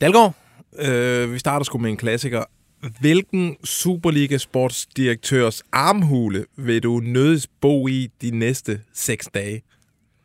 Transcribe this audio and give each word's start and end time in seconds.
Dalgaard, 0.00 0.34
øh, 0.78 1.32
vi 1.32 1.38
starter 1.38 1.64
sgu 1.64 1.78
med 1.78 1.90
en 1.90 1.96
klassiker. 1.96 2.44
Hvilken 3.00 3.56
Superliga-sportsdirektørs 3.64 5.62
armhule 5.72 6.44
vil 6.56 6.82
du 6.82 7.00
nødes 7.04 7.46
bo 7.60 7.88
i 7.88 8.08
de 8.22 8.38
næste 8.38 8.80
seks 8.94 9.28
dage? 9.34 9.62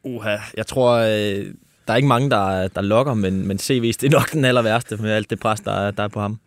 Uha, 0.04 0.38
jeg 0.58 0.68
tror, 0.68 0.92
øh, 0.92 1.46
der 1.88 1.94
er 1.94 1.96
ikke 1.96 2.08
mange, 2.08 2.30
der, 2.30 2.68
der 2.68 2.82
lokker, 2.82 3.14
men, 3.14 3.48
men 3.48 3.58
CV's, 3.58 3.98
det 4.02 4.04
er 4.04 4.10
nok 4.10 4.32
den 4.32 4.46
aller 4.46 4.62
værste 4.62 4.98
med 4.98 5.12
alt 5.12 5.30
det 5.30 5.40
pres, 5.40 5.60
der, 5.60 5.92
der 5.92 6.04
er 6.04 6.08
på 6.08 6.22
ham. 6.22 6.40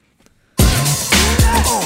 Oh! 0.59 1.84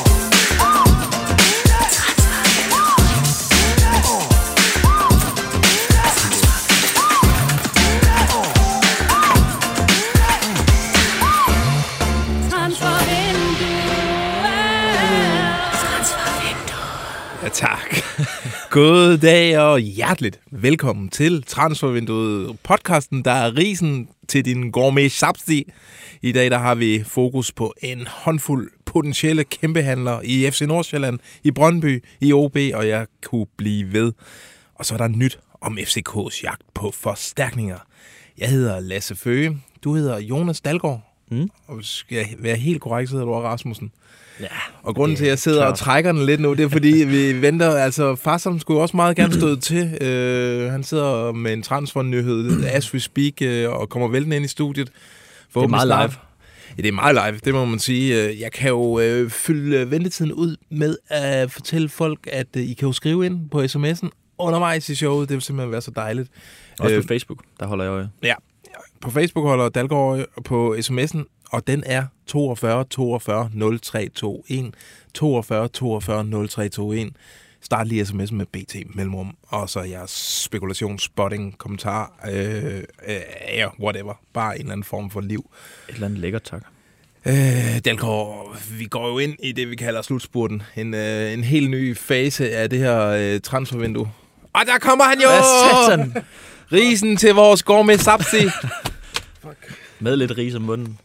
God 18.71 19.19
dag 19.19 19.59
og 19.59 19.79
hjerteligt 19.81 20.41
velkommen 20.51 21.09
til 21.09 21.43
Transfervinduet, 21.43 22.59
podcasten, 22.63 23.25
der 23.25 23.31
er 23.31 23.57
risen 23.57 24.09
til 24.29 24.45
din 24.45 24.71
gourmet 24.71 25.13
sapsi. 25.13 25.71
I 26.23 26.33
dag 26.33 26.51
der 26.51 26.59
har 26.59 26.75
vi 26.75 27.03
fokus 27.07 27.53
på 27.53 27.75
en 27.83 28.07
håndfuld 28.07 28.71
potentielle 28.85 29.45
kæmpehandlere 29.45 30.27
i 30.27 30.51
FC 30.51 30.61
Nordsjælland, 30.61 31.19
i 31.45 31.51
Brøndby, 31.51 32.05
i 32.21 32.33
OB, 32.33 32.57
og 32.75 32.89
jeg 32.89 33.07
kunne 33.25 33.47
blive 33.57 33.93
ved. 33.93 34.13
Og 34.75 34.87
så 34.87 34.95
er 34.95 34.99
der 34.99 35.09
nyt 35.09 35.39
om 35.61 35.79
FCK's 35.79 36.43
jagt 36.43 36.63
på 36.75 36.91
forstærkninger. 36.91 37.79
Jeg 38.39 38.49
hedder 38.49 38.81
Lasse 38.81 39.17
Føge, 39.17 39.59
du 39.85 39.95
hedder 39.95 40.19
Jonas 40.19 40.61
Dalgaard, 40.61 41.05
Mm. 41.31 41.51
og 41.67 41.79
skal 41.85 42.17
jeg 42.17 42.29
være 42.39 42.57
helt 42.57 42.81
korrekt, 42.81 43.11
så 43.11 43.17
hedder 43.17 43.27
du 43.27 43.33
Rasmussen. 43.33 43.93
Ja, 44.41 44.47
Og 44.83 44.95
grunden 44.95 45.17
til, 45.17 45.25
at 45.25 45.29
jeg 45.31 45.39
sidder 45.39 45.59
klart. 45.59 45.73
og 45.73 45.79
trækker 45.79 46.13
den 46.13 46.27
lidt 46.27 46.41
nu, 46.41 46.55
det 46.55 46.65
er 46.65 46.69
fordi, 46.69 47.05
vi 47.15 47.43
venter, 47.43 47.71
altså 47.77 48.15
Farsam 48.17 48.59
skulle 48.59 48.81
også 48.81 48.97
meget 48.97 49.17
gerne 49.17 49.33
støde 49.35 49.57
til. 49.61 49.83
Uh, 49.85 50.73
han 50.73 50.85
sidder 50.85 51.33
med 51.33 51.53
en 51.53 51.63
transfernyhed, 51.63 52.65
as 52.65 52.95
we 52.95 53.01
speak, 53.01 53.33
uh, 53.43 53.81
og 53.81 53.89
kommer 53.89 54.09
væltende 54.09 54.37
ind 54.37 54.45
i 54.45 54.49
studiet. 54.49 54.91
det 55.55 55.63
er 55.63 55.67
meget 55.67 55.87
live. 55.89 56.19
Ja, 56.77 56.83
det 56.83 56.89
er 56.89 56.93
meget 56.93 57.15
live, 57.15 57.41
det 57.45 57.55
må 57.55 57.65
man 57.65 57.79
sige. 57.79 58.25
Øh, 58.29 58.41
Jeg 58.41 58.53
kan 58.53 58.69
jo 58.69 59.01
øh, 59.01 59.31
fylde 59.31 59.77
øh, 59.77 59.91
ventetiden 59.91 60.33
ud 60.33 60.57
med 60.71 60.97
at 61.09 61.51
fortælle 61.51 61.89
folk, 61.89 62.29
at 62.33 62.47
øh, 62.57 62.63
I 62.63 62.73
kan 62.75 62.87
jo 62.87 62.93
skrive 62.93 63.27
ind 63.27 63.51
på 63.51 63.63
sms'en 63.63 64.09
undervejs 64.39 64.89
i 64.89 64.95
showet. 64.95 65.29
Det 65.29 65.35
vil 65.35 65.43
simpelthen 65.43 65.73
være 65.73 65.81
så 65.81 65.91
dejligt. 65.91 66.29
Også 66.81 66.95
Øh, 66.97 67.03
på 67.03 67.09
Facebook, 67.09 67.39
der 67.61 67.67
holder 67.67 67.85
jeg 67.85 67.91
øje. 67.93 68.09
Ja, 68.23 68.35
på 69.01 69.11
Facebook 69.11 69.47
holder 69.47 69.69
Dalgaard 69.69 70.03
øje 70.13 70.27
på 70.45 70.77
sms'en, 70.79 71.38
og 71.51 71.67
den 71.67 71.83
er 71.87 72.05
42 72.27 72.85
42 72.85 73.51
0321. 73.55 74.73
42 75.15 75.69
42 75.69 76.25
0321. 76.25 77.11
Start 77.61 77.89
lige 77.89 78.03
sms'en 78.03 78.35
med 78.35 78.47
BT 78.47 78.97
mellemrum, 78.97 79.37
og 79.43 79.71
så 79.71 79.81
jeres 79.81 80.11
spekulation, 80.45 80.99
spotting, 80.99 81.59
kommentar, 81.59 82.13
øh, 82.31 82.65
øh, 83.07 83.17
ja, 83.55 83.67
whatever. 83.81 84.15
Bare 84.33 84.55
en 84.55 84.61
eller 84.61 84.73
anden 84.73 84.85
form 84.85 85.11
for 85.11 85.21
liv. 85.21 85.51
Et 85.89 85.95
eller 85.95 86.07
andet 86.07 86.19
lækkert, 86.21 86.43
tak. 86.43 86.63
Øh, 87.27 87.79
Dalgaard, 87.85 88.57
vi 88.79 88.85
går 88.85 89.09
jo 89.09 89.19
ind 89.19 89.37
i 89.43 89.53
det, 89.53 89.71
vi 89.71 89.77
kalder 89.77 90.03
slutspurten. 90.03 90.63
En, 90.77 90.95
øh, 90.95 91.33
en 91.33 91.45
helt 91.45 91.71
ny 91.71 91.97
fase 91.97 92.51
af 92.51 92.71
det 92.71 92.79
her 92.79 93.07
øh, 93.07 93.41
transfervindue. 93.41 94.11
Og 94.53 94.61
der 94.67 94.79
kommer 94.79 95.05
han 95.05 95.21
jo! 95.21 95.29
Hvad? 95.29 96.23
Risen 96.73 97.17
til 97.17 97.35
vores 97.35 97.63
gourmet 97.63 98.01
sapsi. 98.01 98.47
Med 100.01 100.17
lidt 100.17 100.39
ris 100.39 100.55
om 100.55 100.63
munden. 100.63 100.99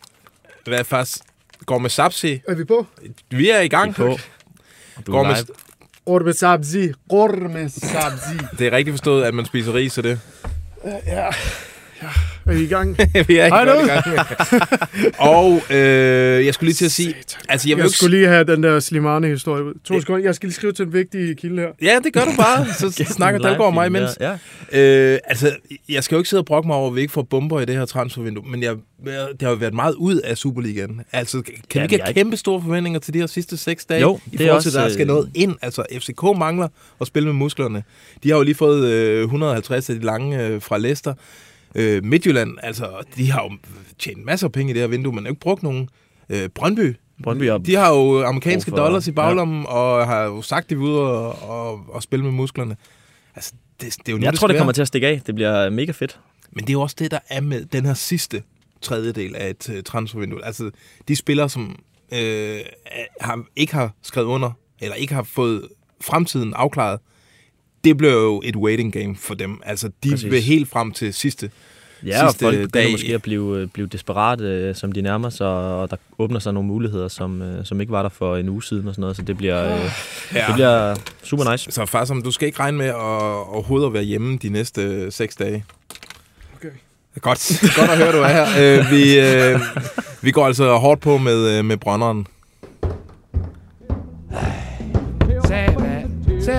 Hvad 0.64 0.80
er 0.80 0.84
faktisk? 0.84 1.18
Gourmet 1.66 1.92
sapsi. 1.92 2.42
Er 2.48 2.56
vi 2.56 2.64
på? 2.64 2.86
Vi 3.30 3.50
er 3.50 3.60
i 3.62 3.68
gang 3.68 3.96
på. 3.96 4.04
Du 4.06 5.12
er 5.12 5.18
Gourmet, 5.18 5.38
live. 5.38 5.56
Orme 6.06 6.34
sabzi. 6.34 6.92
Orme 7.10 7.70
sabzi. 7.70 8.38
det 8.60 8.68
er 8.68 8.72
rigtigt 8.72 8.94
forstået, 8.94 9.24
at 9.24 9.34
man 9.34 9.46
spiser 9.46 9.74
ris 9.74 9.98
og 9.98 10.04
det. 10.04 10.20
Ja. 10.86 11.26
ja. 12.02 12.10
Er 12.46 12.54
vi 12.54 12.64
i 12.64 12.68
gang? 12.68 12.98
vi 13.28 13.38
er 13.38 13.48
Hej 13.48 13.66
godt 13.66 13.80
nu. 13.80 13.86
i 13.86 13.88
gang. 13.88 14.06
og 15.34 15.62
øh, 15.76 16.46
jeg 16.46 16.54
skulle 16.54 16.68
lige 16.68 16.76
til 16.76 16.86
at 16.86 16.92
sige... 16.92 17.16
Altså, 17.50 17.70
jeg 17.70 17.78
Jeg 17.78 17.86
ikke... 17.86 17.98
skulle 17.98 18.18
lige 18.18 18.28
have 18.28 18.44
den 18.44 18.64
der 18.64 18.80
Slimane-historie 18.80 19.64
ud. 19.64 19.74
To 19.84 20.00
sekunder. 20.00 20.24
Jeg 20.24 20.36
skal 20.36 20.48
lige 20.48 20.56
skrive 20.56 20.74
til 20.74 20.86
en 20.86 20.94
vigtig 20.94 21.38
kilde 21.38 21.62
her. 21.62 21.68
Ja, 21.82 22.00
det 22.04 22.14
gør 22.14 22.22
du 22.26 22.32
bare. 22.38 22.66
Så 22.80 23.04
snakker 23.14 23.40
Dalgaard 23.40 23.66
og 23.68 23.74
mig 23.74 23.88
imens. 23.88 24.18
Ja. 24.20 24.32
Øh, 24.74 25.20
altså, 25.26 25.56
jeg 25.90 26.04
skal 26.04 26.16
jo 26.16 26.20
ikke 26.20 26.30
sidde 26.30 26.42
og 26.42 26.46
brokke 26.46 26.68
mig 26.68 26.76
over, 26.76 26.90
at 26.90 26.96
vi 26.96 27.02
ikke 27.02 27.14
får 27.14 27.22
bomber 27.22 27.62
i 27.62 27.66
det 27.66 27.76
her 27.76 27.86
transfervindue, 27.86 28.44
men 28.52 28.64
jeg, 28.64 28.76
det 29.06 29.42
har 29.42 29.50
jo 29.50 29.56
været 29.56 29.74
meget 29.74 29.94
ud 29.96 30.16
af 30.16 30.38
Superligaen. 30.38 31.02
Altså, 31.12 31.42
kan 31.42 31.54
Ja, 31.76 31.80
vi 31.80 31.94
ikke 31.96 32.04
have 32.06 32.14
kæmpe 32.14 32.38
store 32.38 32.62
forventninger 32.62 33.00
til 33.00 33.14
de 33.14 33.20
her 33.20 33.28
sidste 33.28 33.58
seks 33.58 33.86
dage? 33.86 34.02
Jo, 34.02 34.20
I 34.32 34.38
det 34.38 34.40
forhold 34.48 34.62
til, 34.62 34.68
også, 34.70 34.80
at 34.80 34.84
der 34.86 34.94
skal 34.94 35.02
øh, 35.02 35.08
noget 35.08 35.30
ind. 35.36 35.56
Altså, 35.62 35.84
FCK 36.00 36.24
mangler 36.38 36.68
at 37.02 37.08
spille 37.08 37.26
med 37.28 37.34
musklerne. 37.34 37.84
De 38.24 38.30
har 38.30 38.38
jo 38.38 38.44
lige 38.44 38.56
fået 38.56 38.86
øh, 38.88 39.22
150 39.24 39.90
af 39.90 39.96
de 39.96 40.02
lange 40.06 40.46
øh, 40.48 40.62
fra 40.62 40.78
Leicester. 40.78 41.14
Øh, 41.76 42.04
Midtjylland, 42.06 42.58
altså, 42.64 43.04
de 43.18 43.32
har 43.32 43.44
jo 43.44 43.52
tjent 44.00 44.26
masser 44.26 44.48
af 44.48 44.52
penge 44.52 44.70
i 44.70 44.74
det 44.74 44.82
her 44.82 44.88
vindue, 44.88 45.14
men 45.14 45.24
har 45.24 45.30
ikke 45.30 45.40
brugt 45.42 45.64
nogen. 45.64 45.90
Øh, 46.30 46.50
Brøndby, 46.50 46.96
Brøndby 47.24 47.50
har 47.50 47.58
de 47.58 47.76
har 47.76 47.90
jo 47.94 48.24
amerikanske 48.26 48.70
for- 48.72 48.78
dollars 48.78 49.08
i 49.08 49.12
baglommen, 49.12 49.62
ja. 49.62 49.68
og 49.68 50.08
har 50.08 50.24
jo 50.24 50.42
sagt, 50.42 50.70
de 50.70 50.76
vil 50.76 50.84
ud 50.84 50.96
og, 50.96 51.42
og, 51.50 51.86
og 51.88 52.04
spille 52.04 52.26
med 52.26 52.32
musklerne. 52.32 52.78
Altså, 53.36 53.54
det, 53.82 53.98
det 53.98 54.08
er 54.08 54.12
jo 54.12 54.18
nu, 54.18 54.24
Jeg 54.24 54.32
det 54.32 54.40
tror, 54.40 54.48
det 54.48 54.58
kommer 54.58 54.74
til 54.74 54.82
at 54.82 54.88
stikke 54.88 55.08
af. 55.08 55.22
Det 55.26 55.36
bliver 55.36 55.70
mega 55.70 55.92
fedt. 55.92 56.20
Men 56.52 56.62
det 56.64 56.70
er 56.70 56.74
jo 56.74 56.82
også 56.82 56.96
det, 57.00 57.12
der 57.12 57.20
er 57.30 57.42
med 57.42 57.66
den 57.66 57.86
her 57.86 57.94
sidste 57.94 58.44
tredjedel 58.82 59.36
af 59.36 59.50
et 59.50 59.70
uh, 59.70 59.76
transfervindue. 59.86 60.46
Altså, 60.46 60.72
de 61.08 61.16
spillere, 61.16 61.50
som 61.50 61.76
øh, 62.14 62.60
har, 63.22 63.44
ikke 63.56 63.74
har 63.74 63.92
skrevet 64.02 64.28
under, 64.28 64.52
eller 64.82 64.96
ikke 64.96 65.14
har 65.14 65.24
fået 65.24 65.68
fremtiden 66.02 66.54
afklaret, 66.54 67.00
det 67.84 67.98
bliver 67.98 68.14
jo 68.14 68.42
et 68.46 68.56
waiting 68.56 68.94
game 68.94 69.16
for 69.20 69.34
dem. 69.34 69.62
Altså, 69.66 69.90
de 70.04 70.10
Præcis. 70.10 70.32
vil 70.32 70.42
helt 70.42 70.70
frem 70.70 70.92
til 70.92 71.14
sidste. 71.14 71.50
Ja, 72.06 72.24
og 72.26 72.30
Sidste 72.32 72.46
folk 72.46 72.56
begynder 72.56 72.70
dag- 72.82 72.92
måske 72.92 73.14
at 73.14 73.22
blive, 73.22 73.58
øh, 73.60 73.68
blive 73.68 73.88
desperate, 73.88 74.44
øh, 74.44 74.76
som 74.76 74.92
de 74.92 75.02
nærmer 75.02 75.30
sig, 75.30 75.48
og 75.48 75.92
der 75.92 75.96
åbner 76.20 76.40
sig 76.40 76.54
nogle 76.54 76.68
muligheder, 76.68 77.08
som, 77.08 77.42
øh, 77.42 77.66
som 77.66 77.82
ikke 77.82 77.92
var 77.92 78.02
der 78.02 78.10
for 78.10 78.38
en 78.38 78.50
uge 78.50 78.64
siden 78.64 78.88
og 78.88 78.94
sådan 78.94 79.02
noget, 79.02 79.16
så 79.16 79.22
det 79.22 79.38
bliver, 79.38 79.70
Ja. 79.70 80.46
det 80.48 80.54
bliver 80.54 80.96
super 81.24 81.52
nice. 81.52 81.72
Så 81.72 81.86
far, 81.86 82.06
som 82.06 82.22
du 82.24 82.32
skal 82.32 82.46
ikke 82.46 82.60
regne 82.60 82.78
med 82.78 82.86
at 82.86 82.96
overhovedet 82.96 83.88
at 83.88 83.94
være 83.94 84.04
hjemme 84.04 84.38
de 84.38 84.50
næste 84.50 85.12
seks 85.12 85.36
dage. 85.36 85.66
Okay. 86.58 86.70
Godt, 87.22 87.62
godt 87.78 87.90
at 87.90 87.98
høre, 87.98 88.12
du 88.12 88.18
er 88.22 88.28
her. 88.28 88.80
Øh, 88.80 88.92
vi, 88.92 89.20
øh, 89.20 89.60
vi 90.22 90.32
går 90.32 90.46
altså 90.48 90.76
hårdt 90.78 91.02
på 91.02 91.18
med, 91.18 91.64
med 91.64 91.78
brænderen. 91.78 92.28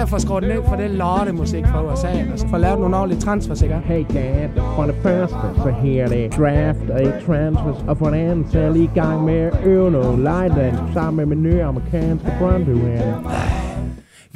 Jeg 0.04 0.08
får 0.10 0.18
skruet 0.18 0.42
ned 0.42 0.62
for 0.68 0.76
det 0.76 0.90
lortemusik 0.90 1.64
fra 1.66 1.92
USA, 1.92 2.08
og 2.32 2.38
så 2.38 2.48
får 2.48 2.58
lavet 2.58 2.80
nogle 2.80 2.96
ordentlige 2.96 3.20
transfer, 3.20 3.54
sikkert. 3.54 3.82
Hey 3.84 4.04
Dad, 4.14 4.48
for 4.76 4.82
det 4.82 4.94
første, 5.02 5.36
så 5.56 5.74
her 5.82 6.04
er 6.04 6.08
det 6.08 6.32
draft 6.36 6.90
og 6.90 7.00
ikke 7.00 7.12
transfers, 7.26 7.84
og 7.88 7.98
for 7.98 8.06
det 8.10 8.16
andet, 8.16 8.46
så 8.52 8.58
er 8.58 8.62
jeg 8.62 8.72
lige 8.72 8.84
i 8.84 8.98
gang 8.98 9.24
med 9.24 9.34
at 9.34 9.52
øve 9.64 9.90
noget 9.90 10.18
Lightland 10.18 10.76
sammen 10.94 11.16
med 11.16 11.36
min 11.36 11.42
nye 11.42 11.62
amerikanske 11.62 12.32
Brøndby 12.38 12.70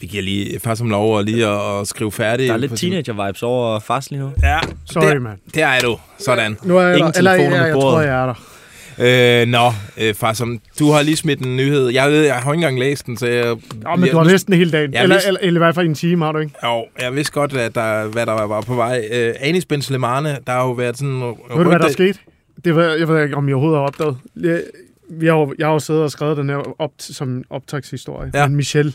Vi 0.01 0.07
giver 0.07 0.23
lige 0.23 0.61
far 0.61 0.75
som 0.75 0.91
lov 0.91 1.19
at 1.19 1.25
lige 1.25 1.47
at, 1.47 1.81
at 1.81 1.87
skrive 1.87 2.13
færdigt. 2.13 2.49
Der 2.49 2.55
er 2.55 2.59
lidt 2.59 2.73
teenager-vibes 2.73 3.43
over 3.43 3.79
fast 3.79 4.11
lige 4.11 4.21
nu. 4.23 4.31
Ja, 4.43 4.59
Sorry, 4.87 5.07
der, 5.07 5.19
man. 5.21 5.37
der 5.55 5.67
er 5.67 5.81
du. 5.81 5.97
Sådan. 6.19 6.57
Nu 6.63 6.79
er 6.79 6.83
jeg 6.83 6.99
Ingen 6.99 7.13
der. 7.13 7.19
Eller, 7.19 7.37
på 7.37 7.43
jeg 7.43 7.73
bordet. 7.73 7.91
tror, 7.93 8.01
jeg 8.01 8.23
er 8.23 8.27
der. 8.27 8.58
Øh, 9.01 9.47
nå, 9.49 9.59
øh, 10.01 10.15
far 10.15 10.33
som, 10.33 10.59
du 10.79 10.91
har 10.91 11.03
lige 11.03 11.17
smidt 11.17 11.41
en 11.47 11.57
nyhed. 11.57 11.89
Jeg 11.89 12.11
ved, 12.11 12.23
jeg 12.25 12.35
har 12.35 12.53
ikke 12.53 12.55
engang 12.55 12.79
læst 12.79 13.07
den, 13.07 13.17
så 13.17 13.27
jeg... 13.27 13.57
Ja, 13.87 13.97
men 13.97 14.11
du 14.11 14.17
har 14.17 14.25
næsten 14.25 14.55
hele 14.55 14.71
dagen. 14.71 14.93
Jeg 14.95 15.03
eller, 15.03 15.15
vidste- 15.17 15.29
eller, 15.29 15.41
eller, 15.43 15.61
i 15.61 15.63
hvert 15.65 15.75
fald 15.75 15.87
en 15.87 15.95
time, 15.95 16.25
har 16.25 16.33
du 16.33 16.39
ikke? 16.39 16.53
Jo, 16.65 16.85
jeg 17.01 17.15
vidste 17.15 17.33
godt, 17.33 17.53
at 17.57 17.75
der, 17.75 18.07
hvad 18.07 18.27
der 18.27 18.33
var 18.47 18.61
på 18.61 18.75
vej. 18.75 19.09
Øh, 19.13 19.35
Anis 19.41 19.65
Ben 19.65 19.83
Slemane, 19.83 20.39
der 20.47 20.53
har 20.53 20.63
jo 20.65 20.71
været 20.73 20.99
sådan... 20.99 21.21
Ved 21.21 21.65
du, 21.65 21.69
hvad 21.69 21.79
der 21.79 21.89
skete? 21.89 22.19
Det 22.65 22.77
var, 22.77 22.83
jeg 22.83 23.09
ved 23.09 23.23
ikke, 23.23 23.37
om 23.37 23.49
I 23.49 23.53
overhovedet 23.53 23.79
har 23.81 23.87
opdaget. 23.87 24.17
Jeg, 24.43 24.63
vi 25.11 25.27
har, 25.27 25.53
jeg 25.59 25.67
har 25.67 25.73
jo 25.73 25.79
siddet 25.79 26.03
og 26.03 26.11
skrevet 26.11 26.37
den 26.37 26.49
her 26.49 26.81
op, 26.81 26.91
som 26.99 27.45
optagshistorie. 27.51 28.31
Ja. 28.35 28.47
Men 28.49 28.57
Michel, 28.57 28.95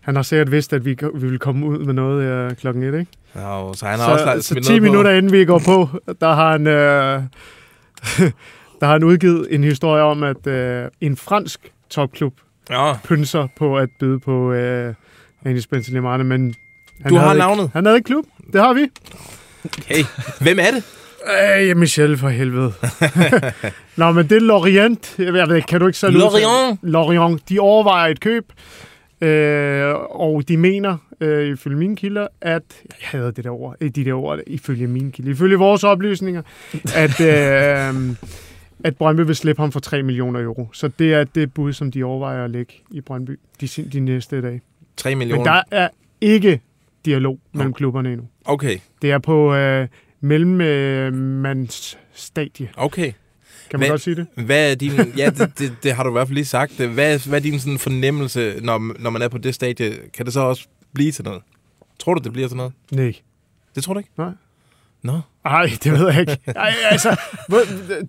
han 0.00 0.16
har 0.16 0.22
sikkert 0.22 0.50
vidst, 0.52 0.72
at 0.72 0.84
vi, 0.84 0.90
vi 1.14 1.20
ville 1.26 1.38
komme 1.38 1.66
ud 1.66 1.78
med 1.78 1.94
noget 1.94 2.22
øh, 2.24 2.56
klokken 2.56 2.82
et, 2.82 2.86
ikke? 3.00 3.06
Jo, 3.36 3.72
så 3.74 3.86
han 3.86 3.98
har 3.98 4.12
også 4.12 4.22
så, 4.24 4.26
lagt 4.26 4.44
så 4.44 4.48
smidt 4.48 4.64
10 4.66 4.70
noget 4.70 4.82
minutter 4.82 5.10
på. 5.10 5.16
inden 5.16 5.32
vi 5.32 5.44
går 5.44 5.58
på, 5.58 5.88
der 6.20 6.34
har 6.34 6.52
han, 6.52 6.66
øh, 6.66 7.22
der 8.80 8.86
har 8.86 8.92
han 8.92 9.04
udgivet 9.04 9.46
en 9.50 9.64
historie 9.64 10.02
om, 10.02 10.22
at 10.22 10.46
øh, 10.46 10.88
en 11.00 11.16
fransk 11.16 11.72
topklub 11.90 12.34
Ja, 12.70 12.92
pynser 13.04 13.48
på 13.58 13.76
at 13.78 13.88
byde 14.00 14.18
på 14.20 14.52
øh, 14.52 14.94
Anis 15.44 15.66
Benzelimane, 15.66 16.24
men 16.24 16.54
han 17.02 17.10
Du 17.12 17.16
har 17.16 17.22
havde 17.22 17.34
ikke- 17.36 17.46
navnet. 17.46 17.70
Han 17.72 17.84
havde 17.84 17.96
ikke 17.98 18.06
klub. 18.06 18.24
Det 18.52 18.60
har 18.60 18.72
vi. 18.74 18.88
hey, 19.86 20.04
hvem 20.40 20.58
er 20.60 20.70
det? 20.70 20.82
Øh, 21.70 21.76
Michel, 21.76 22.18
for 22.18 22.28
helvede. 22.28 22.72
Nå, 23.96 24.12
men 24.12 24.28
det 24.28 24.36
er 24.36 24.40
Lorient. 24.40 25.14
Jeg 25.18 25.32
ved, 25.32 25.56
ikke, 25.56 25.66
kan 25.66 25.80
du 25.80 25.86
ikke 25.86 25.98
selv 25.98 26.12
Lorient. 26.18 26.78
Lorient. 26.82 27.48
De 27.48 27.58
overvejer 27.58 28.10
et 28.10 28.20
køb, 28.20 28.44
øh, 29.20 29.94
og 30.10 30.42
de 30.48 30.56
mener, 30.56 30.96
øh, 31.20 31.48
ifølge 31.52 31.76
mine 31.76 31.96
kilder, 31.96 32.26
at... 32.40 32.62
Jeg 32.84 32.96
hader 33.20 33.30
det 33.30 33.44
der 33.44 33.50
ord, 33.50 33.76
de 33.80 33.90
der 34.04 34.12
ord, 34.12 34.38
ifølge 34.46 34.86
mine 34.86 35.12
kilder. 35.12 35.30
Ifølge 35.30 35.56
vores 35.56 35.84
oplysninger, 35.84 36.42
at, 36.94 37.20
øh, 37.20 37.94
at 38.84 38.96
Brøndby 38.96 39.20
vil 39.20 39.36
slippe 39.36 39.62
ham 39.62 39.72
for 39.72 39.80
3 39.80 40.02
millioner 40.02 40.40
euro. 40.40 40.68
Så 40.72 40.88
det 40.98 41.14
er 41.14 41.24
det 41.24 41.54
bud, 41.54 41.72
som 41.72 41.90
de 41.90 42.04
overvejer 42.04 42.44
at 42.44 42.50
lægge 42.50 42.74
i 42.90 43.00
Brøndby 43.00 43.38
de, 43.60 43.66
de 43.92 44.00
næste 44.00 44.42
dage. 44.42 44.60
3 44.96 45.10
Men 45.10 45.18
millioner. 45.18 45.44
der 45.44 45.62
er 45.70 45.88
ikke 46.20 46.60
dialog 47.04 47.40
mellem 47.52 47.72
klubberne 47.74 48.12
endnu. 48.12 48.26
Okay, 48.44 48.78
Det 49.02 49.10
er 49.10 49.18
på 49.18 49.54
øh, 49.54 49.88
mellemmandsstadie. 50.20 52.68
okay. 52.76 53.12
Kan 53.70 53.80
man 53.80 53.86
Hvad- 53.86 53.88
godt 53.92 54.00
sige 54.00 54.16
det? 54.16 54.26
Hvad 54.46 54.70
er 54.70 54.74
din... 54.74 54.90
Ja, 55.18 55.30
det, 55.30 55.58
det, 55.58 55.76
det 55.82 55.92
har 55.92 56.02
du 56.02 56.10
i 56.10 56.12
hvert 56.12 56.28
fald 56.28 56.34
lige 56.34 56.44
sagt. 56.44 56.72
Hvad, 56.76 57.28
hvad 57.28 57.38
er 57.38 57.42
din 57.42 57.58
sådan 57.58 57.78
fornemmelse, 57.78 58.54
når, 58.62 59.00
når 59.02 59.10
man 59.10 59.22
er 59.22 59.28
på 59.28 59.38
det 59.38 59.54
stadie? 59.54 59.92
Kan 60.14 60.24
det 60.26 60.32
så 60.34 60.40
også 60.40 60.66
blive 60.94 61.12
til 61.12 61.24
noget? 61.24 61.42
Tror 61.98 62.14
du, 62.14 62.20
det 62.24 62.32
bliver 62.32 62.48
til 62.48 62.56
noget? 62.56 62.72
Nej. 62.92 63.14
Det 63.74 63.82
tror 63.84 63.92
du 63.92 63.98
ikke? 63.98 64.10
Nej. 64.18 64.30
Nå. 65.02 65.20
Ej, 65.44 65.66
det 65.84 65.92
ved 65.92 66.10
jeg 66.10 66.20
ikke. 66.20 66.36
Ej, 66.46 66.72
altså, 66.90 67.16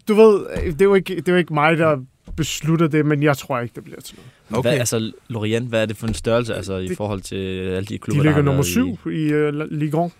du 0.08 0.14
ved, 0.16 0.40
det 0.72 0.82
er, 0.82 0.86
jo 0.86 0.94
ikke, 0.96 1.16
det 1.16 1.28
er 1.28 1.32
jo 1.32 1.38
ikke 1.38 1.54
mig, 1.54 1.78
der 1.78 1.98
beslutter 2.38 2.88
det, 2.88 3.06
men 3.06 3.24
jeg 3.24 3.38
tror 3.38 3.60
ikke, 3.60 3.76
det 3.76 3.84
bliver 3.84 4.02
til 4.02 4.16
noget. 4.50 4.60
Okay. 4.60 4.70
Hvad, 4.70 4.80
altså, 4.80 5.12
Lorient, 5.28 5.68
hvad 5.70 5.82
er 5.82 5.86
det 5.86 5.98
for 5.98 6.08
en 6.08 6.14
størrelse 6.14 6.56
altså, 6.56 6.76
i 6.78 6.88
Det- 6.88 6.98
forhold 6.98 7.22
til 7.22 7.36
alle 7.60 7.86
de 7.86 7.94
De 7.94 7.98
klubber, 7.98 8.24
der 8.24 8.30
ligger 8.30 8.42
nummer 8.44 8.64
syv 8.64 8.98
i 9.06 9.34
uh, 9.34 9.72
Ligue 9.72 10.06
1. 10.06 10.12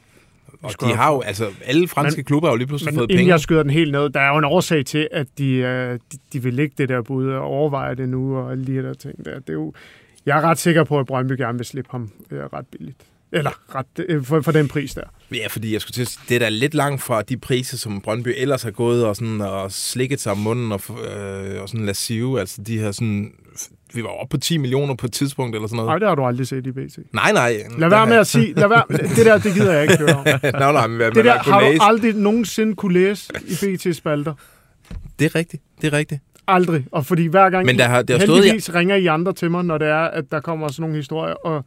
Og 0.64 0.72
de 0.82 0.86
har 0.96 1.12
jo, 1.14 1.22
altså, 1.22 1.48
alle 1.66 1.88
franske 1.88 2.18
Men- 2.20 2.26
klubber 2.26 2.48
har 2.48 2.54
jo 2.54 2.58
lige 2.58 2.68
pludselig 2.68 2.94
Men 2.94 2.98
fået 3.00 3.10
inden 3.12 3.18
penge. 3.20 3.32
jeg 3.32 3.40
skyder 3.40 3.64
den 3.64 3.72
helt 3.72 3.92
ned, 3.92 4.10
der 4.10 4.20
er 4.20 4.30
jo 4.30 4.38
en 4.38 4.44
årsag 4.46 4.86
til, 4.86 5.08
at 5.12 5.28
de, 5.38 5.50
øh, 5.54 5.94
de, 6.12 6.18
de 6.34 6.44
vil 6.44 6.54
lægge 6.54 6.76
det 6.78 6.90
der 6.90 7.02
bud 7.02 7.28
og 7.30 7.42
overveje 7.42 7.96
det 7.96 8.10
nu, 8.10 8.38
og 8.38 8.52
alle 8.52 8.66
de 8.68 8.72
her 8.72 8.82
der 8.82 8.94
ting 8.94 9.26
der. 9.26 9.40
Det 9.40 9.50
er 9.50 9.54
jo, 9.54 9.74
jeg 10.26 10.38
er 10.38 10.42
ret 10.42 10.58
sikker 10.60 10.84
på, 10.84 11.00
at 11.00 11.06
Brøndby 11.06 11.32
gerne 11.38 11.58
vil 11.58 11.66
slippe 11.66 11.92
ham 11.92 12.12
øh, 12.32 12.40
ret 12.44 12.66
billigt. 12.68 12.98
Eller 13.34 13.76
ret, 13.76 13.86
øh, 14.10 14.24
for, 14.24 14.42
for 14.42 14.52
den 14.52 14.68
pris 14.68 14.94
der. 14.94 15.02
Ja, 15.34 15.48
fordi 15.48 15.74
jeg 15.74 15.82
skulle 15.82 15.94
til 15.94 16.02
at 16.02 16.08
sige, 16.08 16.22
det 16.30 16.36
er 16.36 16.40
da 16.40 16.50
lidt 16.50 16.74
langt 16.74 17.02
fra 17.02 17.22
de 17.22 17.38
priser, 17.38 17.78
som 17.78 18.02
Brøndby 18.02 18.34
ellers 18.38 18.64
har 18.64 18.72
gået 18.72 19.06
og, 19.06 19.16
sådan, 19.16 19.42
og 19.42 19.72
slikket 19.72 20.20
sig 20.22 20.32
om 20.32 20.38
munden 20.38 20.72
og, 20.72 20.82
øh, 20.90 21.62
og 21.62 21.70
sådan 21.70 21.86
lascive. 21.86 22.40
Altså 22.40 22.62
de 22.62 22.80
her 22.80 22.92
sådan... 22.92 23.32
Vi 23.94 24.04
var 24.04 24.10
oppe 24.10 24.38
på 24.38 24.42
10 24.42 24.58
millioner 24.58 24.96
på 24.96 25.06
et 25.06 25.12
tidspunkt 25.12 25.56
eller 25.56 25.68
sådan 25.68 25.76
noget. 25.78 25.90
Nej, 25.90 26.00
det 26.00 26.08
har 26.08 26.16
du 26.16 26.26
aldrig 26.26 26.48
set 26.48 26.68
i 26.68 26.72
BT. 26.72 26.98
Nej, 27.14 27.32
nej. 27.32 27.58
Lad 27.78 27.90
være 27.90 28.08
med 28.08 28.16
at 28.18 28.28
sige, 28.28 28.54
lad 28.54 28.68
være, 28.68 28.84
det 29.16 29.26
der, 29.26 29.38
det 29.38 29.54
gider 29.54 29.74
jeg 29.74 29.82
ikke 29.84 29.98
høre 29.98 30.16
om. 30.16 30.26
nej, 30.44 30.72
nej, 30.72 30.88
men 30.88 31.00
Det 31.02 31.26
der 31.26 31.40
har 31.40 31.60
du 31.60 31.66
læse. 31.70 31.84
aldrig 31.84 32.14
nogensinde 32.14 32.76
kunne 32.76 32.94
læse 32.94 33.34
i 33.48 33.54
BT-spalter. 33.76 34.34
Det 35.20 35.26
er 35.26 35.36
rigtigt, 35.36 35.64
det 35.82 35.94
er 35.94 35.98
rigtigt. 35.98 36.22
Aldrig. 36.48 36.86
Og 36.92 37.06
fordi 37.06 37.26
hver 37.28 37.50
gang, 37.50 37.66
Men 37.66 37.80
der 37.80 37.86
har- 37.88 38.02
der 38.02 38.18
har 38.18 38.26
stået- 38.26 38.38
heldigvis 38.44 38.74
ringer 38.74 38.96
I 38.96 39.06
andre 39.06 39.34
til 39.34 39.52
mig, 39.52 39.64
når 39.66 39.78
det 39.78 39.88
er, 39.88 40.00
at 40.04 40.24
der 40.32 40.40
kommer 40.40 40.68
sådan 40.68 40.82
nogle 40.82 40.96
historier, 40.96 41.34
og 41.34 41.66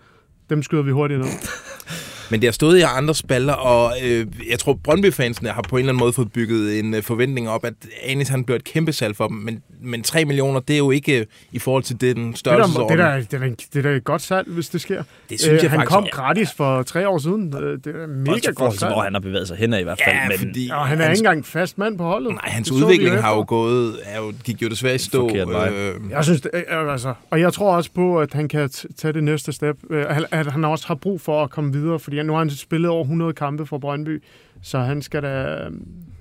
dem 0.53 0.63
skyder 0.63 0.83
vi 0.83 0.91
hurtigt 0.91 1.21
ned. 1.21 1.29
Men 2.32 2.40
det 2.40 2.46
har 2.46 2.52
stået 2.52 2.79
i 2.79 2.82
andre 2.82 3.14
spalter, 3.14 3.52
og 3.55 3.93
øh, 4.05 4.26
jeg 4.50 4.58
tror, 4.58 4.73
Brøndby-fansene 4.84 5.49
har 5.49 5.62
på 5.62 5.76
en 5.76 5.81
eller 5.81 5.93
anden 5.93 5.99
måde 6.00 6.12
fået 6.12 6.32
bygget 6.32 6.79
en 6.79 6.94
øh, 6.94 7.02
forventning 7.02 7.49
op, 7.49 7.64
at 7.64 7.73
Anis 8.06 8.29
han 8.29 8.44
bliver 8.44 8.56
et 8.58 8.64
kæmpe 8.64 8.93
salg 8.93 9.17
for 9.17 9.29
dem. 9.29 9.37
Men, 9.37 9.62
men 9.82 10.02
3 10.02 10.25
millioner, 10.25 10.61
det 10.61 10.75
er 10.75 10.79
jo 10.79 10.90
ikke 10.90 11.20
øh, 11.20 11.26
i 11.52 11.58
forhold 11.58 11.82
til 11.82 12.00
det, 12.00 12.17
den 12.17 12.37
størrelsesorden. 12.37 12.99
da, 12.99 13.05
det, 13.05 13.11
er 13.34 13.38
da, 13.38 13.46
det, 13.46 13.55
er 13.76 13.82
det 13.82 13.87
er 13.87 13.96
et 13.96 14.05
godt 14.05 14.23
salg, 14.23 14.49
hvis 14.49 14.69
det 14.69 14.81
sker. 14.81 15.02
det 15.31 15.40
synes 15.40 15.62
jeg 15.62 15.70
han 15.70 15.79
faktisk 15.79 15.94
kom 15.94 16.06
gratis 16.12 16.49
for 16.56 16.82
tre 16.82 17.08
år 17.08 17.19
siden. 17.19 17.55
Øh, 17.56 17.79
Det 17.84 17.87
er 17.87 18.06
mega 18.06 18.32
Også 18.32 18.43
godt 18.46 18.56
forhold 18.58 18.73
til, 18.73 18.81
salg. 18.81 18.93
hvor 18.93 19.02
han 19.02 19.12
har 19.12 19.20
bevæget 19.20 19.49
sig 19.49 19.56
hen 19.56 19.75
i 19.75 19.82
hvert 19.82 20.00
fald. 20.05 20.17
Ja, 20.17 20.29
men 20.29 20.38
fordi 20.38 20.70
Og 20.73 20.87
han 20.87 21.00
er 21.00 21.05
hans, 21.05 21.19
ikke 21.19 21.26
engang 21.29 21.46
fast 21.46 21.79
mand 21.79 21.99
på 21.99 22.05
holdet. 22.05 22.32
Nej, 22.34 22.49
hans 22.49 22.69
Det 22.69 22.75
udvikling 22.75 23.20
har 23.20 23.34
jo 23.34 23.44
gået, 23.49 23.96
er 24.05 24.19
jo, 24.20 24.32
gik 24.44 24.62
jo 24.62 24.69
desværre 24.69 24.94
i 24.94 24.99
stå. 24.99 25.29
Øh, 25.37 25.94
Jeg 26.11 26.25
synes, 26.25 26.40
det, 26.40 26.50
øh, 26.55 26.93
altså, 26.93 27.14
og 27.31 27.40
jeg 27.40 27.52
tror 27.52 27.76
også 27.76 27.90
på, 27.94 28.20
at 28.20 28.32
han 28.32 28.49
kan 28.49 28.70
tage 28.96 29.12
det 29.12 29.25
næste 29.25 29.52
step. 29.52 29.76
Øh, 29.90 30.05
at- 30.08 30.26
At 30.31 30.46
han 30.52 30.64
også 30.64 30.87
har 30.87 30.94
brug 30.94 31.20
for 31.20 31.43
at 31.44 31.50
komme 31.50 31.73
videre, 31.73 31.99
fordi 31.99 32.19
nu 32.23 32.33
har 32.33 32.39
han 32.39 32.51
spillet 32.51 32.91
over 32.91 33.03
100 33.03 33.33
kampe 33.33 33.67
for 33.67 33.79
Brøndby, 33.79 34.23
så 34.63 34.79
han 34.79 35.03
skal 35.03 35.23
da, 35.23 35.45
øh, 35.45 35.73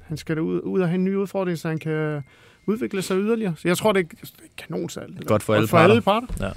han 0.08 0.18
skal 0.18 0.36
da 0.36 0.42
ud, 0.42 0.62
ud 0.62 0.82
og 0.82 0.88
have 0.88 0.96
en 0.96 1.04
ny 1.04 1.16
udfordring, 1.16 1.58
så 1.58 1.68
han 1.68 1.80
kan 1.80 2.24
udvikle 2.66 3.02
sig 3.02 3.18
yderligere. 3.18 3.54
Så 3.58 3.68
jeg 3.68 3.78
tror, 3.78 3.92
det 3.92 4.08
er, 4.58 4.66
der. 5.18 5.26
Godt 5.26 5.44
for 5.44 5.56
alle 5.56 5.68
for 5.68 5.78
parter. 5.78 5.90
alle 5.90 6.02
parter. 6.02 6.54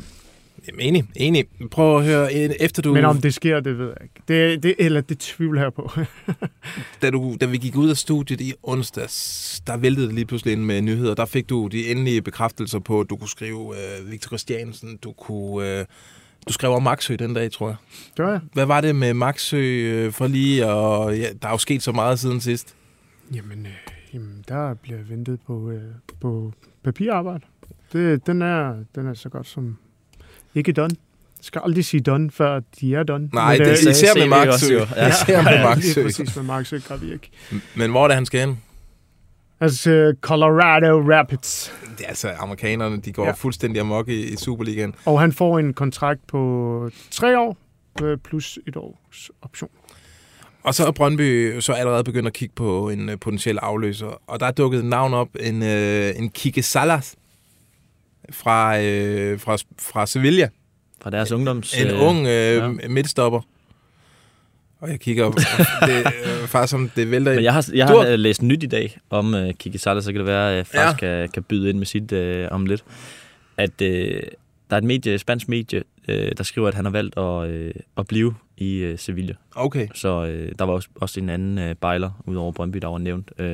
Jamen, 0.69 0.81
enig, 0.81 1.05
enig. 1.17 1.47
Prøv 1.71 1.99
at 1.99 2.05
høre, 2.05 2.33
efter 2.63 2.83
du, 2.83 2.95
Men 2.95 3.05
om 3.05 3.21
det 3.21 3.35
sker, 3.35 3.61
det 3.61 3.79
ved 3.79 3.87
jeg 3.87 3.97
ikke. 4.03 4.15
Det, 4.29 4.63
det, 4.63 4.75
eller 4.79 5.01
det 5.01 5.19
tvivl 5.19 5.59
her 5.59 5.71
på. 5.71 5.91
da, 7.03 7.11
du, 7.11 7.37
da 7.41 7.47
vi 7.47 7.57
gik 7.57 7.77
ud 7.77 7.91
af 7.91 7.97
studiet 7.97 8.41
i 8.41 8.55
onsdags, 8.63 9.63
der 9.67 9.77
væltede 9.77 10.07
det 10.07 10.15
lige 10.15 10.27
pludselig 10.27 10.53
ind 10.53 10.65
med 10.65 10.83
nyheder. 10.83 11.15
Der 11.15 11.25
fik 11.25 11.49
du 11.49 11.67
de 11.67 11.91
endelige 11.91 12.23
bekræftelser 12.23 12.79
på, 12.79 13.01
at 13.01 13.11
du 13.11 13.17
kunne 13.17 13.29
skrive 13.29 13.75
øh, 13.77 14.11
Victor 14.11 14.29
Christiansen, 14.29 14.97
du 14.97 15.13
kunne... 15.13 15.79
Øh, 15.79 15.85
du 16.49 16.53
skrev 16.53 16.71
om 16.71 16.83
Maxø 16.83 17.17
den 17.19 17.35
dag, 17.35 17.53
tror 17.53 17.69
jeg. 17.69 17.77
Gør 18.17 18.31
jeg? 18.31 18.41
Hvad 18.53 18.67
var 18.67 18.81
det 18.81 18.97
med 18.97 19.15
Maxø 19.15 19.57
øh, 19.57 20.13
for 20.13 20.27
lige, 20.27 20.67
og 20.67 21.17
ja, 21.19 21.27
der 21.43 21.49
er 21.49 21.53
jo 21.53 21.59
sket 21.59 21.83
så 21.83 21.93
meget 21.93 22.19
siden 22.19 22.41
sidst. 22.41 22.75
Jamen, 23.35 23.67
øh, 23.67 23.73
jamen 24.15 24.45
der 24.49 24.75
bliver 24.75 24.99
ventet 25.09 25.39
på, 25.47 25.71
øh, 25.71 25.81
på 26.21 26.53
papirarbejde. 26.85 27.45
Det, 27.93 28.27
den, 28.27 28.43
er, 28.43 28.75
den 28.95 29.07
er 29.07 29.15
så 29.15 29.29
godt 29.29 29.47
som 29.47 29.77
ikke 30.55 30.73
done. 30.73 30.91
Jeg 31.39 31.47
skal 31.47 31.61
aldrig 31.65 31.85
sige 31.85 32.01
done, 32.01 32.31
før 32.31 32.61
de 32.81 32.95
er 32.95 33.03
done. 33.03 33.29
Nej, 33.33 33.59
Men, 33.59 33.61
det 33.61 33.67
øh, 33.67 33.87
er 33.87 33.91
især 33.91 34.15
med 34.19 34.27
Maxø. 34.29 34.75
jo. 34.75 34.87
Ja. 34.97 35.09
Især 35.09 35.43
med 35.43 35.51
ja, 35.53 35.57
lige 35.57 35.69
Maxø. 35.69 36.03
præcis 36.03 36.37
med 36.37 36.45
Maxø. 36.45 36.79
Men 37.77 37.91
hvor 37.91 38.05
er 38.05 38.09
det, 38.09 38.15
han 38.15 38.27
skal 38.27 38.41
hen? 38.41 38.59
Altså, 39.61 40.15
Colorado 40.21 41.01
Rapids. 41.13 41.73
Det 41.99 42.05
er 42.05 42.09
altså 42.09 42.31
amerikanerne, 42.39 42.97
de 43.01 43.13
går 43.13 43.25
Ja. 43.27 43.33
fuldstændig 43.33 43.81
amok 43.81 44.09
i, 44.09 44.33
i 44.33 44.37
Superligaen. 44.37 44.95
Og 45.05 45.21
han 45.21 45.33
får 45.33 45.59
en 45.59 45.75
kontrakt 45.75 46.27
på 46.27 46.91
tre 47.11 47.39
år, 47.41 47.57
øh, 48.03 48.19
plus 48.19 48.59
et 48.67 48.77
års 48.77 49.31
option. 49.43 49.71
Og 50.63 50.75
så 50.75 50.87
er 50.87 50.91
Brøndby 50.91 51.61
så 51.61 51.73
allerede 51.73 52.05
begyndt 52.05 52.27
at 52.27 52.33
kigge 52.33 52.55
på 52.57 52.89
en 52.89 53.09
øh, 53.09 53.19
potentiel 53.21 53.59
afløser. 53.59 54.23
Og 54.27 54.41
der 54.41 54.47
er 54.47 54.51
dukket 54.51 54.79
et 54.79 54.85
navn 54.85 55.15
op, 55.15 55.29
en, 55.41 55.63
øh, 55.63 56.11
en 56.17 56.29
Kike 56.31 56.63
Salas 56.63 57.15
fra, 58.31 58.81
øh, 58.83 59.41
fra, 59.41 59.57
fra 59.79 60.07
Sevilla. 60.07 60.49
Fra 61.03 61.11
deres 61.11 61.33
ungdoms... 61.33 61.75
En 61.81 61.87
øh, 61.87 62.03
ung 62.09 62.19
øh, 62.19 62.79
ja. 62.83 62.89
midtstopper. 62.89 63.41
Og 64.85 64.91
jeg 64.91 65.01
kigger 65.01 65.25
op. 65.25 65.35
det 65.35 65.45
er 66.07 66.07
øh, 66.43 66.49
faktisk 66.49 66.71
som 66.71 66.91
det 66.97 67.11
vælter 67.11 67.35
Men 67.35 67.45
jeg 67.45 67.53
har, 67.53 67.69
jeg 67.75 67.89
Du 67.89 67.93
har 67.97 68.07
har- 68.07 68.17
læst 68.17 68.43
nyt 68.43 68.63
i 68.63 68.67
dag 68.67 68.99
om 69.11 69.35
uh, 69.35 69.51
Kiki 69.59 69.79
Sala, 69.79 70.01
så 70.01 70.13
kan 70.13 70.19
det 70.19 70.27
være, 70.27 70.51
at 70.51 70.57
jeg 70.57 70.67
faktisk 70.67 71.03
ja. 71.03 71.09
kan, 71.19 71.29
kan 71.29 71.43
byde 71.43 71.71
ind 71.71 71.79
med 71.79 71.87
sit 71.87 72.13
uh, 72.13 72.55
om 72.55 72.67
lidt. 72.67 72.85
At 73.57 73.71
uh, 73.83 73.87
der 74.71 74.71
er 74.71 74.77
et 74.77 74.85
medie, 74.85 75.19
spansk 75.19 75.49
medie, 75.49 75.83
uh, 76.09 76.15
der 76.37 76.43
skriver, 76.43 76.69
at 76.69 76.75
han 76.75 76.85
har 76.85 76.93
valgt 76.93 77.19
at, 77.19 77.51
uh, 77.51 77.81
at 77.97 78.07
blive 78.07 78.35
i 78.57 78.91
uh, 78.93 78.99
Sevilla. 78.99 79.35
Okay. 79.57 79.89
Så 79.95 80.23
uh, 80.23 80.53
der 80.59 80.65
var 80.65 80.73
også, 80.73 80.89
også 80.95 81.21
en 81.21 81.29
anden 81.29 81.71
uh, 81.71 81.77
bejler 81.81 82.11
ud 82.27 82.37
over 82.37 82.53
Brøndby, 82.53 82.79
der 82.79 82.89
var 82.89 82.99
nævnt. 82.99 83.31
Uh, 83.39 83.47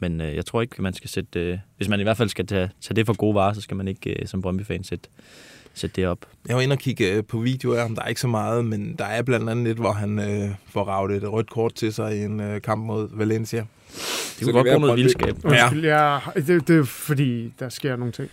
men 0.00 0.20
uh, 0.20 0.34
jeg 0.36 0.46
tror 0.46 0.62
ikke, 0.62 0.82
man 0.82 0.94
skal 0.94 1.10
sætte... 1.10 1.52
Uh, 1.52 1.58
hvis 1.76 1.88
man 1.88 2.00
i 2.00 2.02
hvert 2.02 2.16
fald 2.16 2.28
skal 2.28 2.46
tage, 2.46 2.70
tage 2.80 2.96
det 2.96 3.06
for 3.06 3.16
gode 3.16 3.34
varer, 3.34 3.52
så 3.52 3.60
skal 3.60 3.76
man 3.76 3.88
ikke 3.88 4.16
uh, 4.22 4.28
som 4.28 4.42
Brøndby-fan 4.42 4.84
sætte, 4.84 5.08
sætte 5.76 6.00
det 6.00 6.08
op. 6.08 6.18
Jeg 6.48 6.56
var 6.56 6.62
inde 6.62 6.74
og 6.74 6.78
kigge 6.78 7.12
øh, 7.12 7.24
på 7.24 7.38
videoer 7.38 7.84
om, 7.84 7.94
der 7.94 8.02
er 8.02 8.08
ikke 8.08 8.20
så 8.20 8.28
meget, 8.28 8.64
men 8.64 8.94
der 8.98 9.04
er 9.04 9.22
blandt 9.22 9.50
andet 9.50 9.66
lidt, 9.66 9.78
hvor 9.78 9.92
han 9.92 10.18
øh, 10.18 10.50
får 10.68 10.84
ravet 10.84 11.16
et 11.16 11.32
rødt 11.32 11.50
kort 11.50 11.74
til 11.74 11.92
sig 11.92 12.16
i 12.16 12.24
en 12.24 12.40
øh, 12.40 12.62
kamp 12.62 12.84
mod 12.84 13.08
Valencia. 13.12 13.66
Det 14.38 14.44
kunne 14.44 14.52
godt 14.52 14.66
bruge 14.66 14.80
noget 14.80 14.96
vildskab. 14.96 15.34
Undskyld, 15.44 15.84
ja. 15.84 16.12
ja 16.12 16.18
det, 16.36 16.68
det 16.68 16.78
er 16.78 16.84
fordi, 16.84 17.52
der 17.58 17.68
sker 17.68 17.96
nogle 17.96 18.12
ting. 18.12 18.30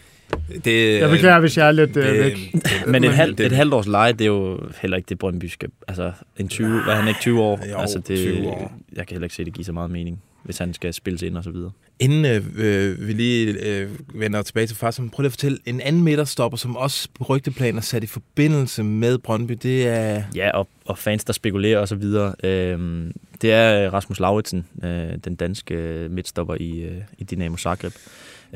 Det, 0.66 1.00
Jeg 1.00 1.10
beklager, 1.10 1.40
hvis 1.40 1.58
jeg 1.58 1.68
er 1.68 1.72
lidt 1.72 1.98
øh, 1.98 2.20
væk. 2.20 2.56
Men 2.88 3.04
et, 3.04 3.14
halvt, 3.14 3.38
det- 3.38 3.46
et 3.46 3.52
halvt 3.52 3.74
års 3.74 3.88
leje, 3.88 4.12
det 4.14 4.22
er 4.22 4.26
jo 4.26 4.60
heller 4.82 4.98
ikke 4.98 5.08
det 5.10 5.20
Brøndby 5.20 5.46
skal... 5.46 5.70
Altså, 5.88 6.12
en 6.38 6.48
20, 6.48 6.68
var 6.86 6.96
han 6.96 7.08
ikke 7.08 7.20
20 7.20 7.42
år? 7.42 7.60
Jo, 7.72 7.78
altså, 7.78 8.00
det, 8.00 8.18
20 8.18 8.48
år. 8.48 8.74
Jeg 8.96 9.08
kan 9.08 9.16
heller 9.16 9.26
ikke 9.26 9.36
se, 9.36 9.46
det 9.46 9.54
giver 9.54 9.66
så 9.66 9.72
meget 9.72 9.92
mening, 9.92 10.22
hvis 10.44 10.58
han 10.58 10.74
skal 10.74 10.94
spilles 10.94 11.22
ind 11.22 11.38
og 11.38 11.44
så 11.44 11.50
videre. 11.52 11.72
Inden 12.00 12.26
øh, 12.26 12.44
øh, 12.58 13.08
vi 13.08 13.14
lige 13.14 13.48
øh, 13.68 13.90
vender 14.14 14.42
tilbage 14.42 14.68
til 14.68 14.76
Farsom, 14.76 15.10
prøv 15.10 15.22
lige 15.22 15.28
at 15.28 15.32
fortælle, 15.32 15.58
en 15.66 15.82
anden 15.82 16.04
midterstopper, 16.04 16.58
som 16.58 16.76
også 16.78 17.08
på 17.20 17.24
rygteplan 17.24 17.78
er 17.78 17.82
sat 17.82 18.04
i 18.04 18.08
forbindelse 18.08 18.84
med 18.84 19.18
Brøndby, 19.18 19.58
det 19.64 19.88
er... 19.88 20.24
Ja, 20.36 20.52
og, 20.58 20.68
og 20.86 20.98
fans, 20.98 21.24
der 21.24 21.34
spekulerer 21.34 21.80
og 21.80 21.88
så 21.88 21.96
videre. 21.96 22.34
Øhm, 22.44 23.12
det 23.42 23.52
er 23.54 23.90
Rasmus 23.90 24.20
Lauritsen, 24.20 24.66
øh, 24.84 24.90
den 25.26 25.36
danske 25.36 25.74
øh, 25.76 26.12
midtstopper 26.12 26.56
i, 26.60 26.80
øh, 26.80 26.98
i 27.18 27.24
Dynamo 27.24 27.58
Zagreb, 27.58 27.94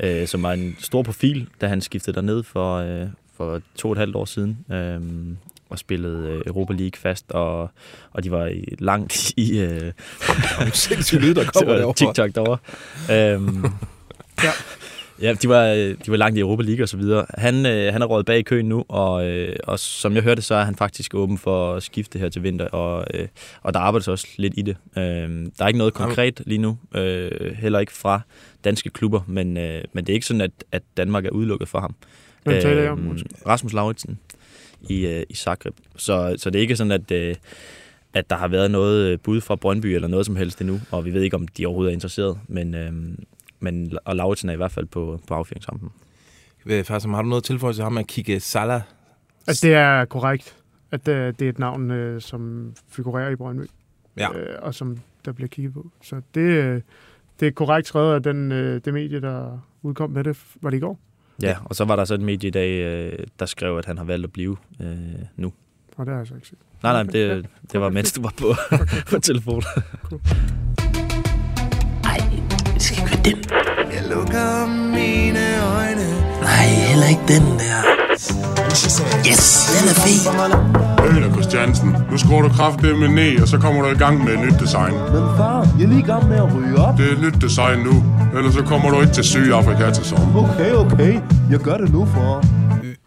øh, 0.02 0.26
som 0.26 0.42
var 0.42 0.52
en 0.52 0.76
stor 0.78 1.02
profil, 1.02 1.48
da 1.60 1.66
han 1.66 1.80
skiftede 1.80 2.14
derned 2.14 2.42
for, 2.42 2.76
øh, 2.76 3.06
for 3.36 3.60
to 3.76 3.88
og 3.88 3.92
et 3.92 3.98
halvt 3.98 4.16
år 4.16 4.24
siden. 4.24 4.58
Øh, 4.72 5.00
og 5.70 5.78
spillede 5.78 6.28
øh, 6.28 6.42
Europa 6.46 6.72
League 6.72 6.96
fast, 6.96 7.30
og, 7.30 7.70
og 8.12 8.24
de 8.24 8.30
var 8.30 8.46
i, 8.46 8.64
langt 8.78 9.32
i 9.36 9.58
øh, 9.58 9.92
sindssygt 10.72 11.22
lyd, 11.22 11.34
der 11.34 11.44
kommer 11.54 11.74
derovre. 11.74 11.94
TikTok 11.94 12.34
derovre. 12.34 12.58
Øhm, 13.10 13.64
Ja. 14.44 14.50
Ja, 15.22 15.32
de 15.42 15.48
var, 15.48 15.64
de 15.74 16.10
var 16.10 16.16
langt 16.16 16.36
i 16.36 16.40
Europa 16.40 16.62
League 16.62 16.84
og 16.84 16.88
så 16.88 16.96
videre. 16.96 17.26
Han, 17.38 17.66
øh, 17.66 17.92
han 17.92 18.02
er 18.02 18.06
rådet 18.06 18.26
bag 18.26 18.38
i 18.38 18.42
køen 18.42 18.66
nu, 18.66 18.84
og, 18.88 19.26
øh, 19.26 19.56
og 19.64 19.78
som 19.78 20.14
jeg 20.14 20.22
hørte, 20.22 20.42
så 20.42 20.54
er 20.54 20.64
han 20.64 20.76
faktisk 20.76 21.14
åben 21.14 21.38
for 21.38 21.74
at 21.74 21.82
skifte 21.82 22.18
her 22.18 22.28
til 22.28 22.42
vinter, 22.42 22.68
og, 22.68 23.06
øh, 23.14 23.28
og 23.62 23.74
der 23.74 23.80
arbejdes 23.80 24.08
også 24.08 24.26
lidt 24.36 24.54
i 24.56 24.62
det. 24.62 24.76
Øh, 24.96 25.02
der 25.58 25.64
er 25.64 25.66
ikke 25.66 25.78
noget 25.78 25.94
konkret 25.94 26.42
lige 26.46 26.58
nu, 26.58 26.78
øh, 26.94 27.56
heller 27.56 27.78
ikke 27.78 27.92
fra 27.92 28.20
danske 28.64 28.90
klubber, 28.90 29.20
men, 29.26 29.56
øh, 29.56 29.84
men 29.92 30.04
det 30.06 30.12
er 30.12 30.14
ikke 30.14 30.26
sådan, 30.26 30.40
at, 30.40 30.50
at 30.72 30.82
Danmark 30.96 31.24
er 31.24 31.30
udelukket 31.30 31.68
for 31.68 31.80
ham. 31.80 31.94
Hvem 32.44 32.60
taler 32.60 32.82
jeg 32.82 32.90
om? 32.90 33.06
Øhm, 33.06 33.18
Rasmus 33.46 33.72
Lauritsen 33.72 34.18
i, 34.88 35.06
øh, 35.06 35.22
i 35.28 35.34
Zagreb. 35.34 35.74
Så, 35.96 36.34
så 36.38 36.50
det 36.50 36.58
er 36.58 36.62
ikke 36.62 36.76
sådan, 36.76 36.92
at, 36.92 37.10
øh, 37.10 37.34
at 38.14 38.30
der 38.30 38.36
har 38.36 38.48
været 38.48 38.70
noget 38.70 39.06
øh, 39.12 39.18
bud 39.18 39.40
fra 39.40 39.56
Brøndby 39.56 39.86
eller 39.86 40.08
noget 40.08 40.26
som 40.26 40.36
helst 40.36 40.60
endnu, 40.60 40.80
og 40.90 41.04
vi 41.04 41.12
ved 41.14 41.22
ikke, 41.22 41.36
om 41.36 41.48
de 41.48 41.66
overhovedet 41.66 41.90
er 41.90 41.94
interesseret, 41.94 42.38
men, 42.48 42.74
øh, 42.74 42.92
men, 43.60 43.98
og 44.04 44.16
Lauritsen 44.16 44.48
er 44.48 44.52
i 44.52 44.56
hvert 44.56 44.72
fald 44.72 44.86
på, 44.86 45.20
på 45.28 45.34
affyringsrampen. 45.34 45.90
Øh, 46.66 46.84
Farsam, 46.84 47.14
har 47.14 47.22
du 47.22 47.28
noget 47.28 47.44
tilføje 47.44 47.72
til 47.72 47.82
ham 47.82 47.92
med 47.92 48.00
at 48.00 48.06
kigge 48.06 48.40
Salah? 48.40 48.80
At 49.46 49.58
det 49.62 49.74
er 49.74 50.04
korrekt, 50.04 50.56
at 50.90 51.08
øh, 51.08 51.34
det 51.38 51.42
er 51.42 51.48
et 51.48 51.58
navn, 51.58 51.90
øh, 51.90 52.20
som 52.20 52.72
figurerer 52.88 53.30
i 53.30 53.36
Brøndby, 53.36 53.64
Ja. 54.16 54.38
øh, 54.38 54.58
og 54.62 54.74
som 54.74 54.98
der 55.24 55.32
bliver 55.32 55.48
kigget 55.48 55.74
på. 55.74 55.90
Så 56.02 56.20
det, 56.34 56.40
øh, 56.40 56.80
det 57.40 57.48
er 57.48 57.52
korrekt 57.52 57.88
skrevet 57.88 58.14
af 58.14 58.22
den, 58.22 58.52
øh, 58.52 58.80
det 58.84 58.94
medie, 58.94 59.20
der 59.20 59.58
udkom 59.82 60.10
med 60.10 60.24
det. 60.24 60.36
Var 60.62 60.70
det 60.70 60.76
i 60.76 60.80
går? 60.80 60.98
Ja, 61.42 61.56
og 61.64 61.74
så 61.76 61.84
var 61.84 61.96
der 61.96 62.04
så 62.04 62.14
et 62.14 62.20
medie 62.20 62.48
i 62.48 62.50
dag, 62.50 62.70
øh, 62.70 63.18
der 63.38 63.46
skrev, 63.46 63.76
at 63.78 63.84
han 63.84 63.98
har 63.98 64.04
valgt 64.04 64.24
at 64.24 64.32
blive 64.32 64.56
øh, 64.80 64.88
nu. 65.36 65.52
Og 65.96 66.06
det 66.06 66.12
har 66.14 66.20
jeg 66.20 66.26
så 66.26 66.34
ikke 66.34 66.46
set. 66.48 66.58
Nej, 66.82 66.92
nej, 66.92 67.02
Okay, 67.02 67.36
det, 67.36 67.46
det 67.72 67.80
var 67.80 67.90
mens 67.90 68.12
du 68.12 68.22
var 68.22 68.34
på, 68.38 68.54
på 69.10 69.18
telefon. 69.18 69.62
Jeg 73.94 74.02
lukker 74.10 74.66
mine 74.96 75.44
øjne. 75.76 76.08
Nej, 76.40 76.66
heller 76.90 77.08
ikke 77.08 77.26
den 77.34 77.58
der. 77.58 78.07
Yes, 78.18 79.44
den 79.74 79.88
er 79.88 79.96
fed. 80.04 81.24
Øl 81.24 81.32
Christiansen, 81.32 81.96
nu 82.10 82.18
skruer 82.18 82.42
du 82.42 82.48
kraftedeme 82.48 83.08
ned, 83.08 83.42
og 83.42 83.48
så 83.48 83.58
kommer 83.58 83.82
du 83.82 83.88
i 83.88 83.98
gang 83.98 84.24
med 84.24 84.32
et 84.32 84.40
nyt 84.40 84.60
design. 84.60 84.92
Men 84.92 85.22
far, 85.36 85.68
jeg 85.78 85.84
er 85.84 85.88
lige 85.88 86.00
i 86.00 86.02
gang 86.02 86.28
med 86.28 86.36
at 86.36 86.54
ryge 86.56 86.76
op. 86.76 86.98
Det 86.98 87.08
er 87.08 87.12
et 87.12 87.20
nyt 87.20 87.42
design 87.42 87.78
nu, 87.78 88.04
ellers 88.36 88.54
så 88.54 88.62
kommer 88.62 88.90
du 88.90 89.00
ikke 89.00 89.12
til 89.12 89.24
Sydafrika 89.24 89.90
til 89.90 90.04
sommer. 90.04 90.50
Okay, 90.50 90.72
okay. 90.72 91.20
Jeg 91.50 91.58
gør 91.58 91.76
det 91.76 91.92
nu, 91.92 92.06
far. 92.06 92.46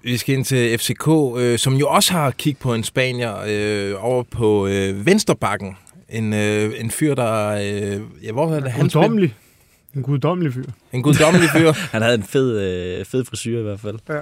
Vi 0.04 0.18
skal 0.18 0.36
ind 0.36 0.46
til 0.46 0.78
FCK, 0.80 1.08
øh, 1.38 1.60
som 1.60 1.74
jo 1.74 1.88
også 1.88 2.12
har 2.12 2.32
kigget 2.32 2.62
på 2.62 2.74
en 2.74 2.84
spanier 2.84 3.34
øh, 3.48 4.06
over 4.06 4.24
på 4.32 4.68
øh, 4.68 5.06
Vensterbakken. 5.06 5.78
En, 6.10 6.34
øh, 6.34 6.72
en 6.80 6.92
fyr, 6.92 7.16
der... 7.16 7.48
Øh, 7.48 8.02
ja, 8.24 8.32
hvor 8.32 8.56
er 8.56 8.60
det? 8.60 8.72
Han 8.72 8.82
Guddommelig. 8.82 9.36
En 9.96 10.04
guddommelig 10.04 10.54
fyr. 10.54 10.64
En 10.94 11.04
guddommelig 11.04 11.50
fyr. 11.50 11.72
Han 11.94 12.02
havde 12.02 12.16
en 12.16 12.24
fed, 12.24 12.60
øh, 12.60 13.06
fed 13.06 13.26
frisyr 13.26 13.60
i 13.60 13.64
hvert 13.64 13.80
fald. 13.80 14.00
Ja. 14.10 14.20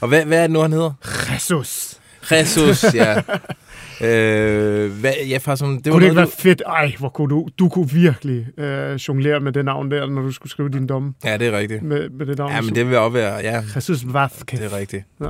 Og 0.00 0.08
hvad, 0.08 0.24
hvad 0.24 0.38
er 0.38 0.42
det 0.42 0.50
nu, 0.50 0.60
han 0.60 0.72
hedder? 0.72 0.92
Jesus. 1.34 1.94
Jesus, 2.32 2.84
ja. 2.94 3.16
øh, 4.06 4.90
hvad, 5.00 5.12
ja, 5.28 5.38
faktisk, 5.38 5.64
det 5.64 5.70
var 5.70 5.70
Kunne 5.70 5.84
det 5.84 5.84
ikke 5.84 6.00
noget, 6.00 6.16
være 6.16 6.24
du... 6.26 6.30
fedt? 6.30 6.62
Ej, 6.66 6.92
hvor 6.98 7.08
kunne 7.08 7.28
du... 7.30 7.48
Du 7.58 7.68
kunne 7.68 7.90
virkelig 7.90 8.46
øh, 8.58 8.94
jonglere 8.94 9.40
med 9.40 9.52
det 9.52 9.64
navn 9.64 9.90
der, 9.90 10.06
når 10.06 10.22
du 10.22 10.32
skulle 10.32 10.50
skrive 10.50 10.68
din 10.68 10.86
domme 10.86 11.14
Ja, 11.24 11.36
det 11.36 11.46
er 11.46 11.58
rigtigt. 11.58 11.82
med, 11.82 12.08
med 12.10 12.26
det 12.26 12.38
navn. 12.38 12.52
Ja, 12.52 12.60
men 12.60 12.74
det 12.74 12.88
vil 12.88 12.98
også 12.98 13.12
være... 13.12 13.34
Ja, 13.36 13.62
Jesus 13.76 14.02
Vazquez. 14.06 14.60
det 14.60 14.72
er 14.72 14.76
rigtigt. 14.76 15.04
Ja, 15.20 15.26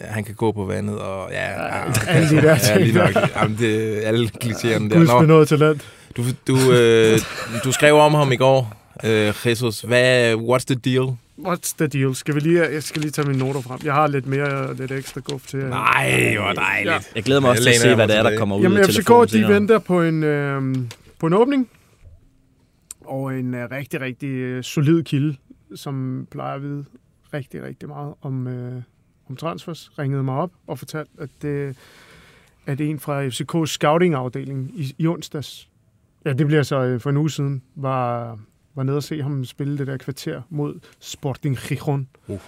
Han 0.00 0.24
kan 0.24 0.34
gå 0.34 0.52
på 0.52 0.64
vandet, 0.64 0.98
og 0.98 1.28
ja... 1.32 1.50
ja, 1.50 1.82
alle 2.08 2.28
de 2.28 2.36
der 2.36 2.42
Ja, 2.52 2.58
ting 2.58 2.80
lige 2.80 2.98
der. 2.98 3.10
nok. 3.20 3.30
Jamen, 3.36 3.56
det, 3.58 4.00
alle 4.04 4.30
klichéerne 4.44 4.88
der. 4.90 4.96
Guds 4.96 5.10
benåede 5.20 5.46
talent. 5.46 5.82
du, 6.16 6.22
du, 6.46 6.72
øh, 6.72 7.18
du 7.64 7.72
skrev 7.72 7.94
om 7.94 8.14
ham 8.14 8.32
i 8.32 8.36
går, 8.36 8.72
øh, 9.04 9.34
Jesus. 9.46 9.80
Hvad, 9.80 10.34
what's 10.34 10.64
the 10.68 10.74
deal? 10.74 11.08
What's 11.46 11.74
the 11.78 11.86
deal? 11.86 12.14
Skal 12.14 12.34
vi 12.34 12.40
lige, 12.40 12.62
jeg 12.62 12.82
skal 12.82 13.02
lige 13.02 13.10
tage 13.12 13.26
mine 13.28 13.38
noter 13.38 13.60
frem. 13.60 13.80
Jeg 13.84 13.94
har 13.94 14.06
lidt 14.06 14.26
mere, 14.26 14.74
lidt 14.74 14.92
ekstra 14.92 15.20
guf 15.20 15.46
til. 15.46 15.58
jer. 15.58 15.68
Nej, 15.68 16.36
hvor 16.36 16.52
dejligt. 16.52 17.12
Jeg 17.14 17.22
glæder 17.22 17.40
mig 17.40 17.50
også 17.50 17.62
til 17.62 17.70
at 17.70 17.76
se, 17.76 17.94
hvad 17.94 18.08
det 18.08 18.16
er, 18.16 18.22
der 18.22 18.38
kommer 18.38 18.56
ud 18.56 18.62
Jamen, 18.62 18.78
af 18.78 18.84
FCK, 18.84 18.94
telefonen 18.94 19.24
de 19.26 19.30
senere. 19.30 19.52
venter 19.52 19.78
på 19.78 20.02
en, 20.02 20.22
øh, 20.22 20.76
på 21.18 21.26
en 21.26 21.32
åbning. 21.32 21.68
Og 23.00 23.38
en 23.38 23.54
øh, 23.54 23.70
rigtig, 23.70 24.00
rigtig 24.00 24.28
øh, 24.28 24.64
solid 24.64 25.02
kilde, 25.02 25.36
som 25.74 26.26
plejer 26.30 26.54
at 26.54 26.62
vide 26.62 26.84
rigtig, 27.34 27.62
rigtig 27.62 27.88
meget 27.88 28.14
om, 28.22 28.46
øh, 28.46 28.82
om 29.28 29.36
transfers, 29.36 29.90
ringede 29.98 30.22
mig 30.22 30.34
op 30.34 30.50
og 30.66 30.78
fortalte, 30.78 31.10
at, 31.18 31.30
det, 31.42 31.76
at 32.66 32.80
en 32.80 33.00
fra 33.00 33.26
FCK's 33.26 33.66
scouting-afdeling 33.66 34.70
i, 34.80 34.94
i 34.98 35.06
onsdags, 35.06 35.68
ja, 36.24 36.32
det 36.32 36.46
bliver 36.46 36.62
så 36.62 36.80
øh, 36.82 37.00
for 37.00 37.10
en 37.10 37.16
uge 37.16 37.30
siden, 37.30 37.62
var, 37.74 38.38
var 38.78 38.84
nede 38.84 38.96
og 38.96 39.02
se 39.02 39.22
ham 39.22 39.44
spille 39.44 39.78
det 39.78 39.86
der 39.86 39.96
kvarter 39.96 40.42
mod 40.50 40.80
Sporting 41.00 41.56
Gijon. 41.56 42.08
Uh. 42.26 42.38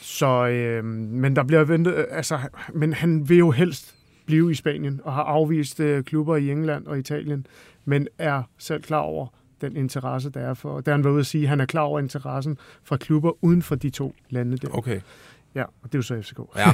Så, 0.00 0.46
øh, 0.46 0.84
men 0.84 1.36
der 1.36 1.42
bliver 1.42 1.64
ventet, 1.64 1.94
øh, 1.94 2.04
altså, 2.10 2.38
men 2.74 2.92
han 2.92 3.28
vil 3.28 3.38
jo 3.38 3.50
helst 3.50 3.94
blive 4.26 4.50
i 4.50 4.54
Spanien 4.54 5.00
og 5.04 5.12
har 5.12 5.22
afvist 5.22 5.80
øh, 5.80 6.04
klubber 6.04 6.36
i 6.36 6.50
England 6.50 6.86
og 6.86 6.98
Italien, 6.98 7.46
men 7.84 8.08
er 8.18 8.42
selv 8.58 8.82
klar 8.82 8.98
over 8.98 9.26
den 9.60 9.76
interesse, 9.76 10.30
der 10.30 10.40
er 10.40 10.54
for. 10.54 10.80
Der 10.80 10.92
har 10.92 10.96
han 10.96 11.04
været 11.04 11.12
ude 11.12 11.20
at 11.20 11.26
sige, 11.26 11.42
at 11.42 11.48
han 11.48 11.60
er 11.60 11.66
klar 11.66 11.82
over 11.82 12.00
interessen 12.00 12.58
fra 12.82 12.96
klubber 12.96 13.44
uden 13.44 13.62
for 13.62 13.74
de 13.74 13.90
to 13.90 14.14
lande 14.30 14.56
der. 14.56 14.68
Okay. 14.70 15.00
Ja, 15.54 15.62
og 15.62 15.92
det 15.92 15.94
er 15.94 15.98
jo 15.98 16.02
så 16.02 16.22
FCK. 16.22 16.38
Ja. 16.56 16.72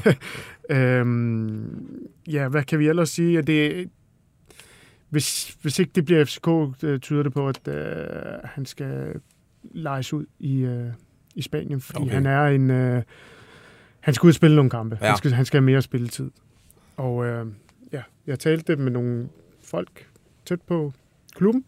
øhm, 0.77 2.09
ja, 2.29 2.49
hvad 2.49 2.63
kan 2.63 2.79
vi 2.79 2.89
ellers 2.89 3.11
sige? 3.11 3.39
At 3.39 3.47
det, 3.47 3.91
hvis, 5.11 5.57
hvis 5.63 5.79
ikke 5.79 5.93
det 5.95 6.05
bliver 6.05 6.25
FCK, 6.25 6.49
øh, 6.85 7.01
tyder 7.01 7.23
det 7.23 7.33
på, 7.33 7.49
at 7.49 7.69
øh, 7.69 8.07
han 8.45 8.67
skal 8.67 9.21
lejes 9.63 10.13
ud 10.13 10.27
i, 10.39 10.59
øh, 10.61 10.87
i 11.35 11.43
Spanien, 11.43 11.81
fordi 11.81 11.99
Okay. 12.03 12.13
han 12.15 12.27
er 12.27 12.47
en... 12.47 12.71
Øh, 12.71 13.03
han 14.01 14.15
skal 14.15 14.27
ud 14.27 14.31
og 14.31 14.35
spille 14.35 14.57
nogle 14.57 14.71
kampe. 14.71 14.99
Ja. 15.03 15.07
Han, 15.07 15.17
skal, 15.17 15.33
han 15.33 15.45
skal 15.45 15.61
have 15.61 15.67
mere 15.67 15.83
spilletid. 15.83 16.31
Og 16.97 17.27
øh, 17.27 17.47
ja, 17.93 18.03
jeg 18.27 18.39
talte 18.39 18.77
med 18.77 18.93
nogle 18.93 19.29
folk 19.65 20.07
tæt 20.45 20.61
på 20.63 20.93
klubben, 21.35 21.65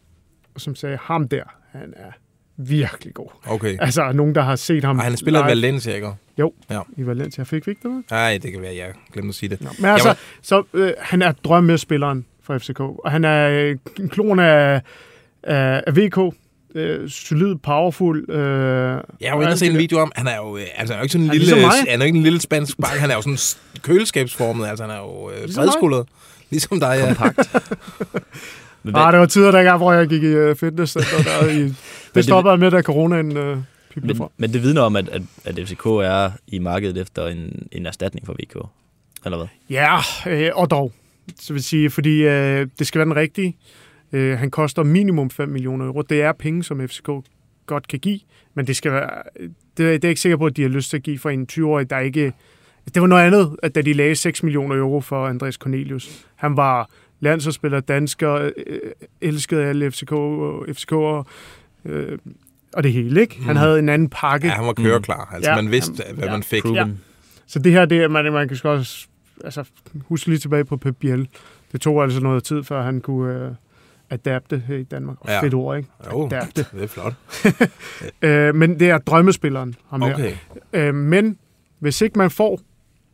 og 0.54 0.61
som 0.61 0.75
sagde, 0.75 0.97
ham 1.02 1.28
der, 1.28 1.42
han 1.71 1.95
er 1.97 2.11
virkelig 2.57 3.14
god. 3.14 3.28
Okay. 3.47 3.76
Altså, 3.80 4.12
nogen, 4.12 4.35
der 4.35 4.42
har 4.42 4.57
set 4.57 4.85
ham 4.85 4.99
Og 4.99 5.04
han 5.04 5.16
spiller 5.16 5.40
i 5.40 5.42
live 5.42 5.49
Valencia, 5.49 5.95
ikke? 5.95 6.11
i 6.97 7.07
Valencia. 7.07 7.45
Fik 7.45 7.66
vi 7.66 7.71
ikke 7.71 7.88
det? 7.88 8.11
Nej, 8.11 8.38
det 8.42 8.52
kan 8.52 8.62
være, 8.62 8.76
jeg 8.76 8.92
glemte 9.12 9.28
at 9.28 9.35
sige 9.35 9.50
det. 9.50 9.61
Nå, 9.61 9.68
men 9.78 9.85
altså, 9.90 10.09
Jamen- 10.09 10.18
så, 10.42 10.62
øh, 10.75 10.92
han 10.99 11.23
er 11.23 11.33
drømmespilleren 11.33 12.26
for 12.48 12.58
FCK, 12.58 12.80
og 12.80 13.10
han 13.10 13.24
er 13.24 13.48
øh, 13.48 13.76
en 14.00 14.08
klon 14.08 14.38
af, 14.38 14.80
af, 15.42 15.82
af 15.86 15.96
VK. 15.96 16.34
Øh, 16.74 17.10
solid, 17.10 17.54
powerful. 17.54 18.30
Øh, 18.30 18.36
Jeg 19.20 19.30
har 19.30 19.36
jo 19.36 19.40
inde 19.40 19.52
og 19.52 19.58
se 19.58 19.66
en 19.66 19.78
video 19.78 19.98
om, 19.98 20.12
han 20.16 20.26
er 20.26 20.36
jo, 20.36 20.56
øh, 20.56 20.62
altså, 20.76 20.94
han 20.94 20.98
er 20.98 21.02
jo 21.02 21.04
ikke 21.04 21.12
sådan 21.12 21.24
en 21.24 21.30
lille, 21.30 21.46
ligesom 21.46 21.70
han 21.88 21.88
er 21.88 21.96
jo 21.96 22.06
ikke 22.06 22.16
en 22.16 22.22
lille 22.22 22.40
spansk 22.40 22.76
bank, 22.82 23.00
han 23.00 23.10
er 23.10 23.14
jo 23.14 23.22
sådan 23.22 23.38
køleskabsformet, 23.82 24.66
altså 24.66 24.84
han 24.84 24.90
er 24.90 24.98
jo 24.98 25.30
øh, 25.30 25.42
Ligesom. 25.44 26.06
Ligesom 26.50 26.80
dig, 26.80 26.96
ja. 26.98 27.06
Kompakt. 27.06 27.38
Men 28.82 28.96
ah, 28.96 29.12
det 29.12 29.20
var 29.20 29.26
tider 29.26 29.50
dengang, 29.50 29.76
hvor 29.76 29.92
jeg 29.92 30.08
gik 30.08 30.22
i 30.22 30.36
uh, 30.36 30.56
fitnesscenter. 30.56 31.22
Der, 31.40 31.50
i, 31.50 31.74
det 32.14 32.24
stoppede 32.24 32.50
jeg 32.50 32.58
med, 32.58 32.70
da 32.70 32.82
coronaen 32.82 33.36
øh, 33.36 33.56
men, 33.96 34.16
fra. 34.16 34.30
men 34.36 34.52
det 34.52 34.62
vidner 34.62 34.82
om, 34.82 34.96
at, 34.96 35.08
at, 35.08 35.22
at 35.44 35.68
FCK 35.68 35.86
er 35.86 36.30
i 36.46 36.58
markedet 36.58 36.96
efter 36.96 37.26
en, 37.26 37.68
en 37.72 37.86
erstatning 37.86 38.26
for 38.26 38.32
VK. 38.32 38.56
Eller 39.24 39.38
hvad? 39.38 39.46
Ja, 39.70 39.96
øh, 40.26 40.50
og 40.54 40.70
dog. 40.70 40.92
Så 41.40 41.52
vil 41.52 41.62
sige, 41.62 41.90
fordi 41.90 42.23
øh, 42.26 42.66
det 42.78 42.87
skal 42.87 42.99
være 42.99 43.04
den 43.06 43.16
rigtige. 43.16 43.56
Øh, 44.12 44.38
han 44.38 44.50
koster 44.50 44.82
minimum 44.82 45.30
5 45.30 45.49
millioner 45.49 45.87
euro. 45.87 46.02
Det 46.02 46.23
er 46.23 46.32
penge, 46.32 46.64
som 46.64 46.88
FCK 46.88 47.08
godt 47.66 47.88
kan 47.88 47.99
give, 47.99 48.20
men 48.54 48.66
det 48.66 48.76
skal 48.76 48.92
være... 48.92 49.11
Det, 49.40 49.50
det 49.76 49.87
er 49.87 49.90
jeg 49.92 50.04
ikke 50.04 50.20
sikker 50.20 50.37
på, 50.37 50.47
at 50.47 50.56
de 50.56 50.62
har 50.62 50.68
lyst 50.68 50.90
til 50.90 50.97
at 50.97 51.02
give 51.02 51.18
for 51.18 51.30
en 51.30 51.47
20-årig, 51.52 51.90
der 51.90 51.99
ikke... 51.99 52.32
Det 52.94 53.02
var 53.02 53.08
noget 53.08 53.23
andet, 53.26 53.56
at 53.62 53.75
da 53.75 53.82
de 53.82 53.92
lagde 53.92 54.14
6 54.16 54.42
millioner 54.42 54.76
euro 54.76 55.00
for 55.00 55.26
Andreas 55.26 55.54
Cornelius. 55.54 56.26
Han 56.37 56.56
var 56.56 56.90
landsholdsspiller, 57.20 57.80
dansker, 57.80 58.32
øh, 58.35 58.50
elskede 59.20 59.64
alle 59.64 59.90
FCK 59.90 60.12
og 60.12 60.64
FCK'er, 60.68 61.25
øh, 61.85 62.18
og 62.75 62.82
det 62.82 62.92
hele, 62.92 63.20
ikke? 63.20 63.42
Han 63.42 63.54
Mm. 63.54 63.58
havde 63.58 63.78
en 63.78 63.88
anden 63.88 64.08
pakke. 64.08 64.47
Ja, 64.47 64.52
han 64.52 64.66
var 64.66 64.73
køreklar. 64.73 65.30
Altså, 65.35 65.50
Ja, 65.50 65.56
man 65.62 65.70
vidste, 65.70 66.02
han- 66.06 66.14
hvad 66.16 66.25
ja. 66.26 66.32
man 66.32 66.42
fik. 66.42 66.62
Proven. 66.62 67.00
Så 67.47 67.58
det 67.58 67.73
her, 67.73 67.85
det 67.85 67.99
er, 68.02 68.08
man, 68.08 68.32
man 68.32 68.49
kan 68.49 68.58
også 68.64 69.06
altså, 69.45 69.64
huske 70.09 70.28
lige 70.28 70.38
tilbage 70.38 70.64
på 70.64 70.76
Pep 70.76 70.97
Biel. 70.97 71.28
Det 71.73 71.80
tog 71.80 72.02
altså 72.02 72.21
noget 72.21 72.45
tid, 72.45 72.62
før 72.62 72.83
han 72.83 73.00
kunne 73.00 73.47
øh, 73.47 73.52
adapte 74.11 74.62
her 74.66 74.76
i 74.76 74.83
Danmark. 74.83 75.16
Ja. 75.26 75.33
Ja. 75.33 75.42
Fedt 75.42 75.54
ord, 75.54 75.76
ikke? 75.76 75.88
Jo, 76.12 76.26
Adapte. 76.33 76.66
det 76.73 76.83
er 76.83 76.87
flot. 76.87 77.14
Øh, 78.23 78.54
men 78.54 78.80
det 78.80 78.90
er 78.90 78.99
drømmespilleren, 78.99 79.75
ham 79.90 80.02
her. 80.02 80.14
Okay. 80.14 80.33
Øh, 80.73 80.95
men 80.95 81.38
hvis 81.78 82.00
ikke 82.00 82.18
man 82.18 82.30
får 82.30 82.61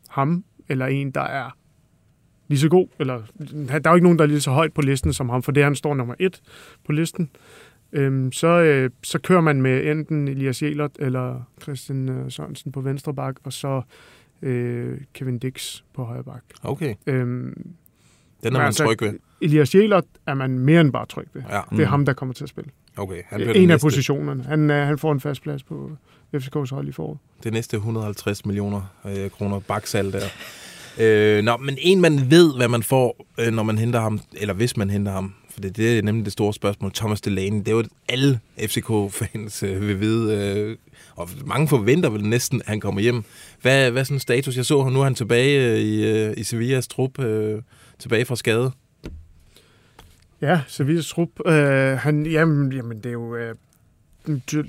ham, 0.09 0.45
eller 0.69 0.87
en, 0.87 1.11
der 1.11 1.21
er 1.21 1.57
lige 2.49 2.59
så 2.59 2.69
god, 2.69 2.88
eller 2.99 3.23
der 3.69 3.81
er 3.85 3.90
jo 3.90 3.95
ikke 3.95 4.04
nogen, 4.04 4.19
der 4.19 4.25
er 4.25 4.28
lige 4.28 4.40
så 4.40 4.50
højt 4.50 4.73
på 4.73 4.83
listen 4.83 5.12
som 5.12 5.28
ham, 5.28 5.43
for 5.43 5.52
det 5.52 5.61
er, 5.61 5.64
han 5.64 5.75
står 5.75 5.95
nummer 5.95 6.14
et 6.19 6.40
på 6.87 6.93
listen, 6.93 7.31
øhm, 7.93 8.33
så, 8.33 8.49
øh, 8.49 8.90
så 9.02 9.19
kører 9.19 9.40
man 9.40 9.62
med 9.62 9.90
enten 9.90 10.28
Elias 10.28 10.62
Jelert 10.62 10.90
eller 10.99 11.49
Christian 11.62 12.09
øh, 12.09 12.31
Sørensen 12.31 12.73
på 12.73 12.81
venstre 12.81 13.14
bak, 13.14 13.37
og 13.45 13.52
så 13.52 13.83
øh, 14.42 14.98
Kevin 15.14 15.38
Dix 15.38 15.82
på 15.94 16.04
højre 16.04 16.24
bak. 16.24 16.42
Okay, 16.62 16.94
Øhm, 17.06 17.54
den 18.42 18.52
er 18.54 18.58
man 18.58 18.66
altså, 18.66 18.84
tryg 18.84 19.02
ved. 19.02 19.18
Elias 19.42 19.74
Jelert 19.74 20.04
er 20.26 20.34
man 20.34 20.58
mere 20.58 20.80
end 20.80 20.92
bare 20.92 21.06
tryg 21.06 21.26
ved. 21.34 21.42
Ja, 21.50 21.60
Det 21.70 21.78
er 21.80 21.84
Mm. 21.84 21.84
ham, 21.90 22.04
der 22.04 22.12
kommer 22.12 22.32
til 22.34 22.44
at 22.44 22.48
spille. 22.50 22.70
okay. 22.96 23.22
Han 23.26 23.38
bliver 23.40 23.52
En 23.54 23.62
af 23.62 23.66
næste, 23.68 23.84
positionerne. 23.84 24.42
Han, 24.44 24.70
øh, 24.70 24.86
han 24.86 24.98
får 24.98 25.12
en 25.12 25.20
fast 25.20 25.42
plads 25.42 25.62
på 25.62 25.90
FCK's 26.36 26.70
hold 26.74 26.88
i 26.88 26.92
foråret. 26.92 27.18
det 27.44 27.52
næste 27.52 27.76
150 27.76 28.46
millioner 28.46 28.94
øh, 29.06 29.30
kroner 29.30 29.58
baksal 29.60 30.12
der. 30.12 30.20
Øh, 31.00 31.42
nå, 31.44 31.56
men 31.56 31.76
en, 31.80 32.00
man 32.00 32.30
ved, 32.30 32.56
hvad 32.56 32.68
man 32.68 32.82
får, 32.82 33.26
øh, 33.40 33.52
når 33.52 33.62
man 33.62 33.78
henter 33.78 34.00
ham, 34.00 34.20
eller 34.36 34.54
hvis 34.54 34.76
man 34.76 34.90
henter 34.90 35.12
ham, 35.12 35.34
for 35.50 35.60
det, 35.60 35.76
det 35.76 35.98
er 35.98 36.02
nemlig 36.02 36.24
det 36.24 36.32
store 36.32 36.54
spørgsmål, 36.54 36.92
Thomas 36.92 37.20
Delaney, 37.20 37.58
det 37.58 37.68
er 37.68 37.72
jo, 37.72 37.84
alle 38.08 38.40
FCK-fans 38.58 39.62
øh, 39.62 39.80
vil 39.88 40.00
vide, 40.00 40.56
øh, 40.58 40.76
og 41.16 41.28
mange 41.47 41.68
forventer 41.68 42.11
vel 42.11 42.25
næsten, 42.25 42.61
at 42.61 42.68
han 42.68 42.80
kommer 42.80 43.00
hjem. 43.00 43.25
Hvad, 43.62 43.90
hvad 43.90 44.00
er 44.00 44.04
sådan 44.04 44.16
en 44.16 44.21
status? 44.21 44.56
Jeg 44.56 44.64
så 44.64 44.83
ham, 44.83 44.92
nu 44.92 45.00
er 45.00 45.04
han 45.04 45.14
tilbage 45.14 45.73
øh, 45.73 45.78
i, 45.78 46.25
øh, 46.25 46.35
i 46.37 46.42
Sevillas 46.42 46.88
trup, 46.88 47.18
øh, 47.18 47.62
tilbage 47.99 48.25
fra 48.25 48.37
skade. 48.37 48.71
Ja, 50.40 50.61
Sevillas 50.66 51.09
trup. 51.09 51.28
Øh, 51.47 51.99
han, 51.99 52.26
jamen, 52.26 52.73
jamen, 52.73 52.97
det 52.97 53.06
er 53.06 53.12
jo... 53.12 53.37
Øh, 53.37 53.54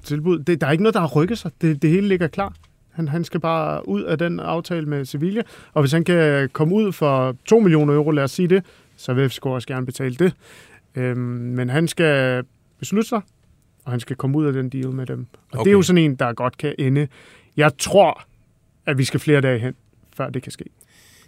tilbud. 0.04 0.40
Det, 0.40 0.62
der 0.62 0.68
er 0.68 0.72
ikke 0.72 0.84
noget, 0.84 0.94
der 0.94 1.00
har 1.00 1.08
rykket 1.08 1.38
sig. 1.38 1.52
Det, 1.62 1.82
det 1.82 1.90
hele 1.90 2.08
ligger 2.08 2.28
klar. 2.28 2.54
Han, 2.92 3.08
han 3.08 3.24
skal 3.24 3.40
bare 3.40 3.88
ud 3.88 4.04
af 4.04 4.18
den 4.18 4.40
aftale 4.40 4.86
med 4.86 5.06
Sevilla, 5.06 5.42
og 5.74 5.82
hvis 5.82 5.92
han 5.92 6.04
kan 6.04 6.50
komme 6.50 6.76
ud 6.76 6.92
for 6.92 7.36
2 7.46 7.60
millioner 7.60 7.94
euro, 7.94 8.12
lad 8.12 8.24
os 8.24 8.32
sige 8.32 8.48
det, 8.48 8.66
så 8.98 9.14
vil 9.14 9.30
FCK 9.30 9.46
også 9.46 9.68
gerne 9.68 9.86
betale 9.86 10.16
det. 10.16 10.34
Øhm, 10.96 11.20
men 11.20 11.70
han 11.70 11.88
skal 11.88 12.44
beslutte 12.80 13.10
sig, 13.10 13.22
og 13.86 13.92
han 13.92 14.00
skal 14.00 14.16
komme 14.16 14.38
ud 14.38 14.46
af 14.46 14.54
den 14.54 14.70
deal 14.70 14.92
med 14.92 15.06
dem. 15.06 15.26
Og 15.52 15.60
okay. 15.60 15.64
det 15.64 15.70
er 15.70 15.74
jo 15.74 15.82
sådan 15.82 15.98
en, 16.04 16.16
der 16.16 16.34
godt 16.34 16.58
kan 16.58 16.76
ende. 16.80 17.08
Jeg 17.58 17.72
tror, 17.78 18.24
at 18.86 18.98
vi 18.98 19.04
skal 19.04 19.20
flere 19.20 19.42
dage 19.42 19.60
hen, 19.60 19.76
før 20.18 20.30
det 20.30 20.44
kan 20.44 20.52
ske. 20.52 20.66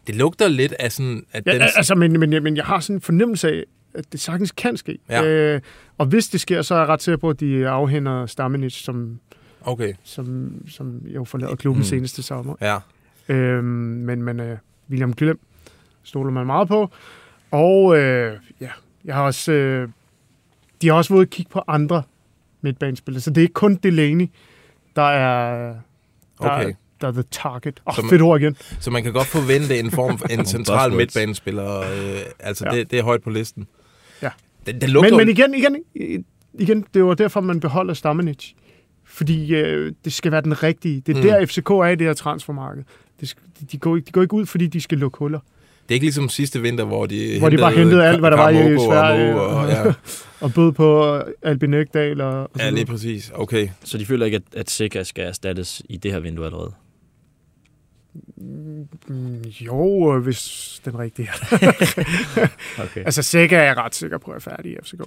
Det 0.08 0.16
lugter 0.16 0.48
lidt 0.48 0.74
af 0.80 0.92
sådan, 0.92 1.26
at 1.32 1.46
Ja, 1.46 1.54
den... 1.54 1.62
altså, 1.62 1.96
men, 1.96 2.20
men, 2.20 2.44
men 2.44 2.58
jeg 2.58 2.66
har 2.66 2.80
sådan 2.80 2.96
en 2.96 3.02
fornemmelse 3.02 3.50
af, 3.50 3.64
at 3.94 4.12
det 4.12 4.20
sagtens 4.20 4.52
kan 4.52 4.78
ske. 4.78 5.00
Ja. 5.10 5.24
Øh, 5.26 5.62
og 5.98 6.06
hvis 6.06 6.28
det 6.30 6.42
sker, 6.42 6.62
så 6.62 6.76
er 6.76 6.80
jeg 6.80 6.88
ret 6.88 7.02
sikker 7.02 7.18
på, 7.18 7.30
at 7.30 7.40
de 7.40 7.68
afhænder 7.68 8.26
Stamenic, 8.26 8.74
som, 8.74 9.20
Okay, 9.62 9.94
som, 10.04 10.54
som 10.70 10.98
jo 11.06 11.24
forlader 11.24 11.56
klubben 11.56 11.80
Mm. 11.80 11.84
seneste 11.86 12.24
sommer. 12.24 12.56
ja. 12.62 12.78
Øhm, 13.30 13.64
men 13.66 14.24
men 14.24 14.40
øh, 14.40 14.58
William 14.90 15.14
Glem 15.14 15.40
stoler 16.04 16.32
man 16.32 16.46
meget 16.46 16.68
på. 16.68 16.90
Og 17.52 17.98
øh, 17.98 18.38
ja, 18.62 18.70
jeg 19.06 19.16
har 19.16 19.24
også... 19.24 19.52
Øh, 19.52 19.90
de 20.82 20.88
har 20.88 20.96
også 20.96 21.14
været 21.14 21.30
kigge 21.30 21.50
på 21.52 21.62
andre 21.68 22.04
midtbanespillere, 22.62 23.22
så 23.22 23.30
det 23.30 23.38
er 23.38 23.42
ikke 23.42 23.54
kun 23.54 23.76
Delaney, 23.76 24.28
der 24.96 25.02
er, 25.02 25.70
der, 25.72 25.80
Okay. 26.50 26.70
er, 26.70 26.74
der 27.02 27.08
er 27.08 27.12
the 27.12 27.24
target. 27.32 27.82
Åh, 27.88 28.00
oh, 28.00 28.10
fedt 28.10 28.22
ord 28.22 28.42
igen. 28.42 28.56
Så 28.80 28.92
man 28.92 29.04
kan 29.04 29.14
godt 29.14 29.28
forvente 29.28 29.80
en 29.80 29.92
form 29.92 30.18
for 30.18 30.28
en 30.40 30.46
central 30.46 30.94
midtbanespiller. 30.94 31.80
Øh, 31.80 32.20
altså, 32.40 32.66
Ja. 32.72 32.78
det, 32.78 32.92
det 32.92 33.00
er 33.00 33.04
højt 33.04 33.24
på 33.24 33.30
listen. 33.30 33.68
Ja. 34.22 34.30
Den, 34.66 34.82
den 34.82 34.94
Men, 35.02 35.18
men 35.18 35.30
igen, 35.30 35.54
igen, 35.54 35.76
igen, 36.54 36.86
det 36.94 37.04
var 37.04 37.14
derfor, 37.14 37.42
man 37.42 37.60
beholder 37.60 37.94
Stamenic. 37.94 38.52
Fordi 39.06 39.56
øh, 39.56 39.94
det 40.06 40.14
skal 40.14 40.32
være 40.32 40.42
den 40.42 40.64
rigtige. 40.64 41.02
Det 41.02 41.14
er 41.18 41.22
Mm. 41.22 41.28
der, 41.28 41.46
FCK 41.46 41.70
er 41.70 41.88
i 41.88 41.96
det 41.96 42.08
her 42.08 42.14
transfermarked. 42.14 42.84
Det 43.22 43.36
de, 43.72 43.78
går, 43.78 43.96
ikke- 43.96 44.06
de 44.06 44.12
går 44.12 44.22
ikke 44.22 44.34
ud, 44.34 44.46
fordi 44.46 44.68
de 44.68 44.82
skal 44.82 44.98
lukke 44.98 45.18
huller. 45.18 45.40
Det 45.88 45.94
er 45.94 45.96
ikke 45.96 46.06
ligesom 46.06 46.30
sidste 46.30 46.62
vinter, 46.62 46.84
hvor 46.84 47.06
de 47.06 47.40
Hvor 47.40 47.50
de 47.50 47.58
bare 47.58 47.72
hentede 47.72 48.06
alt, 48.06 48.20
hvad 48.20 48.32
der 48.32 48.38
var 48.38 48.50
i 48.50 48.76
og 48.76 48.82
Sverige. 48.82 49.34
Mo 49.34 49.40
Og, 49.40 49.70
ja, 49.70 49.84
Og 50.40 50.54
bød 50.54 50.72
på 50.72 51.20
Albin 51.44 51.74
Ekdal 51.74 52.22
og, 52.22 52.42
og 52.42 52.50
ja, 52.60 52.70
lige 52.70 52.86
præcis. 52.86 53.32
Okay. 53.36 53.70
Så 53.84 53.98
de 53.98 54.06
føler 54.06 54.26
ikke, 54.26 54.36
at, 54.36 54.60
at 54.60 54.70
Sikker 54.70 55.04
skal 55.04 55.26
erstattes 55.26 55.82
i 55.90 55.98
det 55.98 56.12
her 56.12 56.20
vindue 56.20 56.46
allerede? 56.46 56.72
Mm, 58.38 59.44
Jo, 59.62 60.20
hvis 60.20 60.82
den 60.86 61.00
rigtige 61.00 61.30
er. 61.30 62.48
Okay. 62.84 63.06
altså, 63.06 63.22
Sækker 63.24 63.58
er 63.58 63.64
jeg 63.64 63.78
ret 63.78 63.96
sikker 63.96 64.18
på, 64.18 64.32
at 64.32 64.36
er 64.36 64.40
færdig 64.40 64.72
i 64.72 64.76
FCK. 64.84 65.02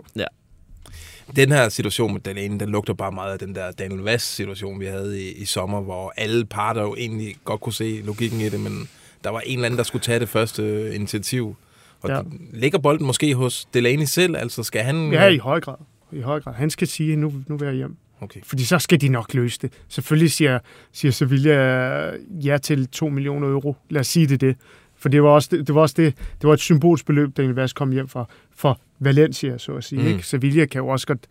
Den 1.37 1.53
her 1.53 1.69
situation 1.69 2.13
med 2.13 2.21
Delaney, 2.21 2.61
den 2.61 2.69
lugter 2.69 2.95
bare 2.95 3.13
meget 3.13 3.33
af 3.33 3.39
den 3.39 3.55
der 3.55 3.71
Daniel 3.71 4.01
Vass-situation, 4.01 4.81
vi 4.81 4.87
havde 4.87 5.23
i, 5.23 5.33
i 5.33 5.45
sommer, 5.45 5.81
hvor 5.81 6.13
alle 6.17 6.45
parter 6.45 6.83
jo 6.83 6.95
egentlig 6.99 7.37
godt 7.45 7.61
kunne 7.61 7.73
se 7.73 8.01
logikken 8.05 8.41
i 8.41 8.49
det, 8.49 8.61
men 8.61 8.89
der 9.25 9.31
var 9.31 9.41
en 9.41 9.59
eller 9.59 9.67
anden, 9.67 9.79
der 9.79 9.85
skulle 9.85 10.03
tage 10.03 10.21
det 10.21 10.29
første 10.29 10.63
øh, 10.63 10.95
initiativ. 10.95 11.57
Og 12.03 12.11
ja. 12.11 12.21
Ligger 12.53 12.79
bolden 12.79 13.07
måske 13.07 13.35
hos 13.35 13.65
Delaney 13.75 14.05
selv? 14.05 14.37
Altså 14.37 14.63
skal 14.63 14.83
han... 14.83 15.13
Ja, 15.13 15.27
i 15.27 15.39
høj 15.39 15.61
grad. 15.61 15.75
I 16.13 16.21
høj 16.21 16.41
grad. 16.41 16.55
Han 16.55 16.71
skal 16.71 16.89
sige, 16.89 17.17
nu, 17.17 17.33
nu 17.47 17.57
vil 17.57 17.67
jeg 17.67 17.75
hjem. 17.75 17.97
Okay. 18.21 18.41
Fordi 18.45 18.65
så 18.65 18.79
skal 18.79 19.01
de 19.01 19.09
nok 19.09 19.35
løse 19.35 19.59
det. 19.63 19.73
Selvfølgelig 19.89 20.33
siger, 20.33 20.59
siger 20.93 21.13
Sevilla 21.13 22.11
ja 22.29 22.59
til 22.59 22.89
2 22.89 23.09
millioner 23.09 23.49
euro. 23.49 23.77
Lad 23.91 24.01
os 24.01 24.07
sige 24.07 24.27
det 24.27 24.41
det. 24.41 24.57
For 24.97 25.09
det 25.09 25.23
var 25.23 25.29
også 25.29 25.49
det, 25.53 25.67
det, 25.67 25.75
var 25.75 25.81
også 25.81 25.95
det, 25.99 26.15
det 26.41 26.49
var 26.49 26.53
et 26.53 26.61
symbolsk 26.61 27.07
beløb, 27.07 27.37
Daniel 27.37 27.55
Vass 27.55 27.73
kom 27.73 27.93
hjem 27.93 28.09
for, 28.09 28.31
for 28.57 28.81
Valencia, 28.99 29.59
så 29.59 29.73
at 29.73 29.85
sige. 29.85 30.03
Mm. 30.03 30.09
Ikke? 30.09 30.27
Sevilla 30.27 30.67
kan 30.67 30.79
jo 30.79 30.89
også 30.89 31.07
godt... 31.07 31.27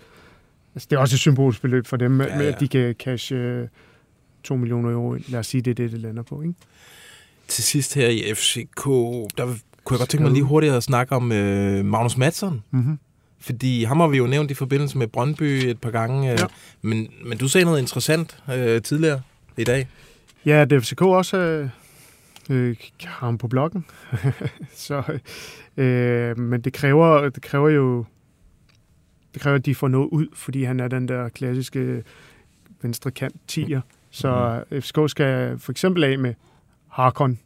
Altså, 0.75 0.87
det 0.89 0.95
er 0.95 0.99
også 0.99 1.15
et 1.15 1.19
symbolsk 1.19 1.61
beløb 1.61 1.87
for 1.87 1.97
dem, 1.97 2.21
Ja, 2.21 2.27
ja, 2.27 2.37
med, 2.37 2.45
at 2.45 2.59
de 2.59 2.67
kan 2.67 2.95
cashe 2.99 3.35
øh, 3.35 3.67
2 4.43 4.55
millioner 4.55 4.91
euro 4.91 5.15
ind. 5.15 5.23
Lad 5.27 5.39
os 5.39 5.47
sige, 5.47 5.61
det 5.61 5.71
er 5.71 5.75
det, 5.75 5.91
det 5.91 5.99
lander 5.99 6.23
på. 6.23 6.41
Ikke? 6.41 6.53
Til 7.49 7.63
sidst 7.63 7.93
her 7.95 8.07
i 8.07 8.33
FCK, 8.33 8.85
der 9.37 9.45
kunne 9.83 9.95
jeg 9.95 9.99
godt 9.99 10.09
tænke 10.09 10.23
mig 10.23 10.31
lige 10.33 10.43
hurtigt 10.43 10.73
at 10.73 10.83
snakke 10.83 11.15
om 11.15 11.31
øh, 11.31 11.85
Magnus 11.85 12.17
Madsen. 12.17 12.63
Mm-hmm. 12.71 12.99
Fordi 13.39 13.83
ham 13.83 13.99
har 13.99 14.07
vi 14.07 14.17
jo 14.17 14.27
nævnt 14.27 14.51
i 14.51 14.53
forbindelse 14.53 14.97
med 14.97 15.07
Brøndby 15.07 15.43
et 15.43 15.81
par 15.81 15.91
gange. 15.91 16.31
Øh, 16.33 16.39
Ja. 16.39 16.45
men, 16.81 17.07
men 17.25 17.37
du 17.37 17.47
sagde 17.47 17.65
noget 17.65 17.79
interessant 17.79 18.43
øh, 18.53 18.81
tidligere 18.81 19.21
i 19.57 19.63
dag. 19.63 19.87
Ja, 20.45 20.61
at 20.61 20.83
FCK 20.83 21.01
også 21.01 21.37
øh, 21.37 21.69
øh, 22.49 22.75
har 23.03 23.25
ham 23.25 23.37
på 23.37 23.47
bloggen. 23.47 23.85
så, 24.75 25.19
øh, 25.77 26.39
men 26.39 26.61
det 26.61 26.73
kræver, 26.73 27.29
det 27.29 27.43
kræver 27.43 27.69
jo 27.69 28.05
det 29.33 29.41
kræver, 29.41 29.55
at 29.57 29.65
de 29.65 29.75
får 29.75 29.87
noget 29.87 30.07
ud, 30.11 30.27
fordi 30.33 30.63
han 30.63 30.79
er 30.79 30.87
den 30.87 31.07
der 31.07 31.29
klassiske 31.29 32.03
venstre 32.81 33.11
kant 33.11 33.35
10'er. 33.51 33.79
Så 34.11 34.61
mm. 34.71 34.81
FCK 34.81 34.97
skal 35.07 35.59
for 35.59 35.71
eksempel 35.71 36.03
af 36.03 36.19
med 36.19 36.33
Harkon. 36.99 37.39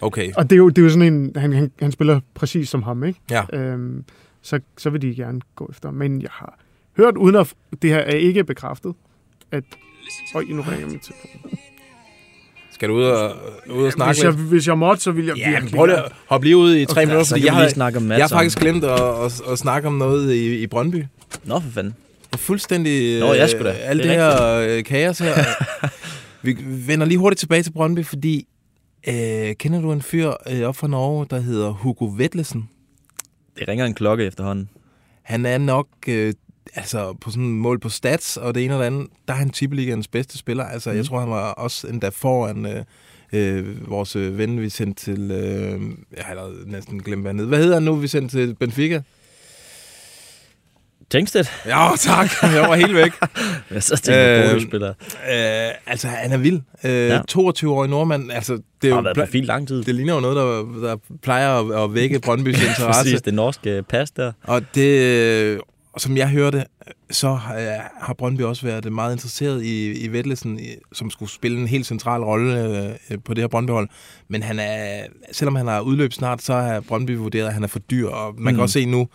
Okay, 0.00 0.32
Og 0.36 0.44
det 0.50 0.56
er 0.56 0.58
jo, 0.58 0.68
det 0.68 0.78
er 0.78 0.82
jo 0.82 0.88
sådan 0.90 1.14
en, 1.14 1.32
han, 1.36 1.52
han, 1.52 1.70
han 1.80 1.92
spiller 1.92 2.20
præcis 2.34 2.68
som 2.68 2.82
ham, 2.82 3.04
ikke? 3.04 3.20
ja. 3.30 3.42
Øhm, 3.52 4.04
så, 4.42 4.60
så 4.78 4.90
vil 4.90 5.02
de 5.02 5.14
gerne 5.14 5.40
gå 5.56 5.68
efter. 5.70 5.90
Men 5.90 6.22
jeg 6.22 6.30
har 6.32 6.58
hørt, 6.96 7.16
uden 7.16 7.36
at 7.36 7.54
det 7.82 7.90
her 7.90 7.98
er 7.98 8.14
ikke 8.16 8.44
bekræftet, 8.44 8.94
at... 9.52 9.64
Øj, 10.34 10.44
nu 10.48 10.62
ringer 10.62 10.86
min 10.86 10.98
telefon. 10.98 11.58
Skal 12.72 12.88
du 12.88 12.94
ud 12.94 13.02
og, 13.04 13.32
ud 13.70 13.86
og 13.86 13.92
snakke 13.92 14.12
Hvis 14.12 14.24
jeg, 14.24 14.32
lidt? 14.32 14.48
hvis 14.48 14.66
jeg 14.68 14.78
måtte, 14.78 15.02
så 15.02 15.10
ville 15.12 15.28
jeg 15.30 15.36
Ja, 15.36 15.50
virkelig 15.50 15.74
prøv 15.74 15.86
lige 15.86 15.96
at 15.98 16.12
hoppe 16.26 16.46
lige 16.46 16.56
ud 16.56 16.76
i 16.76 16.84
tre 16.84 17.06
minutter, 17.06 17.24
Så 17.24 17.30
fordi 17.34 17.44
jeg 17.44 17.52
har, 17.52 17.60
lige 17.60 17.70
snakke 17.70 17.98
om 17.98 18.10
jeg 18.10 18.20
har 18.20 18.28
faktisk 18.28 18.58
glemt 18.58 18.84
at, 18.84 19.00
at, 19.24 19.40
at 19.52 19.58
snakke 19.58 19.88
om 19.88 19.94
noget 19.94 20.34
i, 20.34 20.62
i 20.62 20.66
Brøndby. 20.66 21.04
Nå, 21.44 21.60
for 21.60 21.70
fanden. 21.70 21.94
Det 22.32 22.40
fuldstændig 22.40 23.20
Nå, 23.20 23.32
jeg 23.32 23.48
sgu 23.50 23.64
da. 23.64 23.68
øh, 23.70 23.76
alt 23.80 24.02
Det 24.02 24.10
det, 24.10 24.16
er 24.16 24.66
her 24.66 24.76
øh, 24.78 24.84
kaos 24.84 25.18
her. 25.18 25.34
vi 26.42 26.56
vender 26.66 27.06
lige 27.06 27.18
hurtigt 27.18 27.40
tilbage 27.40 27.62
til 27.62 27.70
Brøndby, 27.72 28.04
fordi 28.04 28.46
øh, 29.08 29.54
kender 29.56 29.80
du 29.80 29.92
en 29.92 30.02
fyr 30.02 30.32
øh, 30.50 30.62
op 30.62 30.76
fra 30.76 30.86
Norge, 30.86 31.26
der 31.30 31.40
hedder 31.40 31.70
Hugo 31.70 32.12
Vetlesen? 32.16 32.68
Det 33.58 33.68
ringer 33.68 33.86
en 33.86 33.94
klokke 33.94 34.24
efterhånden. 34.24 34.68
Han 35.22 35.46
er 35.46 35.58
nok, 35.58 35.88
øh, 36.08 36.34
altså 36.74 37.14
på 37.20 37.30
sådan 37.30 37.48
mål 37.48 37.80
på 37.80 37.88
stats 37.88 38.36
og 38.36 38.54
det 38.54 38.64
ene 38.64 38.74
og 38.74 38.80
det 38.80 38.86
andet, 38.86 39.08
der 39.28 39.34
er 39.34 39.38
han 39.38 39.50
Tippeligaens 39.50 40.08
bedste 40.08 40.38
spiller. 40.38 40.64
Altså, 40.64 40.90
mm. 40.90 40.96
jeg 40.96 41.04
tror, 41.04 41.20
han 41.20 41.30
var 41.30 41.52
også 41.52 41.88
endda 41.88 42.08
foran 42.08 42.66
øh, 42.66 42.84
øh, 43.32 43.90
vores 43.90 44.16
øh, 44.16 44.38
ven, 44.38 44.60
vi 44.60 44.68
sendte 44.68 45.04
til, 45.04 45.30
øh, 45.30 45.80
jeg 46.16 46.24
har 46.24 46.66
næsten 46.66 47.02
glemt, 47.02 47.22
hvad 47.22 47.28
han 47.28 47.38
hed. 47.38 47.46
Hvad 47.46 47.58
hedder 47.58 47.74
han 47.74 47.82
nu, 47.82 47.94
vi 47.94 48.08
sendte 48.08 48.38
til 48.38 48.54
Benfica? 48.54 49.02
Tænkstedt. 51.12 51.52
Ja, 51.66 51.88
tak. 51.98 52.30
Jeg 52.42 52.60
var 52.68 52.74
helt 52.76 52.94
væk. 52.94 53.12
Jeg 53.74 53.82
så 53.82 53.96
tænker 53.96 54.54
Øh, 54.54 54.62
spiller. 54.62 54.88
Øh, 54.88 55.74
altså, 55.86 56.08
han 56.08 56.32
er 56.32 56.36
vild. 56.36 56.60
Øh, 56.84 56.90
Ja. 56.92 57.14
ja. 57.14 57.20
22-årig 57.38 57.90
nordmand. 57.90 58.32
Altså, 58.32 58.52
det, 58.82 58.88
er 58.90 58.94
har 58.94 59.00
jo, 59.00 59.02
været 59.02 59.16
på 59.16 59.32
fil 59.32 59.44
lang 59.44 59.68
tid. 59.68 59.82
det 59.84 59.94
ligner 59.94 60.14
jo 60.14 60.20
noget, 60.20 60.36
der, 60.36 60.80
der 60.88 60.96
plejer 61.22 61.50
at, 61.78 61.84
at 61.84 61.94
vække 61.94 62.20
Brøndbys 62.20 62.62
interesse. 62.68 63.02
Præcis, 63.02 63.22
det 63.22 63.34
norske 63.34 63.82
pas 63.88 64.10
der. 64.10 64.32
Og 64.42 64.62
det, 64.74 64.98
øh, 65.00 65.58
som 65.98 66.16
jeg 66.16 66.28
hørte, 66.28 66.64
så 67.10 67.34
har, 67.34 67.90
har 68.00 68.14
Brøndby 68.14 68.40
også 68.40 68.66
været 68.66 68.92
meget 68.92 69.12
interesseret 69.12 69.62
i, 69.64 69.92
i 70.04 70.08
Vettelsen, 70.12 70.60
som 70.92 71.10
skulle 71.10 71.30
spille 71.30 71.58
en 71.58 71.66
helt 71.68 71.86
central 71.86 72.20
rolle 72.20 72.66
øh, 73.10 73.18
på 73.24 73.34
det 73.34 73.42
her 73.42 73.48
Brøndby-hold. 73.48 73.88
Men 74.28 74.42
han 74.42 74.58
er, 74.58 75.02
selvom 75.32 75.54
han 75.56 75.66
har 75.66 75.80
udløb 75.80 76.12
snart, 76.12 76.42
så 76.42 76.54
har 76.54 76.80
Brøndby 76.80 77.16
vurderet, 77.16 77.46
at 77.46 77.54
han 77.54 77.62
er 77.62 77.66
for 77.68 77.78
dyr. 77.78 78.08
Og 78.08 78.34
man 78.34 78.42
mm. 78.42 78.48
Mm. 78.48 78.54
kan 78.54 78.62
også 78.62 78.72
se 78.72 78.86
nu, 78.86 79.08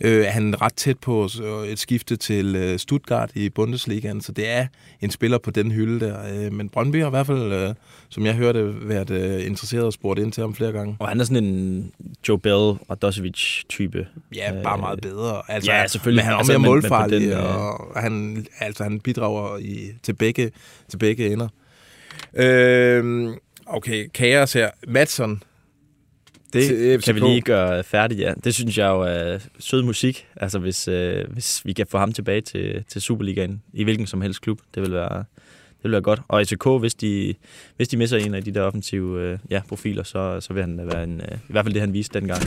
øh, 0.00 0.26
at 0.26 0.32
han 0.32 0.54
er 0.54 0.62
ret 0.62 0.74
tæt 0.74 0.98
på 0.98 1.28
øh, 1.44 1.68
et 1.68 1.78
skifte 1.78 2.16
til 2.16 2.56
øh, 2.56 2.78
Stuttgart 2.78 3.30
i 3.34 3.48
Bundesligaen. 3.48 4.20
Så 4.20 4.32
det 4.32 4.48
er 4.50 4.66
en 5.00 5.10
spiller 5.10 5.38
på 5.38 5.50
den 5.50 5.72
hylde 5.72 6.06
der. 6.06 6.44
Øh, 6.46 6.52
men 6.52 6.68
Brøndby 6.68 7.00
har 7.00 7.06
i 7.06 7.10
hvert 7.10 7.26
fald, 7.26 7.52
øh, 7.52 7.74
som 8.08 8.26
jeg 8.26 8.34
hørte, 8.34 8.88
været 8.88 9.10
øh, 9.10 9.46
interesseret 9.46 9.84
og 9.84 9.92
spurgt 9.92 10.20
ind 10.20 10.32
til 10.32 10.40
ham 10.40 10.54
flere 10.54 10.72
gange. 10.72 10.96
Og 10.98 11.08
han 11.08 11.20
er 11.20 11.24
sådan 11.24 11.44
en 11.44 11.92
Joe 12.28 12.38
Bell 12.38 12.54
og 12.88 13.02
Dosovic-type. 13.02 14.06
Ja, 14.36 14.52
bare 14.62 14.78
meget 14.78 15.00
bedre. 15.00 15.42
Altså, 15.48 15.72
ja, 15.72 15.86
selvfølgelig. 15.86 16.18
Men 16.18 16.24
han 16.24 16.32
er 16.34 16.38
Altså, 16.38 16.52
også 16.52 16.58
mere 16.58 16.68
men- 16.70 16.82
målfarlig, 16.82 17.20
den, 17.20 17.32
og 17.32 18.00
han, 18.00 18.46
altså, 18.60 18.82
han 18.82 19.00
bidrager 19.00 19.58
i, 19.58 19.90
til, 20.02 20.12
begge, 20.12 20.50
til 20.88 20.98
begge 20.98 21.32
ender. 21.32 21.48
Øh, 22.36 23.28
okay, 23.66 24.08
kaos 24.14 24.52
her. 24.52 24.70
Madsen. 24.88 25.42
Det 26.54 26.66
til 26.66 27.02
kan 27.04 27.14
vi 27.14 27.20
FCK. 27.20 27.26
lige 27.28 27.40
gøre 27.40 27.84
færdigt, 27.84 28.20
ja. 28.20 28.32
Det 28.44 28.54
synes 28.54 28.78
jeg 28.78 28.86
jo 28.88 29.00
er 29.00 29.38
sød 29.58 29.82
musik, 29.82 30.26
altså 30.36 30.58
hvis, 30.58 30.88
øh, 30.88 31.24
hvis 31.30 31.62
vi 31.64 31.72
kan 31.72 31.86
få 31.90 31.98
ham 31.98 32.12
tilbage 32.12 32.40
til, 32.40 32.84
til 32.88 33.00
Superligaen 33.02 33.62
i 33.72 33.84
hvilken 33.84 34.06
som 34.06 34.20
helst 34.20 34.40
klub. 34.40 34.60
Det 34.74 34.82
vil 34.82 34.92
være, 34.92 35.18
det 35.18 35.84
vil 35.84 35.92
være 35.92 36.00
godt. 36.02 36.20
Og 36.28 36.42
FCK, 36.46 36.66
hvis 36.80 36.94
de, 36.94 37.34
hvis 37.76 37.88
de 37.88 37.96
misser 37.96 38.16
en 38.18 38.34
af 38.34 38.44
de 38.44 38.54
der 38.54 38.62
offensive 38.62 39.20
øh, 39.22 39.38
ja, 39.50 39.60
profiler, 39.68 40.02
så, 40.02 40.40
så 40.40 40.52
vil 40.52 40.62
han 40.62 40.80
være 40.92 41.04
en, 41.04 41.20
øh, 41.20 41.38
i 41.48 41.52
hvert 41.52 41.64
fald 41.64 41.74
det, 41.74 41.80
han 41.80 41.92
viste 41.92 42.20
dengang 42.20 42.42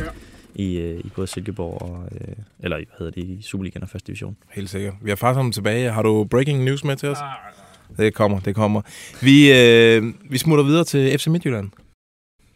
i, 0.56 0.78
øh, 0.78 1.00
i 1.00 1.10
både 1.16 1.28
Silkeborg 1.28 1.82
og, 1.82 2.10
øh, 2.12 2.28
eller 2.60 2.78
hvad 2.78 2.86
hedder 2.98 3.12
det, 3.12 3.24
i 3.24 3.42
Superligaen 3.42 3.84
og 3.84 3.90
første 3.90 4.08
division. 4.08 4.38
Helt 4.52 4.70
sikkert. 4.70 4.94
Vi 5.02 5.10
har 5.12 5.16
faktisk 5.16 5.38
ham 5.38 5.52
tilbage. 5.52 5.92
Har 5.92 6.02
du 6.02 6.24
breaking 6.24 6.64
news 6.64 6.84
med 6.84 6.96
til 6.96 7.10
os? 7.10 7.18
Det 7.98 8.14
kommer, 8.14 8.40
det 8.40 8.56
kommer. 8.56 8.82
Vi, 9.22 9.54
øh, 9.54 10.14
vi 10.30 10.38
smutter 10.38 10.64
videre 10.66 10.84
til 10.84 11.20
FC 11.20 11.28
Midtjylland. 11.28 11.70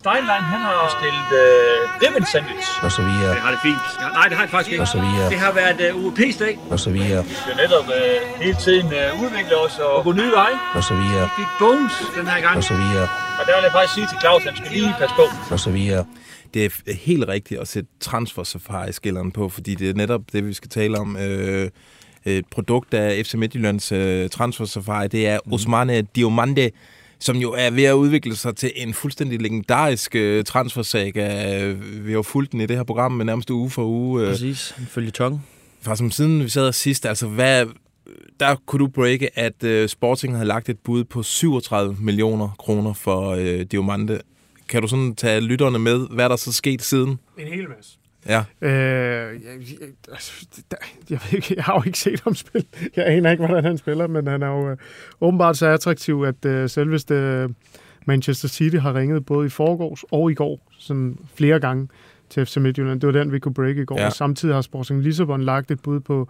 Steinlein, 0.04 0.44
han 0.54 0.62
har 0.68 0.80
stillet 0.98 1.30
øh, 1.44 1.80
ribbon 2.04 2.26
sandwich. 2.34 2.70
Og 2.86 2.92
så 2.98 3.02
videre. 3.10 3.32
Det 3.36 3.42
har 3.46 3.52
det 3.56 3.62
fint. 3.70 3.86
Ja, 4.02 4.08
nej, 4.18 4.26
det 4.30 4.36
har 4.38 4.44
det 4.46 4.52
faktisk 4.56 4.72
ikke. 4.72 4.84
Og 4.86 4.92
så 4.96 5.00
videre. 5.06 5.30
Det 5.34 5.40
har 5.46 5.54
været 5.62 5.80
øh, 5.88 6.04
UEP-sdag. 6.04 6.54
Og 6.74 6.80
så 6.86 6.90
videre. 6.98 7.22
Vi 7.32 7.36
skal 7.42 7.56
netop 7.64 7.88
øh, 8.00 8.18
hele 8.44 8.58
tiden 8.66 8.88
øh, 9.00 9.24
udvikle 9.24 9.56
os 9.66 9.76
og 9.80 10.04
gå 10.04 10.12
nye 10.22 10.32
veje. 10.40 10.58
Og 10.78 10.84
så 10.90 10.94
videre. 11.02 11.24
Vi 11.24 11.34
fik 11.42 11.52
bonus 11.60 11.94
den 12.18 12.28
her 12.32 12.40
gang. 12.46 12.56
Og 12.58 12.64
så 12.72 12.76
videre. 12.84 13.08
Og 13.40 13.44
der 13.48 13.54
vil 13.58 13.64
jeg 13.68 13.74
faktisk 13.78 13.94
sige 13.98 14.08
til 14.12 14.18
Claus, 14.24 14.42
at 14.42 14.48
han 14.50 14.58
skal 14.62 14.72
lige 14.78 14.96
passe 15.02 15.16
på. 15.22 15.26
Og 15.54 15.60
så 15.66 15.72
videre. 15.78 16.04
Det 16.54 16.60
er 16.66 16.94
helt 17.10 17.26
rigtigt 17.28 17.60
at 17.64 17.68
sætte 17.68 17.90
transfer 18.00 18.44
safari-skilleren 18.44 19.32
på, 19.32 19.44
fordi 19.50 19.72
det 19.76 19.90
er 19.90 19.94
netop 19.94 20.22
det, 20.34 20.48
vi 20.48 20.54
skal 20.54 20.70
tale 20.70 20.94
om. 21.04 21.18
Øh, 21.18 21.70
et 22.26 22.46
produkt 22.52 22.94
af 22.94 23.26
FC 23.26 23.34
Midtjyllands 23.34 23.92
øh, 23.92 24.30
transfer 24.30 24.66
safari, 24.66 25.08
det 25.08 25.28
er 25.28 25.40
Osmane 25.52 26.02
Diomande, 26.02 26.70
som 27.22 27.38
jo 27.38 27.52
er 27.52 27.70
ved 27.70 27.84
at 27.84 27.94
udvikle 27.94 28.36
sig 28.36 28.56
til 28.56 28.72
en 28.76 28.94
fuldstændig 28.94 29.42
legendarisk 29.42 30.16
øh, 30.16 30.44
transfersaga. 30.44 31.62
Øh, 31.64 32.06
Vi 32.06 32.12
har 32.12 32.18
jo 32.18 32.22
fulgt 32.22 32.52
den 32.52 32.62
i 32.62 32.66
det 32.66 32.78
her 32.78 32.84
program 32.84 33.12
med 33.12 33.26
nærmest 33.26 33.50
uge 33.50 33.70
for 33.70 33.84
uge. 33.86 34.22
Øh, 34.22 34.28
Præcis. 34.30 34.76
Følge 34.90 35.12
tong. 35.12 35.46
fra 35.82 35.96
som 35.96 36.12
siden 36.12 36.44
vi 36.44 36.50
sad 36.50 36.74
sidst, 36.74 37.06
altså 37.06 37.28
hvad, 37.28 37.66
der 38.40 38.56
kunne 38.66 38.80
du 38.80 38.88
breake, 38.88 39.40
at 39.40 39.64
øh, 39.64 39.90
Sporting 39.90 40.34
havde 40.34 40.48
lagt 40.48 40.70
et 40.70 40.80
bud 40.80 41.04
på 41.04 41.24
37 41.24 41.96
millioner 42.00 42.50
kroner 42.60 42.94
for 42.94 43.30
øh, 43.30 43.60
Diomande. 43.62 44.22
Kan 44.70 44.82
du 44.82 44.88
sådan 44.88 45.16
tage 45.16 45.42
lytterne 45.42 45.80
med, 45.80 46.08
hvad 46.12 46.30
der 46.30 46.36
så 46.36 46.50
er 46.50 46.54
sket 46.54 46.82
siden? 46.82 47.10
En 47.40 47.48
hel 47.48 47.66
masse. 47.78 47.98
Ja. 48.28 48.44
Øh, 48.62 48.72
jeg, 48.72 49.34
jeg, 49.82 49.90
altså, 50.12 50.48
jeg, 51.10 51.20
ved 51.24 51.34
ikke, 51.34 51.54
jeg 51.56 51.64
har 51.64 51.74
jo 51.74 51.84
ikke 51.86 52.00
set 52.00 52.20
ham 52.22 52.36
spille. 52.36 52.68
Jeg 52.96 53.08
aner 53.08 53.32
ikke, 53.32 53.46
hvordan 53.46 53.64
han 53.64 53.78
spiller, 53.78 54.08
men 54.08 54.28
han 54.28 54.44
er 54.44 54.48
jo 54.48 54.70
øh, 54.72 54.78
åbenbart 55.22 55.58
så 55.58 55.68
attraktiv, 55.68 56.24
at 56.28 56.46
øh, 56.46 56.70
selveste 56.70 57.14
øh, 57.14 57.50
Manchester 58.06 58.48
City 58.48 58.76
har 58.78 58.96
ringet 58.96 59.26
både 59.26 59.46
i 59.46 59.50
forgårs 59.50 60.04
og 60.12 60.32
i 60.32 60.34
går, 60.34 60.72
sådan 60.78 61.18
flere 61.36 61.60
gange 61.60 61.88
til 62.30 62.46
FC 62.46 62.58
Midtjylland. 62.58 63.02
Det 63.02 63.08
var 63.08 63.14
den, 63.14 63.32
vi 63.32 63.40
kunne 63.40 63.54
break 63.54 63.78
i 63.78 63.86
går. 63.86 63.96
Ja. 63.96 64.02
Ja. 64.02 64.08
Og 64.08 64.14
samtidig 64.14 64.56
har 64.56 64.62
Sporting 64.62 65.02
Lissabon 65.04 65.44
lagt 65.44 65.72
et 65.72 65.82
bud 65.82 66.00
på, 66.00 66.30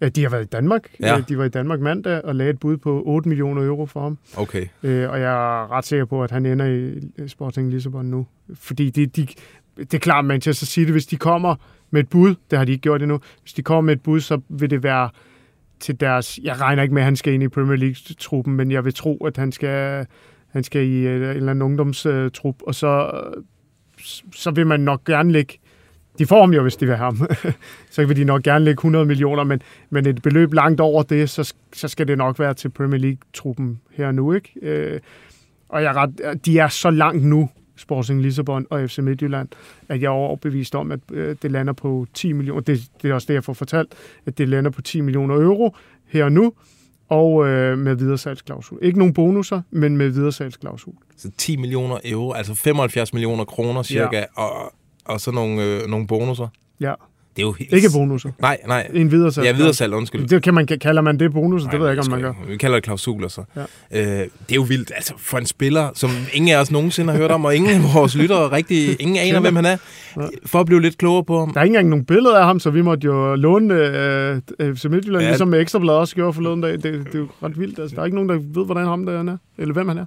at 0.00 0.16
de 0.16 0.22
har 0.22 0.30
været 0.30 0.42
i 0.44 0.46
Danmark. 0.46 0.88
Ja. 1.00 1.16
Øh, 1.18 1.28
De 1.28 1.38
var 1.38 1.44
i 1.44 1.48
Danmark 1.48 1.80
mandag 1.80 2.24
og 2.24 2.34
lagde 2.34 2.50
et 2.50 2.60
bud 2.60 2.76
på 2.76 3.02
8 3.06 3.28
millioner 3.28 3.62
euro 3.66 3.86
for 3.86 4.00
ham. 4.00 4.18
Okay. 4.36 4.66
Øh, 4.82 5.10
og 5.10 5.20
jeg 5.20 5.32
er 5.32 5.72
ret 5.72 5.84
sikker 5.84 6.04
på, 6.04 6.22
at 6.22 6.30
han 6.30 6.46
ender 6.46 6.66
i 6.66 7.28
Sporting 7.28 7.70
Lissabon 7.70 8.06
nu. 8.06 8.26
Fordi 8.54 8.90
de, 8.90 9.06
de, 9.06 9.26
det 9.78 9.94
er 9.94 9.98
klart, 9.98 10.24
Manchester 10.24 10.66
City, 10.66 10.90
hvis 10.90 11.06
de 11.06 11.16
kommer 11.16 11.54
med 11.90 12.00
et 12.00 12.08
bud, 12.08 12.34
det 12.50 12.58
har 12.58 12.64
de 12.64 12.72
ikke 12.72 12.82
gjort 12.82 13.02
endnu, 13.02 13.20
hvis 13.42 13.52
de 13.52 13.62
kommer 13.62 13.80
med 13.80 13.94
et 13.94 14.02
bud, 14.02 14.20
så 14.20 14.40
vil 14.48 14.70
det 14.70 14.82
være 14.82 15.10
til 15.80 16.00
deres... 16.00 16.40
Jeg 16.42 16.60
regner 16.60 16.82
ikke 16.82 16.94
med, 16.94 17.02
at 17.02 17.04
han 17.04 17.16
skal 17.16 17.32
ind 17.32 17.42
i 17.42 17.48
Premier 17.48 17.76
League-truppen, 17.76 18.54
men 18.54 18.70
jeg 18.70 18.84
vil 18.84 18.94
tro, 18.94 19.16
at 19.26 19.36
han 19.36 19.52
skal, 19.52 20.06
han 20.50 20.64
skal 20.64 20.86
i 20.86 21.06
øh, 21.06 21.30
en 21.30 21.36
eller 21.36 21.50
anden 21.50 21.62
ungdomstrup, 21.62 22.62
og 22.62 22.74
så, 22.74 23.10
øh, 23.36 23.42
så 24.32 24.50
vil 24.50 24.66
man 24.66 24.80
nok 24.80 25.04
gerne 25.04 25.32
lægge 25.32 25.58
de 26.18 26.26
får 26.26 26.40
ham 26.40 26.52
jo, 26.52 26.62
hvis 26.62 26.76
de 26.76 26.86
vil 26.86 26.96
have 26.96 27.04
ham. 27.04 27.28
så 27.90 28.04
vil 28.04 28.16
de 28.16 28.24
nok 28.24 28.42
gerne 28.42 28.64
lægge 28.64 28.78
100 28.78 29.04
millioner, 29.04 29.44
men, 29.44 29.62
men 29.90 30.06
et 30.06 30.22
beløb 30.22 30.52
langt 30.52 30.80
over 30.80 31.02
det, 31.02 31.30
så, 31.30 31.54
så 31.72 31.88
skal 31.88 32.08
det 32.08 32.18
nok 32.18 32.38
være 32.38 32.54
til 32.54 32.68
Premier 32.68 33.00
League-truppen 33.00 33.80
her 33.92 34.06
og 34.06 34.14
nu. 34.14 34.32
Ikke? 34.32 34.52
Øh, 34.62 35.00
og 35.68 35.82
jeg 35.82 35.88
er 35.88 35.96
ret, 35.96 36.46
de 36.46 36.58
er 36.58 36.68
så 36.68 36.90
langt 36.90 37.24
nu, 37.24 37.48
Sporting 37.78 38.22
Lissabon 38.22 38.66
og 38.70 38.90
FC 38.90 38.98
Midtjylland, 38.98 39.48
at 39.88 40.02
jeg 40.02 40.06
er 40.06 40.12
overbevist 40.12 40.74
om, 40.74 40.92
at 40.92 41.00
øh, 41.12 41.36
det 41.42 41.50
lander 41.50 41.72
på 41.72 42.06
10 42.14 42.32
millioner. 42.32 42.60
Det, 42.60 42.80
det 43.02 43.10
er 43.10 43.14
også 43.14 43.26
det, 43.26 43.34
jeg 43.34 43.44
får 43.44 43.52
fortalt, 43.52 43.94
at 44.26 44.38
det 44.38 44.48
lander 44.48 44.70
på 44.70 44.82
10 44.82 45.00
millioner 45.00 45.34
euro 45.34 45.76
her 46.06 46.24
og 46.24 46.32
nu, 46.32 46.52
og 47.08 47.48
øh, 47.48 47.78
med 47.78 47.94
videresalgsklausul. 47.94 48.78
Ikke 48.82 48.98
nogen 48.98 49.14
bonusser, 49.14 49.62
men 49.70 49.96
med 49.96 50.08
videresalgsklausul. 50.08 50.94
Så 51.16 51.30
10 51.38 51.56
millioner 51.56 51.98
euro, 52.04 52.32
altså 52.32 52.54
75 52.54 53.12
millioner 53.12 53.44
kroner 53.44 53.82
cirka, 53.82 54.16
ja. 54.16 54.24
og, 54.42 54.72
og 55.04 55.20
så 55.20 55.30
nogle, 55.30 55.64
øh, 55.64 55.86
nogle 55.86 56.06
bonusser. 56.06 56.48
Ja. 56.80 56.94
Det 57.38 57.44
er 57.44 57.46
jo 57.46 57.52
helt... 57.52 57.72
Ikke 57.72 57.88
bonusser. 57.92 58.30
Nej, 58.40 58.58
nej. 58.66 58.90
En 58.94 59.10
videresalg. 59.10 59.44
Ja, 59.46 59.52
videresalg, 59.52 59.94
undskyld. 59.94 60.28
Det 60.28 60.42
kan 60.42 60.54
man, 60.54 60.66
kalder 60.66 61.02
man 61.02 61.18
det 61.20 61.32
bonusser? 61.32 61.70
Det 61.70 61.80
ved 61.80 61.86
jeg 61.86 61.92
ikke, 61.92 62.02
om 62.04 62.10
man 62.10 62.20
gør. 62.20 62.32
Vi 62.48 62.56
kalder 62.56 62.76
det 62.76 62.84
klausuler 62.84 63.28
så. 63.28 63.42
Ja. 63.56 63.60
Øh, 63.92 64.06
det 64.18 64.28
er 64.50 64.54
jo 64.54 64.62
vildt. 64.62 64.92
Altså, 64.94 65.14
for 65.18 65.38
en 65.38 65.46
spiller, 65.46 65.90
som 65.94 66.10
ingen 66.32 66.54
af 66.56 66.60
os 66.60 66.70
nogensinde 66.70 67.12
har 67.12 67.18
hørt 67.20 67.30
om, 67.30 67.44
og 67.44 67.56
ingen 67.56 67.70
af 67.70 67.94
vores 67.94 68.14
lyttere 68.16 68.52
rigtig, 68.52 69.00
ingen 69.02 69.16
aner, 69.16 69.40
hvem 69.40 69.56
han 69.56 69.64
er, 69.64 69.76
for 70.46 70.60
at 70.60 70.66
blive 70.66 70.82
lidt 70.82 70.98
klogere 70.98 71.24
på 71.24 71.38
ham. 71.38 71.52
Der 71.52 71.60
er 71.60 71.64
ikke 71.64 71.72
engang 71.72 71.88
nogen 71.88 72.04
billeder 72.04 72.38
af 72.38 72.44
ham, 72.46 72.60
så 72.60 72.70
vi 72.70 72.82
måtte 72.82 73.04
jo 73.04 73.34
låne 73.34 73.74
øh, 73.74 74.76
FC 74.76 74.84
Midtjylland, 74.84 75.20
Ja. 75.20 75.24
ja. 75.24 75.30
ligesom 75.30 75.54
Ekstrabladet 75.54 76.00
også 76.00 76.14
gjorde 76.14 76.32
forleden 76.32 76.60
dag. 76.60 76.72
Det, 76.72 76.82
det 76.82 77.14
er 77.14 77.18
jo 77.18 77.28
ret 77.42 77.58
vildt. 77.60 77.78
Altså, 77.78 77.94
der 77.96 78.00
er 78.02 78.06
ikke 78.06 78.14
nogen, 78.14 78.28
der 78.28 78.34
ved, 78.58 78.66
hvordan 78.66 78.84
ham 78.86 79.06
der 79.06 79.12
er, 79.32 79.36
eller 79.58 79.72
hvem 79.74 79.88
han 79.88 79.98
er. 79.98 80.04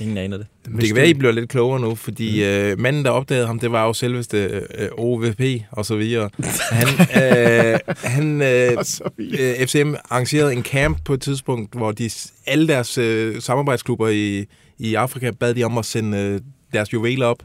Ingen 0.00 0.16
aner 0.18 0.36
det. 0.36 0.46
Det 0.64 0.86
kan 0.86 0.96
være, 0.96 1.08
I 1.08 1.14
bliver 1.14 1.32
lidt 1.32 1.50
klogere 1.50 1.80
nu, 1.80 1.94
fordi 1.94 2.44
øh, 2.44 2.78
manden, 2.78 3.04
der 3.04 3.10
opdagede 3.10 3.46
ham, 3.46 3.58
det 3.58 3.72
var 3.72 3.86
jo 3.86 3.92
selveste 3.92 4.64
øh, 4.78 4.88
OVP 4.98 5.40
og 5.70 5.86
så 5.86 5.96
videre. 5.96 6.30
Han, 6.70 6.88
øh, 7.22 7.78
han 8.16 8.42
øh, 8.42 8.72
øh, 9.18 9.66
FCM 9.66 9.94
arrangerede 10.10 10.52
en 10.52 10.62
camp 10.62 10.98
på 11.04 11.14
et 11.14 11.20
tidspunkt, 11.20 11.74
hvor 11.74 11.92
de 11.92 12.10
alle 12.46 12.68
deres 12.68 12.98
øh, 12.98 13.42
samarbejdsklubber 13.42 14.08
i, 14.08 14.46
i 14.78 14.94
Afrika 14.94 15.30
bad 15.30 15.54
de 15.54 15.64
om 15.64 15.78
at 15.78 15.84
sende 15.84 16.18
øh, 16.18 16.40
deres 16.72 16.92
juveler 16.92 17.26
op. 17.26 17.42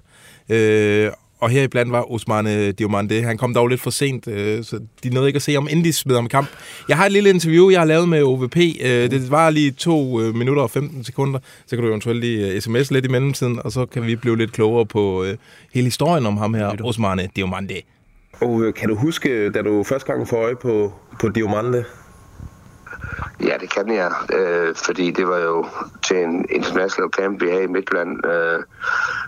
Øh, 0.49 1.11
og 1.45 1.51
heriblandt 1.51 1.91
var 1.91 2.11
Osmane 2.11 2.71
Diomande. 2.71 3.21
Han 3.21 3.37
kom 3.37 3.53
dog 3.53 3.67
lidt 3.67 3.81
for 3.81 3.89
sent, 3.89 4.27
øh, 4.27 4.63
så 4.63 4.79
de 5.03 5.09
nåede 5.09 5.27
ikke 5.29 5.37
at 5.37 5.41
se 5.41 5.53
ham, 5.53 5.67
inden 5.69 5.85
de 5.85 5.93
smed 5.93 6.15
ham 6.15 6.27
kamp. 6.27 6.47
Jeg 6.89 6.97
har 6.97 7.05
et 7.05 7.11
lille 7.11 7.29
interview, 7.29 7.69
jeg 7.69 7.79
har 7.79 7.85
lavet 7.85 8.09
med 8.09 8.23
OVP. 8.23 8.57
Øh, 8.57 9.11
det 9.11 9.31
var 9.31 9.49
lige 9.49 9.71
2 9.71 10.21
øh, 10.21 10.35
minutter 10.35 10.63
og 10.63 10.71
15 10.71 11.03
sekunder. 11.03 11.39
Så 11.67 11.75
kan 11.75 11.83
du 11.83 11.89
eventuelt 11.89 12.19
lige 12.19 12.51
øh, 12.51 12.61
sms 12.61 12.91
lidt 12.91 13.05
i 13.05 13.07
mellemtiden, 13.07 13.59
og 13.63 13.71
så 13.71 13.85
kan 13.85 14.07
vi 14.07 14.15
blive 14.15 14.37
lidt 14.37 14.51
klogere 14.51 14.85
på 14.85 15.23
øh, 15.23 15.37
hele 15.73 15.85
historien 15.85 16.25
om 16.25 16.37
ham 16.37 16.53
her, 16.53 16.75
Osmane 16.83 17.29
Diomande. 17.35 17.81
Og 18.41 18.61
øh, 18.61 18.73
kan 18.73 18.89
du 18.89 18.95
huske, 18.95 19.49
da 19.49 19.61
du 19.61 19.83
første 19.83 20.11
gang 20.13 20.27
får 20.27 20.37
øje 20.37 20.55
på, 20.55 20.93
på 21.21 21.29
Diomande? 21.29 21.83
Ja, 23.39 23.57
det 23.61 23.69
kan 23.73 23.95
jeg, 23.95 24.11
øh, 24.33 24.75
fordi 24.75 25.11
det 25.11 25.27
var 25.27 25.37
jo 25.37 25.65
til 26.07 26.17
en 26.17 26.45
international 26.49 27.09
camp, 27.09 27.41
vi 27.41 27.49
havde 27.49 27.63
i 27.63 27.67
Midtland, 27.67 28.25
øh, 28.25 28.59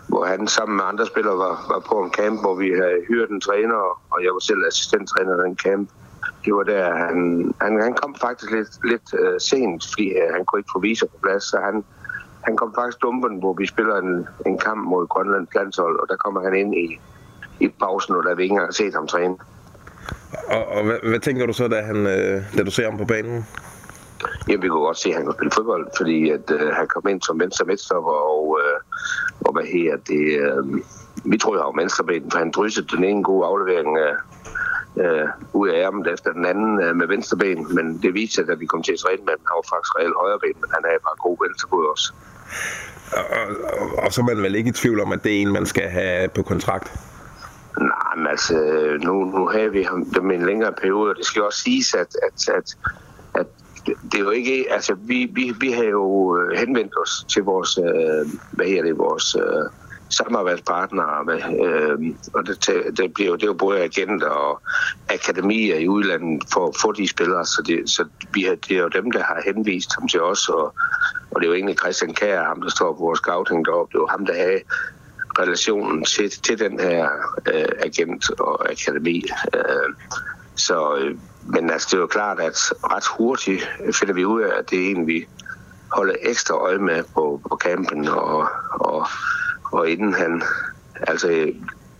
hvor 0.07 0.25
han 0.25 0.47
sammen 0.47 0.75
med 0.75 0.85
andre 0.87 1.05
spillere 1.05 1.37
var, 1.37 1.65
var 1.69 1.79
på 1.79 1.95
en 2.03 2.11
camp, 2.11 2.41
hvor 2.41 2.55
vi 2.55 2.69
havde 2.69 3.05
hyret 3.07 3.29
en 3.29 3.41
træner, 3.41 3.79
og 4.11 4.23
jeg 4.23 4.31
var 4.33 4.39
selv 4.39 4.61
assistenttræner 4.67 5.33
i 5.39 5.47
den 5.47 5.57
camp. 5.57 5.89
Det 6.45 6.55
var 6.55 6.63
der, 6.63 6.95
han, 6.95 7.17
han, 7.61 7.81
han 7.81 7.93
kom 7.93 8.15
faktisk 8.15 8.51
lidt, 8.51 8.69
lidt 8.83 9.07
øh, 9.19 9.39
sent, 9.39 9.85
fordi 9.91 10.07
øh, 10.09 10.29
han 10.35 10.45
kunne 10.45 10.59
ikke 10.59 10.73
få 10.73 10.79
viser 10.79 11.05
på 11.05 11.17
plads, 11.23 11.43
så 11.43 11.57
han, 11.63 11.83
han 12.43 12.57
kom 12.57 12.73
faktisk 12.77 13.01
dumpen, 13.01 13.39
hvor 13.39 13.53
vi 13.53 13.65
spiller 13.65 13.95
en, 13.95 14.27
en 14.45 14.57
kamp 14.57 14.81
mod 14.87 15.07
Grønlands 15.07 15.55
landshold, 15.55 15.99
og 15.99 16.05
der 16.09 16.15
kommer 16.15 16.41
han 16.43 16.55
ind 16.55 16.75
i, 16.75 16.99
i 17.59 17.67
pausen, 17.67 18.15
og 18.15 18.23
der 18.23 18.35
vi 18.35 18.43
ikke 18.43 18.53
engang 18.53 18.73
set 18.73 18.93
ham 18.93 19.07
træne. 19.07 19.35
Og, 20.47 20.67
og 20.67 20.85
hvad, 20.85 21.09
hvad 21.09 21.19
tænker 21.19 21.45
du 21.45 21.53
så, 21.53 21.67
da, 21.67 21.81
han, 21.81 21.97
øh, 21.97 22.57
da 22.57 22.63
du 22.63 22.71
ser 22.71 22.89
ham 22.89 22.97
på 22.97 23.05
banen? 23.05 23.45
Jamen, 24.47 24.61
vi 24.63 24.67
kunne 24.67 24.85
godt 24.89 24.97
se, 24.97 25.09
at 25.09 25.15
han 25.15 25.25
kunne 25.25 25.33
spille 25.33 25.51
fodbold, 25.51 25.87
fordi 25.97 26.29
at, 26.29 26.51
øh, 26.51 26.67
han 26.73 26.87
kom 26.87 27.07
ind 27.09 27.21
som 27.21 27.39
venstre 27.39 27.65
midtstopper, 27.65 28.11
og, 28.11 28.59
øh, 28.61 28.79
og 29.45 29.53
hvad 29.53 29.63
her 29.63 29.97
det, 29.97 30.23
øh, 30.43 30.81
vi 31.31 31.37
tror, 31.37 31.55
jeg 31.55 31.65
var 31.65 31.81
venstreben, 31.81 32.31
for 32.31 32.37
han 32.37 32.51
dryssede 32.51 32.87
den 32.95 33.03
ene 33.03 33.23
gode 33.23 33.45
aflevering 33.47 33.97
øh, 33.97 34.15
øh, 35.03 35.27
ud 35.53 35.69
af 35.69 35.77
ærmet 35.85 36.13
efter 36.13 36.31
den 36.31 36.45
anden 36.45 36.81
øh, 36.83 36.95
med 36.95 37.07
venstreben, 37.07 37.75
men 37.75 37.85
det 38.03 38.13
viste 38.13 38.35
sig, 38.35 38.49
at 38.49 38.59
vi 38.59 38.65
kom 38.65 38.83
til 38.83 38.93
at 38.93 38.99
træne 38.99 39.23
med, 39.25 39.33
han 39.49 39.57
var 39.59 39.67
faktisk 39.73 39.91
reelt 39.99 40.15
højreben, 40.21 40.61
men 40.61 40.69
han 40.75 40.83
er 40.85 40.97
bare 41.07 41.17
god 41.27 41.37
venstrefod 41.45 41.85
også. 41.93 42.07
Og, 43.19 43.25
og, 43.79 44.03
og 44.03 44.13
så 44.13 44.21
er 44.21 44.25
man 44.25 44.43
vel 44.43 44.55
ikke 44.55 44.69
i 44.69 44.79
tvivl 44.81 44.99
om, 44.99 45.11
at 45.11 45.23
det 45.23 45.31
er 45.37 45.41
en, 45.41 45.51
man 45.53 45.65
skal 45.65 45.89
have 45.89 46.29
på 46.29 46.43
kontrakt? 46.43 46.87
Nej, 47.79 48.15
men 48.17 48.27
altså, 48.27 48.57
nu, 49.03 49.13
nu 49.25 49.47
har 49.47 49.69
vi 49.69 49.83
ham 49.83 50.05
dem 50.05 50.31
en 50.31 50.45
længere 50.45 50.73
periode, 50.81 51.09
og 51.09 51.15
det 51.15 51.25
skal 51.25 51.39
jo 51.39 51.45
også 51.45 51.61
siges, 51.63 51.93
at, 51.93 52.11
at, 52.27 52.49
at, 52.49 52.77
at 53.33 53.47
det 53.87 54.13
er 54.13 54.23
jo 54.23 54.29
ikke, 54.29 54.65
altså 54.71 54.95
vi, 54.99 55.29
vi, 55.31 55.53
vi 55.59 55.71
har 55.71 55.83
jo 55.83 56.37
øh, 56.37 56.57
henvendt 56.59 56.93
os 57.01 57.25
til 57.33 57.43
vores, 57.43 57.77
øh, 57.77 58.25
hvad 58.51 58.65
her 58.65 58.83
det, 58.83 58.97
vores 58.97 59.35
øh, 59.35 59.65
samarbejdspartnere, 60.09 61.23
med, 61.25 61.41
øh, 61.65 61.97
og 62.33 62.47
det, 62.47 62.67
det, 62.97 63.13
bliver 63.13 63.29
jo, 63.29 63.35
det 63.35 63.43
er 63.43 63.47
jo 63.47 63.53
både 63.53 63.83
agenter 63.83 64.27
og 64.29 64.61
akademier 65.09 65.75
i 65.75 65.87
udlandet 65.87 66.43
for 66.53 66.67
at 66.67 66.75
få 66.81 66.91
de 66.91 67.07
spillere, 67.07 67.45
så, 67.45 67.63
det, 67.67 67.89
så 67.89 68.05
vi 68.33 68.43
har, 68.43 68.55
det 68.55 68.77
er 68.77 68.81
jo 68.81 68.87
dem, 68.87 69.11
der 69.11 69.23
har 69.23 69.41
henvist 69.45 69.95
ham 69.99 70.07
til 70.07 70.21
os, 70.21 70.49
og, 70.49 70.75
og 71.31 71.41
det 71.41 71.43
er 71.43 71.49
jo 71.49 71.53
egentlig 71.53 71.79
Christian 71.79 72.13
Kær, 72.13 72.43
ham 72.43 72.61
der 72.61 72.69
står 72.69 72.93
på 72.93 72.99
vores 72.99 73.19
scouting 73.19 73.65
deroppe, 73.65 73.91
det 73.91 73.97
er 73.97 74.01
jo 74.01 74.07
ham, 74.07 74.25
der 74.25 74.33
har 74.33 74.59
relationen 75.39 76.05
til, 76.05 76.29
til 76.29 76.59
den 76.59 76.79
her 76.79 77.09
øh, 77.53 77.69
agent 77.79 78.39
og 78.39 78.71
akademi. 78.71 79.23
Øh, 79.53 79.93
så, 80.55 80.95
øh, 80.97 81.15
men 81.47 81.69
altså, 81.69 81.87
det 81.91 81.93
er 81.93 82.01
jo 82.01 82.07
klart, 82.07 82.39
at 82.39 82.57
ret 82.83 83.05
hurtigt 83.17 83.69
finder 83.93 84.13
vi 84.13 84.25
ud 84.25 84.41
af, 84.41 84.59
at 84.59 84.69
det 84.69 84.85
er 84.85 84.95
en, 84.95 85.07
vi 85.07 85.27
holder 85.91 86.15
ekstra 86.21 86.55
øje 86.55 86.77
med 86.77 87.03
på, 87.13 87.41
på 87.49 87.57
campen, 87.63 88.07
og, 88.07 88.47
og, 88.71 89.07
og 89.71 89.89
inden 89.89 90.13
han, 90.13 90.43
altså, 91.07 91.51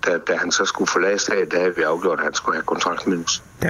da, 0.06 0.18
da 0.18 0.36
han 0.36 0.52
så 0.52 0.66
skulle 0.66 0.92
forlade 0.92 1.20
stedet, 1.20 1.52
der 1.52 1.60
havde 1.60 1.76
vi 1.76 1.82
afgjort, 1.82 2.20
at 2.20 2.24
han 2.24 2.34
skulle 2.34 2.56
have 2.56 2.64
kontrakt 2.64 3.08
med 3.08 3.24
os. 3.26 3.44
Ja. 3.64 3.70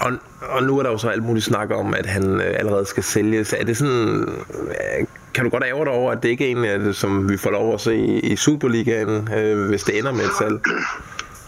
Og, 0.00 0.12
og 0.42 0.62
nu 0.62 0.78
er 0.78 0.82
der 0.82 0.90
jo 0.90 0.98
så 0.98 1.08
alt 1.08 1.22
muligt 1.22 1.44
snak 1.44 1.70
om, 1.70 1.94
at 1.94 2.06
han 2.06 2.40
øh, 2.40 2.54
allerede 2.58 2.86
skal 2.86 3.02
sælges. 3.02 3.52
Er 3.52 3.64
det 3.64 3.76
sådan, 3.76 4.28
øh, 4.56 5.06
kan 5.34 5.44
du 5.44 5.50
godt 5.50 5.64
ære 5.64 5.84
dig 5.84 5.92
over, 5.92 6.12
at 6.12 6.22
det 6.22 6.28
ikke 6.28 6.46
er 6.46 6.50
en 6.50 6.64
af 6.64 6.78
det, 6.78 6.96
som 6.96 7.28
vi 7.28 7.36
får 7.36 7.50
lov 7.50 7.74
at 7.74 7.80
se 7.80 7.96
i, 7.96 8.20
i 8.20 8.36
Superligaen, 8.36 9.28
øh, 9.34 9.68
hvis 9.68 9.82
det 9.82 9.98
ender 9.98 10.12
med 10.12 10.24
et 10.24 10.34
salg? 10.38 10.60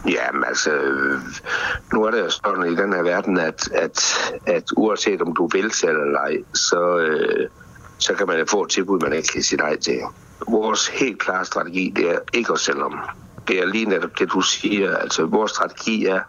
Jamen 0.08 0.44
altså, 0.44 0.70
nu 1.92 2.04
er 2.04 2.10
det 2.10 2.20
jo 2.20 2.30
sådan 2.30 2.72
i 2.72 2.76
den 2.76 2.92
her 2.92 3.02
verden, 3.02 3.38
at, 3.38 3.68
at, 3.74 3.98
at 4.46 4.64
uanset 4.76 5.22
om 5.22 5.34
du 5.34 5.48
vil 5.52 5.72
sælge 5.72 6.00
eller 6.00 6.18
ej, 6.18 6.36
så, 6.54 6.98
øh, 6.98 7.48
så 7.98 8.14
kan 8.14 8.26
man 8.26 8.38
jo 8.38 8.44
få 8.50 8.62
et 8.62 8.70
tilbud, 8.70 9.00
man 9.00 9.12
ikke 9.12 9.28
kan 9.28 9.42
sige 9.42 9.58
nej 9.58 9.76
til. 9.76 10.00
Vores 10.48 10.88
helt 10.88 11.20
klare 11.20 11.44
strategi, 11.44 11.92
det 11.96 12.10
er 12.10 12.18
ikke 12.32 12.52
at 12.52 12.58
sælge 12.58 12.84
om. 12.84 12.98
Det 13.48 13.60
er 13.62 13.66
lige 13.66 13.84
netop 13.84 14.18
det, 14.18 14.32
du 14.32 14.40
siger. 14.40 14.96
Altså, 14.96 15.26
vores 15.26 15.50
strategi 15.50 16.06
er, 16.06 16.20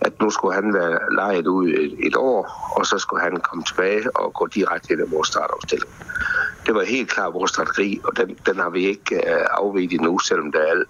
at 0.00 0.20
nu 0.20 0.30
skulle 0.30 0.54
han 0.54 0.74
være 0.74 0.98
lejet 1.14 1.46
ud 1.46 1.68
et, 1.68 2.06
et 2.06 2.16
år, 2.16 2.72
og 2.76 2.86
så 2.86 2.98
skulle 2.98 3.22
han 3.22 3.36
komme 3.36 3.64
tilbage 3.64 4.16
og 4.16 4.34
gå 4.34 4.46
direkte 4.46 4.92
ind 4.92 5.00
i 5.00 5.10
vores 5.10 5.28
startopstilling. 5.28 5.92
Det 6.66 6.74
var 6.74 6.84
helt 6.84 7.10
klart 7.10 7.34
vores 7.34 7.50
strategi, 7.50 8.00
og 8.04 8.16
den, 8.16 8.36
den 8.46 8.58
har 8.58 8.70
vi 8.70 8.86
ikke 8.86 9.16
øh, 9.16 9.46
afvidet 9.50 9.92
endnu, 9.92 10.18
selvom 10.18 10.52
der 10.52 10.58
er 10.58 10.66
alt, 10.66 10.88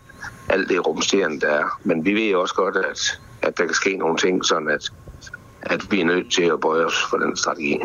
alt 0.49 0.69
det 0.69 0.87
rumsterende, 0.87 1.41
der 1.41 1.49
er. 1.53 1.81
Men 1.85 2.05
vi 2.05 2.15
ved 2.15 2.35
også 2.35 2.55
godt, 2.55 2.77
at, 2.77 3.21
at 3.43 3.59
der 3.59 3.65
kan 3.67 3.75
ske 3.75 3.97
nogle 3.97 4.19
ting, 4.19 4.45
sådan 4.45 4.69
at, 4.69 4.85
at 5.63 5.81
vi 5.91 6.01
er 6.01 6.05
nødt 6.05 6.33
til 6.33 6.43
at 6.43 6.61
bøje 6.61 6.85
os 6.85 6.95
for 7.11 7.17
den 7.17 7.37
strategi. 7.37 7.79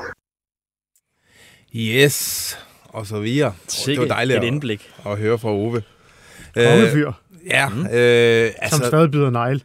Yes, 1.75 2.57
og 2.83 3.05
så 3.07 3.19
videre. 3.19 3.53
Sikke 3.67 4.01
det 4.01 4.09
var 4.09 4.15
dejligt 4.15 4.37
et 4.37 4.41
at- 4.41 4.47
indblik. 4.47 4.91
at 5.05 5.17
høre 5.17 5.39
fra 5.39 5.49
Ove. 5.49 5.83
Kongefyr, 6.55 7.11
ja, 7.45 7.69
Mm. 7.69 7.75
øh, 7.79 7.85
som 8.51 8.55
altså, 8.61 8.83
stadig 8.87 9.11
byder 9.11 9.29
negl. 9.29 9.63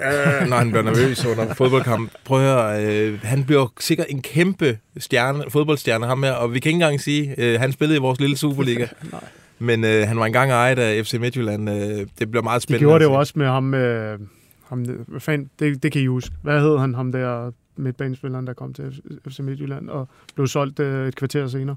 øh, 0.00 0.48
når 0.48 0.56
han 0.56 0.70
bliver 0.70 0.82
nervøs 0.82 1.24
under 1.26 1.54
fodboldkamp. 1.54 2.12
Prøv 2.24 2.38
at 2.40 2.44
høre, 2.44 2.84
øh, 2.84 3.20
han 3.22 3.44
bliver 3.44 3.72
sikkert 3.80 4.06
en 4.10 4.22
kæmpe 4.22 4.78
stjerne, 4.98 5.44
fodboldstjerne, 5.50 6.06
ham 6.06 6.22
her, 6.22 6.32
og 6.32 6.54
vi 6.54 6.60
kan 6.60 6.70
ikke 6.70 6.74
engang 6.76 7.00
sige, 7.00 7.34
øh, 7.38 7.60
han 7.60 7.72
spillede 7.72 7.96
i 7.96 8.00
vores 8.00 8.20
lille 8.20 8.36
Superliga. 8.36 8.86
Men 9.58 9.84
øh, 9.84 10.08
han 10.08 10.18
var 10.18 10.26
engang 10.26 10.50
ejet 10.50 10.78
af 10.78 11.06
FC 11.06 11.14
Midtjylland. 11.14 11.70
Øh, 11.70 12.06
det 12.18 12.30
bliver 12.30 12.42
meget 12.42 12.60
De 12.60 12.62
spændende. 12.62 12.82
gjorde 12.84 13.04
det 13.04 13.10
jo 13.10 13.14
også 13.14 13.32
med 13.36 13.46
ham, 13.46 13.74
øh, 13.74 14.18
ham 14.68 14.82
hvad 14.82 15.20
fanden, 15.20 15.50
det, 15.58 15.82
det 15.82 15.92
kan 15.92 16.02
I 16.02 16.06
huske. 16.06 16.34
Hvad 16.42 16.60
hed 16.60 16.78
han, 16.78 16.94
ham 16.94 17.12
der 17.12 17.50
midtbanespilleren, 17.76 18.46
der 18.46 18.52
kom 18.52 18.72
til 18.74 19.02
FC 19.28 19.38
Midtjylland 19.38 19.90
og 19.90 20.08
blev 20.34 20.46
solgt 20.46 20.80
øh, 20.80 21.08
et 21.08 21.16
kvarter 21.16 21.46
senere? 21.46 21.76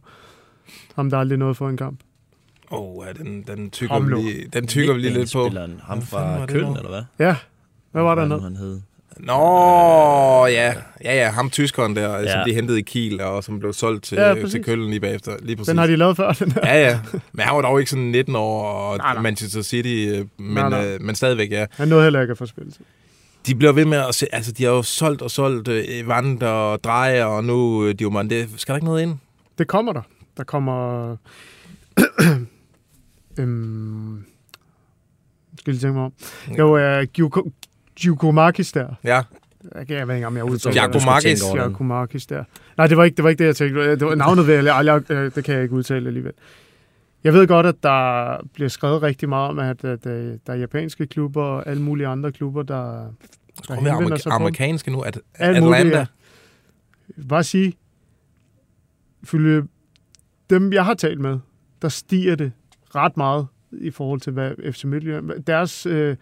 Ham, 0.96 1.10
der 1.10 1.18
aldrig 1.18 1.38
nåede 1.38 1.56
for 1.56 1.70
en 1.70 1.78
kamp. 1.78 2.00
Åh, 2.72 2.80
oh, 2.98 3.06
ja, 3.08 3.14
den, 3.24 3.44
den 3.48 3.70
tykker 3.70 4.00
vi 4.00 4.16
lige, 4.16 4.48
den 4.54 4.68
tykker 4.68 4.94
vi 4.94 5.00
lige 5.00 5.14
lidt 5.14 5.34
på. 5.34 5.50
Ham 5.84 6.02
fra 6.02 6.46
Køln, 6.46 6.66
eller 6.66 6.90
hvad? 6.90 7.04
Ja, 7.20 7.36
hvad 7.92 8.04
var 8.04 8.16
der 8.16 8.26
nede? 8.26 8.42
han 8.42 8.56
hed? 8.56 8.82
Nå, 9.22 10.46
ja. 10.46 10.74
Ja, 11.04 11.16
ja, 11.16 11.30
ham 11.30 11.50
tyskeren 11.50 11.96
der, 11.96 12.18
ja. 12.20 12.32
som 12.32 12.42
de 12.48 12.54
hentede 12.54 12.80
i 12.80 12.82
Kiel, 12.82 13.22
og 13.22 13.44
som 13.44 13.60
blev 13.60 13.74
solgt 13.74 14.04
til, 14.04 14.16
Ja, 14.16 14.28
ja, 14.28 14.34
præcis. 14.34 14.52
til 14.52 14.64
Køln 14.64 14.90
lige 14.90 15.00
bagefter. 15.00 15.32
Lige 15.42 15.56
præcis. 15.56 15.68
Den 15.70 15.78
har 15.78 15.88
de 15.88 15.96
lavet 15.96 16.18
før, 16.18 16.32
den 16.32 16.52
her. 16.52 16.62
Ja, 16.64 16.82
ja. 16.90 17.00
Men 17.32 17.46
han 17.46 17.56
var 17.56 17.62
dog 17.62 17.80
ikke 17.80 17.90
sådan 17.92 18.06
19 18.06 18.36
år, 18.36 18.64
og 18.72 18.98
Nej, 18.98 19.14
nej. 19.14 19.22
Manchester 19.24 19.62
City, 19.62 19.88
øh, 19.88 20.18
men, 20.18 20.54
Nej, 20.54 20.70
nej. 20.70 20.86
øh, 20.94 21.02
men 21.02 21.16
stadigvæk, 21.16 21.52
ja. 21.52 21.66
Han 21.72 21.88
nåede 21.88 22.04
heller 22.04 22.22
ikke 22.22 22.32
at 22.32 22.38
få 22.38 22.46
spillet. 22.46 22.80
De 23.48 23.56
bliver 23.56 23.72
ved 23.72 23.86
med 23.86 23.98
at 23.98 24.16
se, 24.16 24.28
altså 24.36 24.52
de 24.52 24.64
har 24.64 24.72
jo 24.72 24.84
solgt 24.84 25.22
og 25.22 25.32
solgt 25.32 25.68
øh, 25.68 25.84
Evander 25.88 26.48
og 26.48 26.84
Drejer, 26.84 27.26
og 27.26 27.44
nu 27.44 27.86
øh, 27.86 27.96
Diomande. 27.96 28.36
Det, 28.36 28.50
skal 28.58 28.74
der 28.74 28.78
ikke 28.78 28.86
noget 28.86 29.02
ind? 29.02 29.16
Det 29.58 29.68
kommer 29.68 29.94
der. 29.94 30.02
Der 30.38 30.44
kommer... 30.44 31.10
øhm, 33.40 34.24
skal 35.58 35.72
jeg 35.72 35.74
lige 35.74 35.80
tænke 35.82 35.94
mig 35.94 36.04
om. 36.04 36.14
Jo, 36.58 37.00
uh, 37.00 37.04
Giacomakis 38.02 38.72
der. 38.72 38.88
Ja, 39.04 39.22
Jeg 39.76 39.88
kan 39.88 39.98
jeg 39.98 40.08
ved 40.08 40.16
ikke, 40.16 40.28
om 40.28 40.38
jeg 40.38 40.44
udtaler 40.44 40.74
Giacomakis. 40.74 41.44
Giacomakis 41.54 42.26
der. 42.26 42.44
Nej, 42.78 42.88
det 42.88 42.98
var 42.98 43.04
ikke 43.04 43.16
det, 43.16 43.24
var 43.24 43.30
ikke 43.30 43.40
det 43.40 43.46
jeg 43.48 43.56
tænkte. 43.56 43.92
Det 43.92 44.06
var 44.06 44.16
navnet 44.16 44.48
ved 44.48 44.64
jeg 44.64 45.02
øh, 45.10 45.36
det 45.36 45.44
kan 45.44 45.54
jeg 45.56 45.64
ikke 45.64 45.76
udtale 45.76 46.08
alligevel. 46.08 46.34
Jeg 47.24 47.34
ved 47.34 47.48
godt, 47.48 47.66
at 47.66 47.76
der 47.84 48.38
bliver 48.54 48.70
skrevet 48.70 49.02
rigtig 49.02 49.30
meget 49.30 49.50
om, 49.50 49.60
at, 49.60 49.86
at, 49.86 50.06
øh, 50.06 50.38
der 50.48 50.54
er 50.54 50.58
japanske 50.58 51.08
klubber 51.08 51.44
og 51.44 51.68
alle 51.68 51.82
mulige 51.84 52.08
andre 52.08 52.32
klubber, 52.32 52.64
der, 52.64 52.76
der 53.68 53.76
er 53.76 53.76
henvender 53.76 54.18
sig 54.18 54.32
amerikanske 54.32 54.92
nu. 54.92 55.02
At, 55.02 55.20
Alt 55.36 55.58
Atlanta. 55.58 55.78
muligt, 55.84 55.96
ja. 55.96 56.06
Bare 57.30 57.44
sige, 57.44 57.74
ifølge 59.24 59.64
dem, 60.50 60.74
jeg 60.74 60.86
har 60.86 60.94
talt 60.94 61.20
med, 61.20 61.40
der 61.82 61.90
stiger 61.90 62.36
det 62.36 62.52
ret 62.96 63.18
meget 63.18 63.48
i 63.72 63.92
forhold 63.92 64.20
til, 64.22 64.34
hvad 64.34 64.72
FC 64.74 64.84
Midtjylland... 64.84 65.44
Deres, 65.44 65.86
øh, 65.86 66.16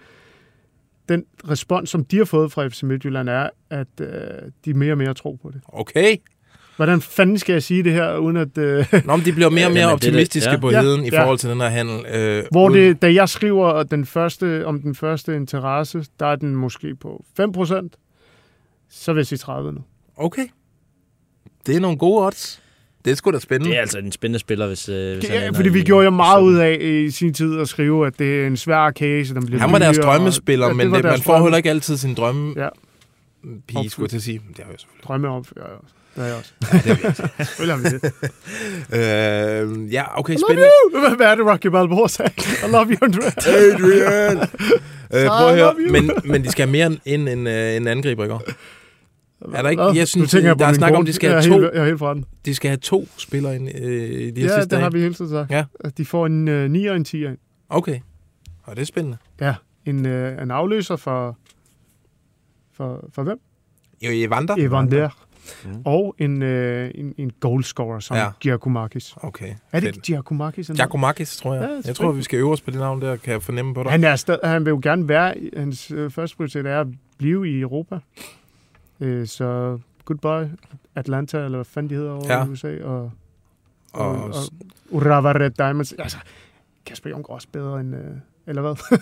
den 1.09 1.25
respons, 1.49 1.89
som 1.89 2.05
de 2.05 2.17
har 2.17 2.25
fået 2.25 2.51
fra 2.51 2.67
FC 2.67 2.83
Midtjylland, 2.83 3.29
er, 3.29 3.49
at 3.69 3.87
øh, 4.01 4.07
de 4.65 4.73
mere 4.73 4.93
og 4.93 4.97
mere 4.97 5.13
tror 5.13 5.37
på 5.41 5.51
det. 5.53 5.61
Okay. 5.67 6.15
Hvordan 6.75 7.01
fanden 7.01 7.37
skal 7.37 7.53
jeg 7.53 7.63
sige 7.63 7.83
det 7.83 7.91
her, 7.93 8.17
uden 8.17 8.37
at... 8.37 8.57
Øh, 8.57 8.85
Nå, 9.05 9.15
men 9.15 9.25
de 9.25 9.33
bliver 9.33 9.49
mere 9.49 9.65
og 9.65 9.71
mere 9.79 9.81
det 9.81 9.81
er 9.81 9.85
det- 9.87 9.93
optimistiske 9.93 10.51
ja. 10.51 10.59
på 10.59 10.71
Ja, 10.71 10.81
heden 10.81 11.05
i 11.05 11.09
ja. 11.11 11.21
forhold 11.21 11.37
til 11.37 11.49
den 11.49 11.61
her 11.61 11.67
handel. 11.67 12.05
Øh, 12.15 12.43
hvor 12.51 12.69
uden- 12.69 12.83
det, 12.83 13.01
da 13.01 13.13
jeg 13.13 13.29
skriver 13.29 13.83
den 13.83 14.05
første, 14.05 14.65
om 14.65 14.81
den 14.81 14.95
første 14.95 15.35
interesse, 15.35 16.05
der 16.19 16.25
er 16.25 16.35
den 16.35 16.55
måske 16.55 16.95
på 16.95 17.25
5%, 17.39 17.89
så 18.89 19.13
vil 19.13 19.19
jeg 19.19 19.27
sige 19.27 19.37
30 19.39 19.71
nu. 19.73 19.79
Okay. 20.15 20.47
Det 21.65 21.75
er 21.75 21.79
nogle 21.79 21.97
gode 21.97 22.25
odds. 22.25 22.61
Det 23.05 23.11
er 23.11 23.15
sgu 23.15 23.31
da 23.31 23.39
spændende. 23.39 23.69
Det 23.71 23.77
er 23.77 23.81
altså 23.81 23.97
en 23.99 24.11
spændende 24.11 24.39
spiller, 24.39 24.67
hvis, 24.67 24.89
øh, 24.89 25.13
hvis 25.17 25.27
han 25.29 25.37
Ja, 25.39 25.45
ender 25.47 25.55
fordi 25.57 25.69
vi 25.69 25.79
i- 25.79 25.83
gjorde 25.83 26.05
jo 26.05 26.11
meget 26.11 26.35
sådan. 26.35 26.47
ud 26.47 26.55
af 26.57 26.77
i 26.81 27.11
sin 27.11 27.33
tid 27.33 27.59
at 27.59 27.67
skrive, 27.69 28.07
at 28.07 28.19
det 28.19 28.41
er 28.43 28.47
en 28.47 28.57
svær 28.57 28.91
case, 28.91 29.33
den 29.33 29.45
bliver 29.45 29.59
Han 29.61 29.71
var 29.71 29.77
deres 29.79 29.97
og- 29.97 30.03
drømmespiller, 30.03 30.65
Ja, 30.65 30.69
det 30.69 30.77
men 30.77 30.93
det, 30.93 31.03
man 31.03 31.21
får 31.21 31.33
drømme- 31.33 31.45
heller 31.45 31.57
ikke 31.57 31.69
altid 31.69 31.97
sin 31.97 32.13
drømme 32.15 32.53
Ja. 32.57 32.67
pige, 33.67 33.89
skulle 33.89 34.03
jeg 34.03 34.09
til 34.09 34.17
at 34.17 34.23
sige. 34.23 34.41
Det 34.47 34.57
har 34.63 34.71
jeg 34.71 34.79
selvfølgelig. 34.79 35.03
Drømmeopfører, 35.07 35.67
ja. 35.69 35.75
Det 36.15 36.23
har 36.23 36.25
jeg 36.25 36.35
også. 36.35 36.51
Ja, 36.73 36.77
det 36.77 36.91
er 36.91 36.95
vi. 37.37 37.45
Selvfølgelig 37.45 37.75
har 37.75 37.83
vi 37.83 37.97
det. 37.97 39.87
øh, 39.87 39.93
ja, 39.93 40.19
okay, 40.19 40.33
I 40.33 40.35
love 40.37 40.45
spændende. 40.49 40.69
you! 41.09 41.15
Hvad 41.15 41.27
er 41.27 41.35
det, 41.35 41.45
Rocky 41.45 41.67
Balboa 41.67 42.07
sagde? 42.07 42.31
I 42.67 42.71
love 42.71 42.85
you, 42.85 42.97
Andrea. 43.01 43.31
Adrian! 43.47 44.37
øh, 45.13 45.27
prøv 45.27 45.47
at 45.47 45.55
høre, 45.55 45.57
love 45.57 45.89
men, 45.91 46.11
men 46.23 46.43
de 46.43 46.51
skal 46.51 46.67
have 46.67 46.71
mere 46.71 46.97
end 47.05 47.29
en, 47.29 47.47
øh, 47.47 47.75
en 47.75 47.87
angriber, 47.87 48.23
ikke? 48.23 48.35
Er 49.41 49.61
der 49.61 49.69
ikke? 49.69 49.83
Jeg 49.83 50.07
synes, 50.07 50.33
jeg 50.33 50.59
der 50.59 50.65
er 50.67 50.73
snak 50.73 50.93
om, 50.93 51.05
de 51.05 51.13
skal 51.13 51.27
jeg 51.27 51.35
have 51.41 51.49
to, 51.53 51.59
Helt, 51.59 51.73
jeg 51.73 51.81
er 51.81 51.85
helt 51.85 51.99
den. 51.99 52.25
de 52.45 52.55
skal 52.55 52.69
have 52.69 52.77
to 52.77 53.07
spillere 53.17 53.55
ind, 53.55 53.69
øh, 53.81 53.91
i 53.91 54.31
de 54.31 54.41
her 54.41 54.47
Ja, 54.49 54.55
sidste 54.55 54.75
det 54.75 54.83
har 54.83 54.89
vi 54.89 54.99
hele 55.01 55.13
tiden 55.13 55.31
sagt. 55.31 55.51
Ja. 55.51 55.65
De 55.97 56.05
får 56.05 56.25
en 56.25 56.47
uh, 56.47 56.53
9 56.71 56.85
og 56.85 56.95
en 56.95 57.03
10 57.03 57.25
ind. 57.25 57.37
Okay. 57.69 57.99
Og 58.63 58.75
det 58.75 58.81
er 58.81 58.85
spændende. 58.85 59.17
Ja, 59.41 59.55
en, 59.85 60.05
uh, 60.05 60.41
en 60.43 60.51
afløser 60.51 60.95
for, 60.95 61.37
for, 62.73 63.09
for 63.13 63.23
hvem? 63.23 63.39
Jo, 64.01 64.09
Evander? 64.13 64.55
Evander. 64.59 65.09
Mm. 65.65 65.81
Og 65.85 66.15
en, 66.19 66.41
uh, 66.41 66.49
en, 66.95 67.13
en 67.17 67.31
goalscorer 67.39 67.99
som 67.99 68.17
Ja. 68.17 68.29
Giacomakis. 68.39 69.13
Okay. 69.17 69.53
Er 69.71 69.79
det 69.79 69.87
ikke 69.87 69.99
Giacomakis? 70.01 70.67
Giacomakis, 70.75 71.37
tror 71.37 71.53
jeg. 71.55 71.63
Ja, 71.63 71.87
jeg 71.87 71.95
tror, 71.95 72.11
vi 72.11 72.23
skal 72.23 72.37
øve 72.39 72.51
os 72.51 72.61
på 72.61 72.71
det 72.71 72.79
navn 72.79 73.01
der, 73.01 73.15
kan 73.15 73.33
jeg 73.33 73.41
fornemme 73.43 73.73
på 73.73 73.83
dig. 73.83 73.91
Han, 73.91 74.03
er 74.03 74.15
stad, 74.15 74.37
han 74.43 74.65
vil 74.65 74.71
jo 74.71 74.79
gerne 74.83 75.07
være, 75.07 75.39
i- 75.39 75.49
hans 75.57 75.91
øh, 75.91 76.11
første 76.11 76.37
prioritet 76.37 76.65
er 76.65 76.81
at 76.81 76.87
blive 77.17 77.49
i 77.49 77.59
Europa. 77.59 77.99
Øh, 79.01 79.27
så 79.27 79.79
goodbye 80.05 80.55
Atlanta, 80.95 81.37
eller 81.37 81.57
hvad 81.57 81.65
fanden 81.65 81.89
de 81.89 81.95
hedder 81.95 82.11
over 82.11 82.33
Ja. 82.33 82.45
i 82.45 82.49
USA, 82.49 82.83
og, 82.83 83.11
og, 83.93 84.07
Og, 84.09 84.23
og 84.23 84.33
Urawa 84.89 85.31
Red 85.31 85.49
Diamonds. 85.51 85.93
Altså, 85.99 86.17
Kasper 86.85 87.09
Jung 87.09 87.23
går 87.23 87.33
også 87.33 87.47
bedre 87.51 87.79
end, 87.79 87.95
øh, 87.95 88.01
eller 88.47 88.61
hvad? 88.61 88.71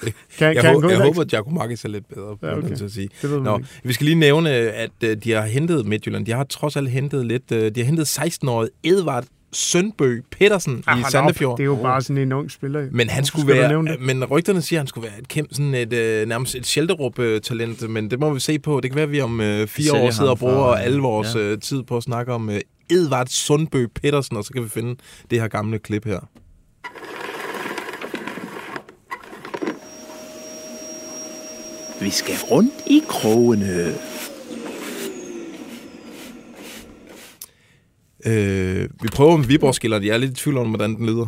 det, 0.00 0.14
kan, 0.38 0.46
jeg, 0.46 0.54
kan 0.54 0.64
han 0.64 0.74
hå- 0.76 0.80
gå 0.80 0.88
jeg 0.90 0.98
håber, 1.02 1.20
at 1.20 1.28
Giacomakis 1.28 1.84
er 1.84 1.88
lidt 1.88 2.08
bedre, 2.08 2.36
Ja, 2.42 2.48
ja, 2.48 2.56
okay. 2.58 2.82
at 2.82 2.92
sige. 2.92 3.08
Det 3.22 3.42
Nå, 3.42 3.56
ikke. 3.58 3.68
vi 3.84 3.92
skal 3.92 4.04
lige 4.04 4.18
nævne, 4.18 4.50
at 4.50 4.90
øh, 5.04 5.16
de 5.16 5.32
har 5.32 5.42
hentet 5.42 5.86
Midtjylland. 5.86 6.26
De 6.26 6.32
har 6.32 6.44
trods 6.44 6.76
alt 6.76 6.90
hentet 6.90 7.26
lidt. 7.26 7.52
øh, 7.52 7.74
De 7.74 7.80
har 7.80 7.84
hentet 7.86 8.18
16-årige 8.18 8.70
Edvard 8.84 9.24
Sønbø 9.54 10.20
Petersen 10.30 10.84
Ah, 10.86 11.00
i 11.00 11.02
Sandefjord. 11.10 11.52
op, 11.52 11.58
Det 11.58 11.62
er 11.62 11.66
jo 11.66 11.74
bare 11.82 12.02
sådan 12.02 12.18
en 12.22 12.32
ung 12.32 12.50
spiller. 12.50 12.88
Men 12.92 13.08
han 13.08 13.24
skulle 13.24 13.42
skal 13.54 13.74
du 13.74 13.82
være, 13.82 13.96
men 14.00 14.24
rygterne 14.24 14.62
siger, 14.62 14.78
at 14.78 14.80
han 14.80 14.86
skulle 14.86 15.08
være 15.08 15.18
et 15.20 15.28
kæmpe, 15.28 15.54
sådan 15.54 15.74
et, 15.74 15.92
øh, 15.92 16.28
nærmest 16.28 16.54
et 16.54 16.66
Schelderup-talent, 16.66 17.90
men 17.90 18.10
det 18.10 18.20
må 18.20 18.34
vi 18.34 18.40
se 18.40 18.58
på. 18.58 18.80
Det 18.80 18.90
kan 18.90 18.96
være, 18.96 19.04
at 19.04 19.12
vi 19.12 19.20
om 19.20 19.40
øh, 19.40 19.66
fire 19.68 19.84
sælger 19.86 20.06
år 20.06 20.10
sidder 20.10 20.30
og 20.30 20.38
bruger 20.38 20.54
for, 20.54 20.72
alle 20.74 21.00
vores 21.00 21.34
ja. 21.34 21.40
øh, 21.40 21.58
tid 21.60 21.82
på 21.82 21.96
at 21.96 22.02
snakke 22.02 22.32
om 22.32 22.50
øh, 22.50 22.60
Edvard 22.90 23.26
Sundbø 23.26 23.86
Petersen, 24.02 24.36
og 24.36 24.44
så 24.44 24.52
kan 24.52 24.64
vi 24.64 24.68
finde 24.68 24.96
det 25.30 25.40
her 25.40 25.48
gamle 25.48 25.78
klip 25.78 26.04
her. 26.04 26.20
Vi 32.00 32.10
skal 32.10 32.34
rundt 32.50 32.74
i 32.86 33.02
krogene. 33.08 33.94
Øh, 38.26 38.88
vi 39.02 39.08
prøver 39.08 39.36
med 39.36 39.46
Viborg-skilleren. 39.46 40.04
Jeg 40.04 40.14
er 40.14 40.18
lidt 40.18 40.30
i 40.30 40.34
tvivl 40.34 40.58
om, 40.58 40.68
hvordan 40.68 40.94
den 40.96 41.06
lyder. 41.06 41.26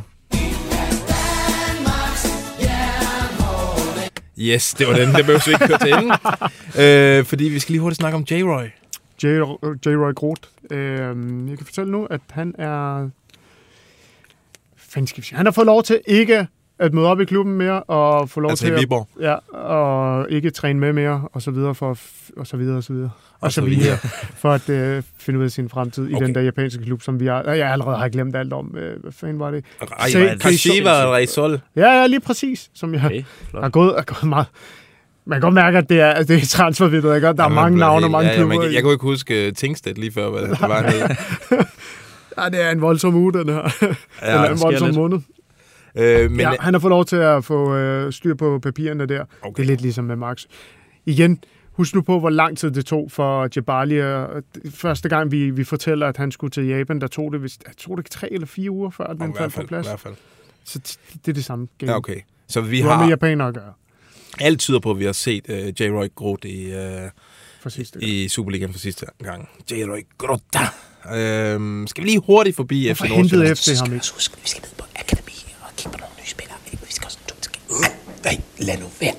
Yes, 4.38 4.74
det 4.74 4.86
var 4.86 4.92
den. 4.92 5.08
Det 5.08 5.24
behøver 5.24 5.42
vi 5.46 5.52
ikke 5.52 5.66
køre 5.66 5.78
til 5.78 5.92
enden. 5.92 6.12
Øh, 6.78 7.24
fordi 7.24 7.44
vi 7.44 7.58
skal 7.58 7.72
lige 7.72 7.80
hurtigt 7.80 7.96
snakke 8.00 8.16
om 8.16 8.24
J-Roy. 8.30 8.64
J. 9.22 9.26
J. 9.86 9.88
Roy 9.88 10.12
Groth. 10.14 10.42
Øh, 10.70 11.48
jeg 11.48 11.56
kan 11.56 11.66
fortælle 11.66 11.92
nu, 11.92 12.06
at 12.06 12.20
han 12.30 12.54
er... 12.58 13.08
Fanden 14.76 15.06
skal 15.06 15.22
vi 15.22 15.26
sige? 15.26 15.36
Han 15.36 15.46
har 15.46 15.52
fået 15.52 15.66
lov 15.66 15.82
til 15.82 16.00
ikke 16.06 16.46
at 16.78 16.94
møde 16.94 17.06
op 17.06 17.20
i 17.20 17.24
klubben 17.24 17.54
mere, 17.54 17.82
og 17.82 18.30
få 18.30 18.40
lov 18.40 18.50
Altså 18.50 18.64
til 18.64 18.74
i 18.76 18.80
Viborg? 18.80 19.08
At, 19.20 19.24
ja, 19.24 19.58
og 19.58 20.30
ikke 20.30 20.50
træne 20.50 20.80
med 20.80 20.92
mere, 20.92 21.28
og 21.32 21.42
så 21.42 21.50
videre, 21.50 21.74
for, 21.74 21.90
at 21.90 21.98
og 22.36 22.46
så 22.46 22.56
videre, 22.56 22.76
og 22.76 22.84
så 22.84 22.92
videre. 22.92 23.10
Og 23.40 23.52
så 23.52 23.60
videre. 23.60 23.96
for 24.42 24.52
at 24.52 24.68
øh, 24.68 25.02
finde 25.18 25.38
ud 25.38 25.44
af 25.44 25.50
sin 25.50 25.68
fremtid 25.68 26.04
okay. 26.14 26.22
i 26.22 26.26
den 26.26 26.34
der 26.34 26.40
japanske 26.40 26.82
klub, 26.84 27.02
som 27.02 27.20
vi 27.20 27.26
har, 27.26 27.42
jeg 27.42 27.70
allerede 27.72 27.96
har 27.96 28.08
glemt 28.08 28.36
alt 28.36 28.52
om. 28.52 28.74
Øh, 28.76 29.02
hvad 29.02 29.12
fanden 29.12 29.38
var 29.38 29.50
det? 29.50 29.64
Kashiwa 30.40 31.14
Reysol. 31.16 31.60
Ja, 31.76 32.00
ja, 32.00 32.06
lige 32.06 32.20
præcis. 32.20 32.70
Som 32.74 32.94
jeg 32.94 33.04
Okay, 33.04 33.22
flot. 33.50 33.62
har 33.62 33.70
gået, 33.70 33.94
er 33.98 34.02
gået 34.02 34.24
meget... 34.28 34.46
Man 35.28 35.36
kan 35.36 35.40
godt 35.40 35.54
mærke, 35.54 35.78
at 35.78 35.88
det 35.88 36.00
er, 36.00 36.10
at 36.10 36.28
det 36.28 36.42
er 36.42 36.46
transfervinduet. 36.46 37.14
ikke? 37.16 37.26
Der 37.26 37.32
er 37.32 37.42
Ja, 37.42 37.48
man 37.48 37.54
mange 37.54 37.78
navne 37.78 38.06
og 38.06 38.10
mange 38.10 38.26
ja, 38.28 38.32
ja, 38.34 38.38
klubber. 38.40 38.58
man, 38.62 38.70
i. 38.70 38.74
jeg 38.74 38.82
kunne 38.82 38.92
ikke 38.92 39.02
huske 39.02 39.46
uh, 39.46 39.52
Tingstedt 39.52 39.98
lige 39.98 40.12
før, 40.12 40.30
hvad 40.30 40.42
det 40.42 40.60
var. 40.60 40.82
Ja, 42.38 42.48
det 42.48 42.62
er 42.64 42.70
en 42.70 42.80
voldsom 42.80 43.14
uge, 43.14 43.32
den 43.32 43.48
her. 43.48 43.54
Ja, 43.82 43.86
Eller 44.28 44.42
der 44.42 44.50
en 44.52 44.60
voldsom 44.62 44.86
lidt. 44.86 44.96
måned. 44.96 45.18
Øh, 45.96 46.30
men 46.30 46.40
ja, 46.40 46.52
han 46.60 46.74
har 46.74 46.78
fået 46.78 46.90
lov 46.90 47.04
til 47.04 47.16
at 47.16 47.44
få 47.44 47.74
øh, 47.74 48.12
styr 48.12 48.34
på 48.34 48.58
papirerne 48.58 49.06
der. 49.06 49.24
Okay. 49.42 49.56
Det 49.56 49.62
er 49.62 49.66
lidt 49.66 49.80
ligesom 49.80 50.04
med 50.04 50.16
Max. 50.16 50.44
Igen, 51.06 51.40
husk 51.72 51.94
nu 51.94 52.02
på, 52.02 52.18
hvor 52.18 52.30
lang 52.30 52.58
tid 52.58 52.70
det 52.70 52.86
tog 52.86 53.10
for 53.10 53.48
Jabali. 53.56 54.00
Første 54.70 55.08
gang, 55.08 55.30
vi, 55.30 55.50
vi 55.50 55.64
fortæller, 55.64 56.06
at 56.06 56.16
han 56.16 56.32
skulle 56.32 56.50
til 56.50 56.66
Japan, 56.66 57.00
der 57.00 57.06
tog 57.06 57.32
det, 57.32 57.42
vist, 57.42 57.64
tror 57.78 57.96
det 57.96 58.06
tre 58.06 58.32
eller 58.32 58.46
fire 58.46 58.70
uger, 58.70 58.90
før 58.90 59.06
den 59.06 59.16
hvert 59.16 59.36
faldt 59.36 59.54
på 59.54 59.62
plads. 59.62 59.86
i 59.86 59.88
hvert 59.88 60.00
fald. 60.00 60.14
Så 60.64 60.98
det 61.12 61.28
er 61.28 61.32
det 61.32 61.44
samme 61.44 61.68
game. 61.78 61.92
Ja, 61.92 61.96
okay. 61.96 62.20
Så 62.48 62.60
vi 62.60 62.80
Du 62.80 62.88
har 62.88 63.00
med 63.00 63.08
japanere 63.08 63.48
at 63.48 63.54
gøre. 63.54 63.72
Alt 64.40 64.60
tyder 64.60 64.80
på, 64.80 64.90
at 64.90 64.98
vi 64.98 65.04
har 65.04 65.12
set 65.12 65.44
uh, 65.48 65.54
J-Roy 65.56 66.08
Groth 66.14 66.46
i, 66.46 66.66
uh, 66.66 67.10
For 67.60 67.68
sidste 67.68 68.04
i 68.04 68.28
Superligaen 68.28 68.72
for 68.72 68.78
sidste 68.78 69.06
gang. 69.22 69.48
J-Roy 69.72 70.06
Groth. 70.18 70.42
Øhm, 71.14 71.86
skal 71.86 72.04
vi 72.04 72.08
lige 72.08 72.20
hurtigt 72.26 72.56
forbi 72.56 72.86
Hvorfor 72.86 73.04
FC 73.04 73.10
hentede 73.10 73.44
Nordsjælland? 73.44 73.56
FC 73.56 73.80
ham 73.80 73.94
ikke? 73.94 74.06
Husk, 74.14 74.36
vi 74.42 74.48
skal 74.48 74.62
ned 74.62 74.70
på 74.78 74.84
akademi 74.96 75.54
og 75.62 75.76
kigge 75.76 75.90
på 75.92 75.98
nogle 75.98 76.14
nye 76.20 76.26
spillere. 76.26 76.56
Vi 76.70 76.92
skal 76.92 77.06
også 77.06 77.18
Nej, 78.26 78.40
lad 78.58 78.76
nu 78.78 78.86
være. 79.00 79.12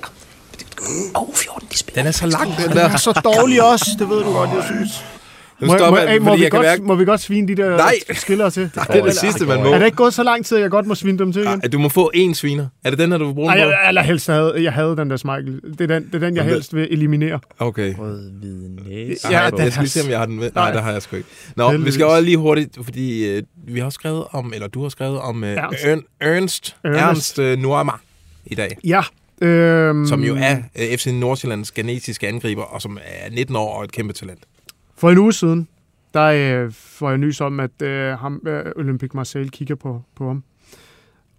Åh, 1.14 1.22
oh, 1.28 1.34
14, 1.34 1.68
de 1.72 1.76
spiller. 1.78 2.00
Den 2.02 2.06
er 2.08 2.12
så 2.12 2.26
lang, 2.26 2.56
den 2.56 2.68
Den 2.68 2.76
der. 2.76 2.88
er 2.88 2.96
så 2.96 3.12
dårlig 3.24 3.62
også, 3.72 3.86
det 3.98 4.08
ved 4.08 4.24
du 4.24 4.32
godt, 4.32 4.50
jeg 4.50 4.64
synes. 4.66 5.04
Nu 5.60 5.66
Må, 5.66 5.78
stopper 5.78 6.02
må, 6.04 6.10
jeg, 6.10 6.22
må, 6.22 6.36
vi 6.36 6.42
jeg 6.42 6.50
godt, 6.50 6.62
mærke... 6.66 6.82
må 6.82 6.94
vi 6.94 7.04
godt 7.04 7.20
svine 7.20 7.48
de 7.48 7.54
der 7.56 7.76
Nej. 7.76 7.94
skillere 8.14 8.50
til? 8.50 8.70
Nej, 8.76 8.84
det 8.84 8.96
er 8.96 9.04
det 9.04 9.16
sidste, 9.16 9.46
man 9.46 9.62
må. 9.62 9.72
Er 9.72 9.78
det 9.78 9.84
ikke 9.84 9.96
gået 9.96 10.14
så 10.14 10.22
lang 10.22 10.46
tid, 10.46 10.56
at 10.56 10.62
jeg 10.62 10.70
godt 10.70 10.86
må 10.86 10.94
svine 10.94 11.18
dem 11.18 11.32
til 11.32 11.42
igen? 11.42 11.60
Ej, 11.62 11.68
Du 11.68 11.78
må 11.78 11.88
få 11.88 12.10
én 12.16 12.34
sviner. 12.34 12.66
Er 12.84 12.90
det 12.90 12.98
den, 12.98 13.10
der 13.10 13.18
du 13.18 13.26
vil 13.26 13.34
bruge 13.34 13.52
Ej, 13.52 13.58
jeg, 13.60 13.78
allerhelst 13.84 14.26
havde, 14.26 14.54
jeg 14.62 14.72
havde 14.72 14.96
den 14.96 15.10
der 15.10 15.16
Smeichel. 15.16 15.60
Det 15.78 15.80
er 15.80 15.86
den, 15.86 16.06
det 16.06 16.14
er 16.14 16.18
den 16.18 16.36
jeg 16.36 16.44
der- 16.44 16.50
helst 16.50 16.74
vil 16.74 16.88
eliminere. 16.90 17.40
Okay. 17.58 17.94
Rød, 17.98 18.30
hvid 18.40 18.68
næse. 18.88 19.28
Ja, 19.30 19.40
jeg 19.40 19.52
skal 19.72 19.82
lige 19.82 19.88
se, 19.88 20.00
om 20.04 20.10
jeg 20.10 20.18
har 20.18 20.26
den 20.26 20.36
med. 20.36 20.50
Nej, 20.54 20.64
Nej. 20.64 20.72
det 20.72 20.82
har 20.82 20.92
jeg 20.92 21.02
sgu 21.02 21.16
ikke. 21.16 21.28
Nå, 21.56 21.64
vi 21.66 21.70
Heldigvis. 21.70 21.94
skal 21.94 22.06
også 22.06 22.20
lige 22.24 22.36
hurtigt, 22.36 22.78
fordi 22.84 23.26
øh, 23.28 23.42
vi 23.68 23.80
har 23.80 23.90
skrevet 23.90 24.24
om, 24.32 24.52
eller 24.54 24.68
du 24.68 24.82
har 24.82 24.88
skrevet 24.88 25.20
om 25.20 25.44
øh, 25.44 25.50
Ernst. 25.56 25.84
Ernst, 25.84 26.04
Ernst, 26.20 26.76
Ernst. 26.84 26.98
Ernst 27.00 27.38
øh, 27.38 27.58
Nuama 27.58 27.92
i 28.50 28.54
dag. 28.54 28.78
Ja. 28.84 29.02
Øhm, 29.42 30.06
Som 30.06 30.20
jo 30.20 30.36
er 30.38 30.56
øh, 30.78 30.98
FC 30.98 31.06
Nordsjællands 31.06 31.72
genetiske 31.72 32.28
angriber, 32.28 32.62
og 32.62 32.82
som 32.82 32.98
er 33.04 33.30
19 33.30 33.56
år 33.56 33.74
og 33.78 33.84
et 33.84 33.92
kæmpe 33.92 34.12
talent. 34.12 34.44
For 34.96 35.10
en 35.10 35.18
uge 35.18 35.32
siden, 35.32 35.68
der 36.14 36.24
øh, 36.64 36.72
får 36.72 37.08
jeg 37.08 37.18
nys 37.18 37.40
om, 37.40 37.60
at 37.60 37.82
øh, 37.82 38.18
ham, 38.18 38.42
øh, 38.46 38.64
Olympique 38.76 39.16
Marseille 39.16 39.50
kigger 39.50 39.74
på, 39.74 40.02
på 40.16 40.26
ham. 40.26 40.44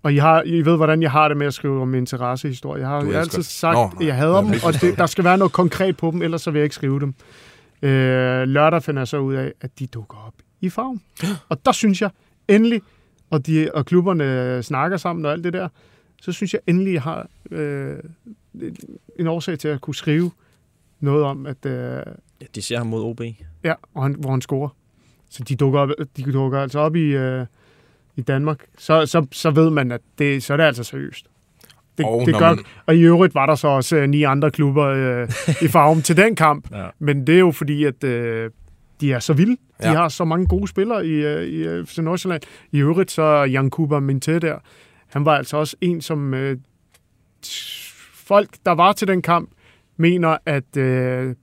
Og 0.04 0.14
I, 0.14 0.18
har, 0.18 0.44
I 0.46 0.62
ved, 0.62 0.76
hvordan 0.76 1.02
jeg 1.02 1.12
har 1.12 1.28
det 1.28 1.38
med 1.38 1.48
at 1.48 1.54
skrive 1.54 1.82
om 1.82 1.96
interessehistorie. 1.96 2.82
Jeg 2.82 2.90
har, 2.90 3.00
elsker 3.00 3.20
altid 3.20 3.44
sagt, 3.44 3.76
Nå, 3.76 3.92
at 4.02 4.08
jeg 4.08 4.16
hader 4.16 4.36
Jeg 4.36 4.44
dem, 4.44 4.60
og 4.64 4.82
det, 4.82 4.98
der 4.98 5.06
skal 5.06 5.24
være 5.24 5.38
noget 5.38 5.54
konkret 5.54 5.98
på 5.98 6.12
dem, 6.12 6.22
ellers 6.22 6.42
så 6.42 6.52
vil 6.52 6.60
jeg 6.60 6.64
ikke 6.64 6.76
skrive 6.76 7.00
dem. 7.00 7.14
Øh, 7.82 8.48
lørdag 8.48 8.84
finder 8.84 9.02
jeg 9.02 9.08
så 9.08 9.18
ud 9.18 9.34
af, 9.34 9.54
at 9.62 9.80
de 9.80 9.88
dukker 9.88 10.18
op 10.28 10.34
i 10.62 10.70
farven. 10.70 11.02
Og 11.50 11.66
der 11.66 11.72
synes 11.72 12.02
jeg 12.02 12.10
endelig, 12.48 12.82
og, 13.30 13.48
de, 13.48 13.70
og 13.74 13.86
klubberne 13.86 14.64
snakker 14.64 14.98
sammen 14.98 15.26
og 15.26 15.32
alt 15.32 15.44
det 15.44 15.54
der, 15.54 15.68
så 16.22 16.32
synes 16.32 16.54
jeg 16.54 16.62
endelig, 16.68 16.94
jeg 16.94 17.02
har 17.02 17.28
øh, 17.52 17.98
en 19.20 19.28
årsag 19.28 19.60
til 19.60 19.68
at 19.68 19.82
kunne 19.82 19.96
skrive 19.96 20.32
noget 21.00 21.24
om, 21.24 21.46
at 21.46 21.66
øh, 21.66 22.02
Ja, 22.42 22.46
de 22.56 22.62
ser 22.62 22.78
ham 22.78 22.88
mod 22.88 23.04
OB. 23.04 23.22
Ja, 23.64 23.74
og 23.94 24.04
han, 24.04 24.16
hvor 24.20 24.32
han 24.32 24.42
scorer. 24.42 24.70
Så 25.30 25.44
de 25.44 25.56
dukker, 25.56 25.80
op, 25.80 25.90
de 26.18 26.32
dukker 26.34 26.60
altså 26.62 26.80
op 26.80 26.96
i, 26.96 27.04
øh, 27.16 27.46
i 28.16 28.22
Danmark. 28.22 28.66
Så, 28.78 29.06
så, 29.06 29.26
så 29.32 29.52
ved 29.52 29.70
man, 29.70 29.92
at 29.92 30.02
det, 30.20 30.44
så 30.44 30.54
er 30.54 30.58
det 30.58 30.64
altså 30.64 30.84
seriøst. 30.84 31.26
Det, 31.98 32.06
Og 32.06 32.24
det 32.26 32.36
gør, 32.36 32.50
man- 32.56 32.64
og 32.86 32.96
i 32.96 33.02
øvrigt 33.02 33.36
var 33.36 33.46
der 33.46 33.56
så 33.56 33.68
også 33.68 33.96
øh, 33.96 34.10
ni 34.10 34.24
andre 34.24 34.52
klubber 34.52 34.86
øh, 34.86 35.30
i 35.62 35.68
farven 35.76 36.02
til 36.02 36.18
den 36.18 36.36
kamp. 36.36 36.72
Ja. 36.72 36.88
Men 37.00 37.28
det 37.28 37.36
er 37.36 37.40
jo 37.40 37.52
fordi, 37.52 37.84
at 37.84 38.04
øh, 38.04 38.52
de 39.02 39.14
er 39.14 39.20
så 39.20 39.34
vilde. 39.34 39.52
De 39.82 39.88
Ja. 39.88 39.94
har 39.94 40.10
så 40.10 40.26
mange 40.26 40.48
gode 40.48 40.68
spillere 40.68 41.06
i, 41.08 41.10
øh, 41.12 41.44
i 41.44 41.56
øh, 41.68 41.86
FC 41.86 41.98
Nordsjælland. 41.98 42.42
I 42.72 42.78
øvrigt 42.80 43.12
så 43.12 43.22
er 43.22 43.46
Jan 43.46 43.70
Kuba 43.70 44.00
Minte 44.00 44.40
der. 44.40 44.58
Han 45.10 45.26
var 45.26 45.36
altså 45.38 45.58
også 45.58 45.76
en, 45.82 46.02
som 46.02 46.34
øh, 46.34 46.58
folk, 48.14 48.50
der 48.66 48.72
var 48.72 48.94
til 48.94 49.08
den 49.08 49.22
kamp, 49.22 49.50
mener, 49.98 50.38
at 50.46 50.78
øh, 50.78 51.36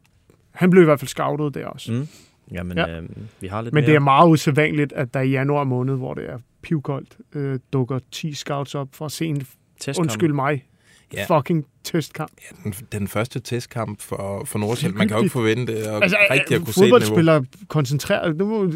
han 0.51 0.71
blev 0.71 0.83
i 0.83 0.85
hvert 0.85 1.01
fald 1.01 1.09
scoutet 1.09 1.55
der 1.55 1.67
også. 1.67 1.93
Mm. 1.93 2.09
Jamen, 2.53 2.77
Ja. 2.77 2.89
ja. 2.89 3.01
øh, 3.01 3.09
vi 3.41 3.47
har 3.47 3.61
lidt 3.63 3.75
Men 3.75 3.81
mere. 3.83 3.91
det 3.91 3.97
er 3.97 4.01
meget 4.01 4.29
usædvanligt, 4.29 4.93
at 4.93 5.15
der 5.15 5.21
i 5.21 5.31
januar 5.31 5.65
måned, 5.65 5.95
hvor 5.97 6.15
det 6.15 6.31
er 6.31 6.39
pivkoldt, 6.63 7.17
øh, 7.35 7.59
dukker 7.73 7.99
10 8.11 8.35
scouts 8.35 8.75
op 8.75 8.89
for 8.93 9.05
at 9.05 9.13
se 9.13 9.27
en, 9.27 9.37
Testkamp. 9.81 9.99
undskyld 9.99 10.33
mig, 10.33 10.65
Ja. 11.13 11.25
ja. 11.29 11.39
fucking 11.39 11.67
testkamp. 11.85 12.33
Den, 12.65 12.73
den 12.93 13.09
første 13.09 13.41
testkamp 13.41 14.01
for, 14.01 14.45
for 14.45 14.59
Nordsjælland. 14.59 14.99
Man 14.99 15.09
kan 15.09 15.17
jo 15.17 15.23
ikke 15.23 15.33
forvente 15.33 15.73
at, 15.77 16.03
altså, 16.03 16.17
rigtig 16.31 16.55
at 16.55 16.61
øh, 16.61 16.65
kunne 16.65 16.75
se 16.75 16.87
et 17.21 17.27
niveau. 17.27 17.45
koncentrerer... 17.69 18.33
Nu, 18.33 18.73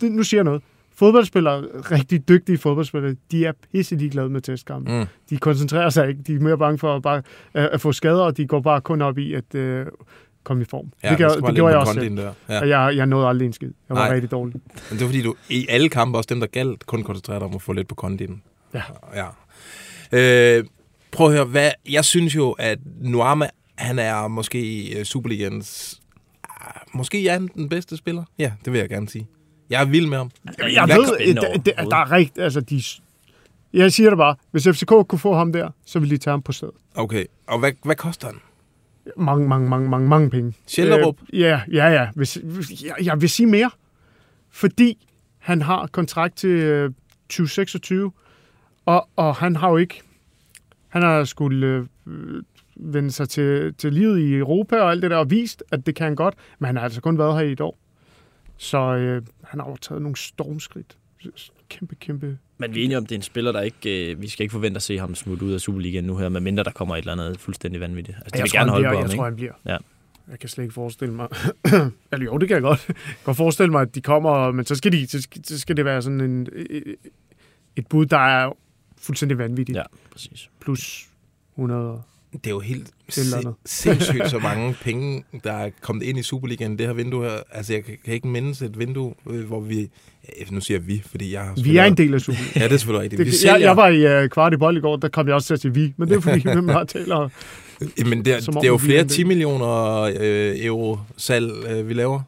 det- 0.00 0.12
nu 0.12 0.22
siger 0.22 0.38
jeg 0.38 0.44
noget. 0.44 0.62
Fodboldspillere, 1.02 1.60
rigtig 1.90 2.28
dygtige 2.28 2.58
fodboldspillere, 2.58 3.14
de 3.30 3.46
er 3.46 3.52
pisse 3.72 3.96
ligeglade 3.96 4.28
med 4.28 4.40
testkampe. 4.40 4.92
Mm. 4.92 5.06
De 5.30 5.36
koncentrerer 5.36 5.90
sig 5.90 6.08
ikke. 6.08 6.22
De 6.22 6.34
er 6.34 6.40
mere 6.40 6.58
bange 6.58 6.78
for 6.78 6.96
at, 6.96 7.02
bare, 7.02 7.22
øh, 7.54 7.68
at 7.72 7.80
få 7.80 7.92
skader, 7.92 8.22
og 8.22 8.36
de 8.36 8.46
går 8.46 8.60
bare 8.60 8.80
kun 8.80 9.02
op 9.02 9.18
i 9.18 9.34
at 9.34 9.54
øh, 9.54 9.86
komme 10.44 10.62
i 10.62 10.64
form. 10.64 10.92
Ja, 11.02 11.10
det, 11.10 11.18
gør, 11.18 11.28
det 11.28 11.54
gjorde 11.54 11.72
jeg 11.72 11.80
også 11.80 11.92
selv. 11.92 12.16
der. 12.16 12.32
Ja. 12.48 12.60
Og 12.60 12.68
jeg, 12.68 12.92
jeg 12.96 13.06
nåede 13.06 13.26
aldrig 13.28 13.46
en 13.46 13.52
skid. 13.52 13.70
Jeg 13.88 13.96
var 13.96 14.04
Nej. 14.04 14.14
rigtig 14.14 14.30
dårlig. 14.30 14.54
Men 14.90 14.98
det 14.98 15.02
er 15.02 15.06
fordi, 15.06 15.22
du 15.22 15.34
i 15.48 15.66
alle 15.68 15.88
kampe, 15.88 16.18
også 16.18 16.28
dem, 16.28 16.40
der 16.40 16.46
galt, 16.46 16.86
kun 16.86 17.02
koncentrerer 17.02 17.38
dig 17.38 17.48
om 17.48 17.54
at 17.54 17.62
få 17.62 17.72
lidt 17.72 17.88
på 17.88 17.94
kondien. 17.94 18.42
Ja. 18.74 18.82
ja. 19.14 19.26
Øh, 20.58 20.64
prøv 21.12 21.26
at 21.26 21.32
høre, 21.32 21.44
hvad, 21.44 21.70
jeg 21.90 22.04
synes 22.04 22.36
jo, 22.36 22.50
at 22.50 22.78
Nuama, 23.00 23.48
han 23.74 23.98
er 23.98 24.28
måske 24.28 24.92
øh, 24.98 25.04
Superligans... 25.04 26.00
ah, 26.44 26.80
Måske 26.94 27.28
er 27.28 27.32
han 27.32 27.48
den 27.54 27.68
bedste 27.68 27.96
spiller. 27.96 28.24
Ja, 28.38 28.52
det 28.64 28.72
vil 28.72 28.78
jeg 28.78 28.88
gerne 28.88 29.08
sige. 29.08 29.26
Jeg 29.72 29.80
er 29.80 29.84
vild 29.84 30.06
med 30.06 30.18
ham. 30.18 30.30
Jeg 30.58 30.84
Hvad- 30.86 30.96
ved, 30.96 31.36
at 31.36 31.36
der, 31.66 31.72
der, 31.72 31.88
der 31.88 31.96
er 31.96 32.12
rigt, 32.12 32.38
altså 32.38 32.60
de, 32.60 32.82
jeg 33.72 33.92
siger 33.92 34.10
det 34.10 34.16
bare, 34.16 34.34
hvis 34.50 34.68
FCK 34.68 34.86
kunne 34.88 35.18
få 35.18 35.34
ham 35.34 35.52
der, 35.52 35.70
så 35.86 35.98
ville 35.98 36.16
de 36.16 36.20
tage 36.20 36.32
ham 36.32 36.42
på 36.42 36.52
stedet. 36.52 36.74
Okay, 36.94 37.24
og 37.46 37.58
hvad, 37.58 37.72
hvad 37.84 37.96
koster 37.96 38.26
han? 38.26 38.36
Mange, 39.16 39.48
mange, 39.48 39.68
mange, 39.68 39.88
mange, 39.88 40.08
mange 40.08 40.30
penge. 40.30 40.54
Sjælderup? 40.66 41.16
Øh, 41.32 41.40
ja, 41.40 41.60
ja, 41.72 41.86
ja. 41.88 42.08
Hvis, 42.14 42.34
hvis, 42.42 42.82
jeg, 42.84 42.94
jeg 43.02 43.20
vil 43.20 43.30
sige 43.30 43.46
mere, 43.46 43.70
fordi 44.50 45.06
han 45.38 45.62
har 45.62 45.86
kontrakt 45.86 46.36
til 46.36 46.50
øh, 46.50 46.90
2026, 47.28 48.12
og, 48.86 49.08
og 49.16 49.34
han 49.36 49.56
har 49.56 49.70
jo 49.70 49.76
ikke, 49.76 50.02
han 50.88 51.02
har 51.02 51.24
skulle 51.24 51.86
øh, 52.06 52.42
vende 52.76 53.10
sig 53.10 53.28
til, 53.28 53.74
til 53.74 53.92
livet 53.92 54.18
i 54.20 54.34
Europa 54.34 54.80
og 54.80 54.90
alt 54.90 55.02
det 55.02 55.10
der, 55.10 55.16
og 55.16 55.30
vist, 55.30 55.62
at 55.72 55.86
det 55.86 55.94
kan 55.94 56.04
han 56.04 56.14
godt, 56.16 56.34
men 56.58 56.66
han 56.66 56.76
har 56.76 56.84
altså 56.84 57.00
kun 57.00 57.18
været 57.18 57.34
her 57.38 57.44
i 57.48 57.52
et 57.52 57.60
år. 57.60 57.78
Så 58.62 58.78
øh, 58.78 59.22
han 59.44 59.60
har 59.60 59.68
jo 59.70 59.76
taget 59.76 60.02
nogle 60.02 60.16
stormskridt. 60.16 60.96
Kæmpe, 61.68 61.94
kæmpe 61.94 62.38
Men 62.58 62.74
vi 62.74 62.80
er 62.80 62.84
enige 62.84 62.98
om, 62.98 63.06
det 63.06 63.14
er 63.14 63.18
en 63.18 63.22
spiller, 63.22 63.52
der 63.52 63.60
ikke... 63.60 64.10
Øh, 64.10 64.22
vi 64.22 64.28
skal 64.28 64.42
ikke 64.42 64.52
forvente 64.52 64.76
at 64.76 64.82
se 64.82 64.98
ham 64.98 65.14
smutte 65.14 65.44
ud 65.44 65.52
af 65.52 65.60
Superligaen 65.60 66.04
nu 66.04 66.16
her, 66.16 66.28
medmindre 66.28 66.64
der 66.64 66.70
kommer 66.70 66.96
et 66.96 66.98
eller 66.98 67.12
andet 67.12 67.40
fuldstændig 67.40 67.80
vanvittigt. 67.80 68.16
Altså, 68.16 68.30
de 68.32 68.38
jeg 68.38 68.42
vil 68.42 68.50
tror, 68.50 68.58
gerne 68.58 68.70
holde 68.70 68.82
bliver, 68.82 68.92
på 68.92 68.96
ham, 68.96 69.02
Jeg 69.02 69.10
tror, 69.10 69.14
ikke? 69.14 69.24
han 69.24 69.36
bliver. 69.36 69.52
Ja. 69.66 69.76
Jeg 70.30 70.38
kan 70.38 70.48
slet 70.48 70.64
ikke 70.64 70.74
forestille 70.74 71.14
mig. 71.14 71.28
Eller 72.12 72.24
jo, 72.24 72.38
det 72.38 72.48
kan 72.48 72.54
jeg 72.54 72.62
godt. 72.62 72.88
Jeg 72.88 72.96
kan 73.24 73.34
forestille 73.34 73.72
mig, 73.72 73.82
at 73.82 73.94
de 73.94 74.00
kommer, 74.00 74.52
men 74.52 74.64
så 74.64 74.74
skal, 74.74 74.92
de, 74.92 75.06
så 75.06 75.22
skal, 75.22 75.44
så 75.44 75.58
skal 75.58 75.76
det 75.76 75.84
være 75.84 76.02
sådan 76.02 76.20
en, 76.20 76.48
et 77.76 77.86
bud, 77.86 78.06
der 78.06 78.18
er 78.18 78.56
fuldstændig 78.98 79.38
vanvittigt. 79.38 79.76
Ja, 79.76 79.82
præcis. 80.12 80.50
Plus 80.60 81.08
100. 81.54 82.02
Det 82.32 82.46
er 82.46 82.50
jo 82.50 82.60
helt 82.60 82.90
sin- 83.08 83.32
sindssygt 83.64 84.30
så 84.30 84.38
mange 84.38 84.74
penge, 84.84 85.24
der 85.44 85.52
er 85.52 85.70
kommet 85.80 86.02
ind 86.04 86.18
i 86.18 86.22
Superligaen, 86.22 86.78
det 86.78 86.86
her 86.86 86.92
vindue 86.92 87.24
her. 87.24 87.30
Altså, 87.50 87.72
jeg 87.72 87.84
kan, 87.84 88.14
ikke 88.14 88.28
mindes 88.28 88.62
et 88.62 88.78
vindue, 88.78 89.14
øh, 89.30 89.46
hvor 89.46 89.60
vi... 89.60 89.80
ja, 90.40 90.44
Nu 90.50 90.60
siger 90.60 90.78
jeg 90.78 90.86
vi, 90.86 91.02
fordi 91.10 91.32
jeg 91.32 91.40
har... 91.42 91.54
Vi 91.64 91.76
er 91.76 91.84
en 91.84 91.96
del 91.96 92.14
af 92.14 92.20
Superligaen. 92.20 92.52
Ja, 92.60 92.64
det 92.64 92.72
er 92.72 92.76
selvfølgelig 92.78 93.02
rigtigt. 93.02 93.18
Vi 93.18 93.24
Det, 93.24 93.34
sælger, 93.34 93.54
jeg, 93.54 93.60
jeg 93.62 93.76
var 93.76 93.88
i 93.88 94.24
uh, 94.24 94.28
kvart 94.28 94.52
i 94.52 94.56
bold 94.56 94.76
i 94.76 94.80
går, 94.80 94.96
der 94.96 95.08
kom 95.08 95.26
jeg 95.26 95.34
også 95.34 95.46
til 95.46 95.54
at 95.54 95.60
sige 95.60 95.74
vi, 95.74 95.94
men 95.96 96.08
det 96.08 96.16
er 96.16 96.20
fordi, 96.20 96.42
hvem 96.52 96.68
har 96.68 96.84
taler. 96.84 97.28
Men 98.06 98.24
det, 98.24 98.34
er, 98.34 98.40
det 98.40 98.56
er 98.56 98.66
jo 98.66 98.72
vi 98.74 98.76
er 98.76 98.78
flere 98.78 99.00
en 99.00 99.08
del. 99.08 99.16
10 99.16 99.24
millioner 99.24 100.00
øh, 100.20 100.64
euro 100.64 100.98
salg, 101.16 101.52
øh, 101.70 101.88
vi 101.88 101.94
laver. 101.94 102.20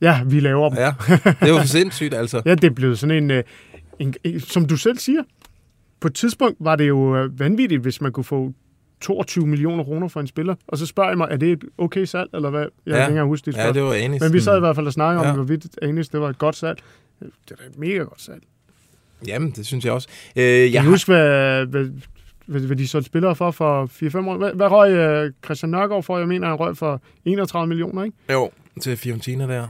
Ja, 0.00 0.20
vi 0.26 0.40
laver 0.40 0.68
dem. 0.68 0.78
Ja, 0.78 0.92
det 1.46 1.52
var 1.52 1.60
for 1.60 1.66
sindssygt, 1.66 2.14
altså. 2.14 2.42
Ja, 2.46 2.54
det 2.54 2.64
er 2.64 2.70
blevet 2.74 2.98
sådan 2.98 3.22
en, 3.24 3.30
øh, 3.30 3.42
en, 3.98 4.14
en, 4.24 4.40
som 4.40 4.66
du 4.66 4.76
selv 4.76 4.98
siger, 4.98 5.22
på 6.00 6.08
et 6.08 6.14
tidspunkt 6.14 6.56
var 6.60 6.76
det 6.76 6.88
jo 6.88 7.16
øh, 7.16 7.40
vanvittigt, 7.40 7.82
hvis 7.82 8.00
man 8.00 8.12
kunne 8.12 8.24
få 8.24 8.52
22 9.00 9.46
millioner 9.46 9.84
kroner 9.84 10.08
for 10.08 10.20
en 10.20 10.26
spiller. 10.26 10.54
Og 10.68 10.78
så 10.78 10.86
spørger 10.86 11.10
jeg 11.10 11.18
mig, 11.18 11.28
er 11.30 11.36
det 11.36 11.52
et 11.52 11.64
okay 11.78 12.04
salg, 12.04 12.30
eller 12.34 12.50
hvad? 12.50 12.60
Jeg 12.60 12.68
Ja. 12.86 12.92
kan 12.92 13.00
ikke 13.00 13.08
engang 13.10 13.28
huske 13.28 13.44
Ja, 13.50 13.52
spørgsmål. 13.52 13.74
det 13.74 13.82
var 13.82 13.92
Anis. 14.04 14.20
Men 14.22 14.32
vi 14.32 14.40
sad 14.40 14.56
i 14.56 14.60
hvert 14.60 14.76
fald 14.76 14.86
og 14.86 14.92
snakkede 14.92 15.24
Ja. 15.24 15.30
om, 15.30 15.36
hvorvidt 15.36 15.66
Anis, 15.82 16.08
det 16.08 16.20
var 16.20 16.28
et 16.28 16.38
godt 16.38 16.56
salg. 16.56 16.78
Det 17.20 17.30
er 17.50 17.54
et 17.70 17.78
mega 17.78 17.98
godt 17.98 18.20
salg. 18.22 18.42
Jamen, 19.26 19.50
det 19.50 19.66
synes 19.66 19.84
jeg 19.84 19.92
også. 19.92 20.08
Øh, 20.36 20.42
Jeg 20.44 20.72
kan 20.72 20.82
har, 20.82 20.90
huske, 20.90 21.12
hvad, 21.12 21.66
hvad 21.66 21.90
hvad, 22.46 22.60
hvad 22.60 22.76
de 22.76 22.88
solgte 22.88 23.06
spillere 23.06 23.34
for 23.36 23.50
for 23.50 23.86
4-5 23.86 24.28
år. 24.28 24.36
Hvad, 24.36 24.52
hvad 24.54 24.66
røg 24.70 24.90
øh, 24.92 25.32
Christian 25.44 25.70
Nørgaard 25.70 26.02
for? 26.02 26.18
Jeg 26.18 26.28
mener, 26.28 26.46
han 26.48 26.56
røg 26.56 26.76
for 26.76 27.00
31 27.24 27.66
millioner, 27.68 28.04
ikke? 28.04 28.16
Jo, 28.32 28.50
til 28.80 28.96
Fiorentina 28.96 29.46
der. 29.46 29.66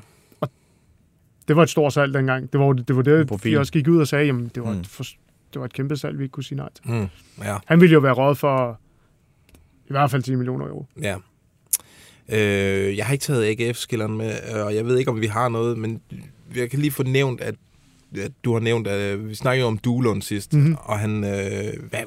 Det 1.48 1.56
var 1.56 1.62
et 1.62 1.70
stort 1.70 1.92
salg 1.92 2.14
dengang. 2.14 2.52
Det 2.52 2.60
var 2.60 2.72
det, 2.72 2.96
var 2.96 3.02
det 3.02 3.44
vi 3.44 3.56
også 3.56 3.72
gik 3.72 3.88
ud 3.88 3.98
og 4.00 4.08
sagde, 4.08 4.26
jamen, 4.26 4.50
det 4.54 4.62
var, 4.62 4.72
Mm. 4.72 4.78
et, 4.80 4.86
for, 4.86 5.04
det 5.52 5.60
var 5.60 5.64
et 5.64 5.72
kæmpe 5.72 5.96
salg, 5.96 6.18
vi 6.18 6.22
ikke 6.24 6.32
kunne 6.32 6.44
sige 6.44 6.56
nej 6.58 6.68
til. 6.74 6.84
Mm, 6.92 7.08
ja, 7.44 7.56
Han 7.66 7.80
ville 7.80 7.92
jo 7.92 8.00
være 8.00 8.12
råd 8.12 8.34
for 8.34 8.80
i 9.88 9.92
hvert 9.92 10.10
fald 10.10 10.22
10 10.22 10.34
millioner 10.34 10.66
euro. 10.66 10.86
ja. 11.02 11.16
Øh, 12.32 12.96
jeg 12.96 13.06
har 13.06 13.12
ikke 13.12 13.22
taget 13.22 13.60
AGF-skilleren 13.60 14.16
med, 14.16 14.40
og 14.64 14.74
jeg 14.74 14.86
ved 14.86 14.98
ikke, 14.98 15.10
om 15.10 15.20
vi 15.20 15.26
har 15.26 15.48
noget, 15.48 15.78
men 15.78 16.00
jeg 16.56 16.70
kan 16.70 16.78
lige 16.78 16.90
få 16.90 17.02
nævnt, 17.02 17.40
at 17.40 17.54
du 18.44 18.52
har 18.52 18.60
nævnt, 18.60 18.86
at 18.86 19.00
øh, 19.14 19.28
vi 19.28 19.34
snakkede 19.34 19.66
om 19.66 19.78
Duelund 19.78 20.22
sidst, 20.22 20.52
Mhm. 20.52 20.62
mm-hmm. 20.62 20.76
og 20.84 20.98
han, 20.98 21.24
øh, 21.24 21.30
hvad, 21.90 22.00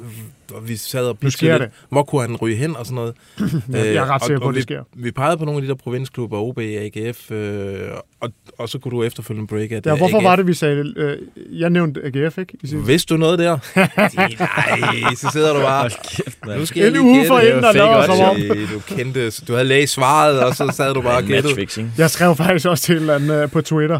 og 0.53 0.69
vi 0.69 0.75
sad 0.77 1.05
og 1.05 1.19
pitchede 1.19 1.59
lidt, 1.59 1.71
hvor 1.89 2.03
kunne 2.03 2.21
han 2.21 2.35
ryge 2.35 2.55
hen 2.55 2.75
og 2.75 2.85
sådan 2.85 2.95
noget. 2.95 3.13
Jeg, 3.71 3.85
jeg 3.85 3.95
er 3.95 4.05
ret 4.05 4.21
og- 4.21 4.27
sikker 4.27 4.39
på, 4.39 4.43
og 4.45 4.49
at 4.49 4.55
vi, 4.55 4.59
det 4.59 4.63
sker. 4.63 4.83
Vi 4.95 5.11
pegede 5.11 5.37
på 5.37 5.45
nogle 5.45 5.57
af 5.57 5.61
de 5.61 5.67
der 5.67 5.75
provinsklubber, 5.75 6.37
OB, 6.37 6.59
AGF, 6.59 7.31
øh, 7.31 7.79
og, 8.21 8.29
og 8.57 8.69
så 8.69 8.79
kunne 8.79 8.91
du 8.91 9.03
efterfølgende 9.03 9.47
break, 9.47 9.71
at 9.71 9.85
Ja, 9.85 9.91
øh, 9.91 9.97
hvorfor 9.97 10.17
AGF 10.17 10.23
var 10.23 10.35
det, 10.35 10.47
vi 10.47 10.53
sagde 10.53 10.77
det? 10.83 10.93
Øh, 10.97 11.17
jeg 11.59 11.69
nævnte 11.69 12.01
AGF, 12.03 12.37
ikke? 12.37 12.57
I. 12.63 12.75
Vidste 12.75 13.13
du 13.13 13.17
noget 13.19 13.39
der? 13.39 13.57
Nej, 14.81 15.15
så 15.15 15.29
sidder 15.33 15.53
du 15.53 15.59
bare. 15.59 15.89
kæft. 15.89 16.37
Nu 16.57 16.65
skal 16.65 16.95
En 16.95 16.99
uge 17.01 17.19
Det 17.19 17.27
der 17.27 17.33
var 17.61 17.73
laver 17.73 18.05
som 18.05 18.19
om. 18.19 18.67
Du 18.73 18.79
kendte, 18.95 19.29
du 19.47 19.53
havde 19.53 19.67
læst 19.67 19.93
svaret, 19.93 20.39
og 20.43 20.55
så 20.55 20.71
sad 20.73 20.93
du 20.93 21.01
bare 21.01 21.17
og 21.17 21.23
gættede. 21.23 21.89
Jeg 21.97 22.09
skrev 22.09 22.35
faktisk 22.35 22.67
også 22.67 22.83
til 22.83 22.95
en 22.95 23.01
eller 23.01 23.15
anden 23.15 23.29
øh, 23.29 23.51
på 23.51 23.61
Twitter, 23.61 23.99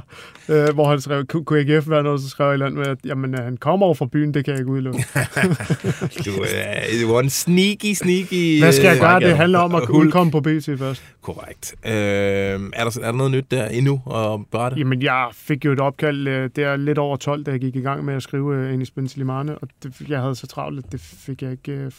øh, 0.52 0.74
hvor 0.74 0.90
han 0.90 1.02
skrev, 1.02 1.26
"Ku- 1.26 1.44
kunne 1.44 1.60
AGF 1.60 1.90
være 1.90 2.04
noget, 2.04 2.22
så 2.22 2.30
skrev 2.30 2.46
jeg 2.46 2.52
et 2.52 2.54
eller 2.54 2.66
andet 2.66 2.78
med, 2.80 2.88
at 2.88 2.98
jamen, 3.06 3.34
øh, 3.34 3.44
han 3.44 3.58
kommer 3.58 3.86
over 3.86 3.96
fra 3.96 4.06
byen, 4.06 4.34
det 4.34 4.46
kan 4.46 4.52
jeg 4.52 4.60
ikke 4.60 4.72
udelukke. 4.72 5.06
Du, 6.26 6.32
øh, 6.32 7.02
du 7.08 7.14
var 7.14 7.20
en 7.20 7.30
sneaky, 7.30 7.94
sneaky... 7.94 8.60
Hvad 8.60 8.72
skal 8.72 8.86
jeg 8.86 8.96
øh, 8.96 9.02
gøre? 9.02 9.20
Det 9.20 9.38
handler 9.38 9.60
om 9.60 9.76
at 9.76 9.90
udkomme 10.00 10.32
på 10.32 10.40
BT 10.42 10.70
først. 10.80 11.04
Korrekt. 11.22 11.76
Øh, 11.86 11.92
er, 11.92 12.84
der, 12.84 13.00
er 13.02 13.12
der 13.12 13.18
noget 13.18 13.32
nyt 13.32 13.52
der 13.52 13.66
endnu 13.68 13.94
at 13.94 14.40
berette? 14.52 14.78
Jamen, 14.80 15.02
jeg 15.02 15.28
fik 15.34 15.66
jo 15.66 15.72
et 15.72 15.80
opkald 15.80 16.28
øh, 16.28 16.50
der 16.56 16.76
lidt 16.76 16.98
over 16.98 17.16
12, 17.18 17.44
da 17.44 17.52
jeg 17.52 17.60
gik 17.60 17.76
i 17.76 17.82
gang 17.82 18.06
med 18.06 18.14
at 18.14 18.24
skrive 18.24 18.56
øh, 18.56 18.74
ind 18.74 18.82
i 18.82 18.86
Spencelimane, 18.86 19.58
og 19.58 19.68
det, 19.84 20.02
jeg 20.10 20.20
havde 20.22 20.36
så 20.36 20.48
travlt, 20.48 20.86
at 20.86 20.92
det 20.92 21.02
fik 21.02 21.42
jeg 21.42 21.52
ikke 21.52 21.72
øh, 21.72 21.92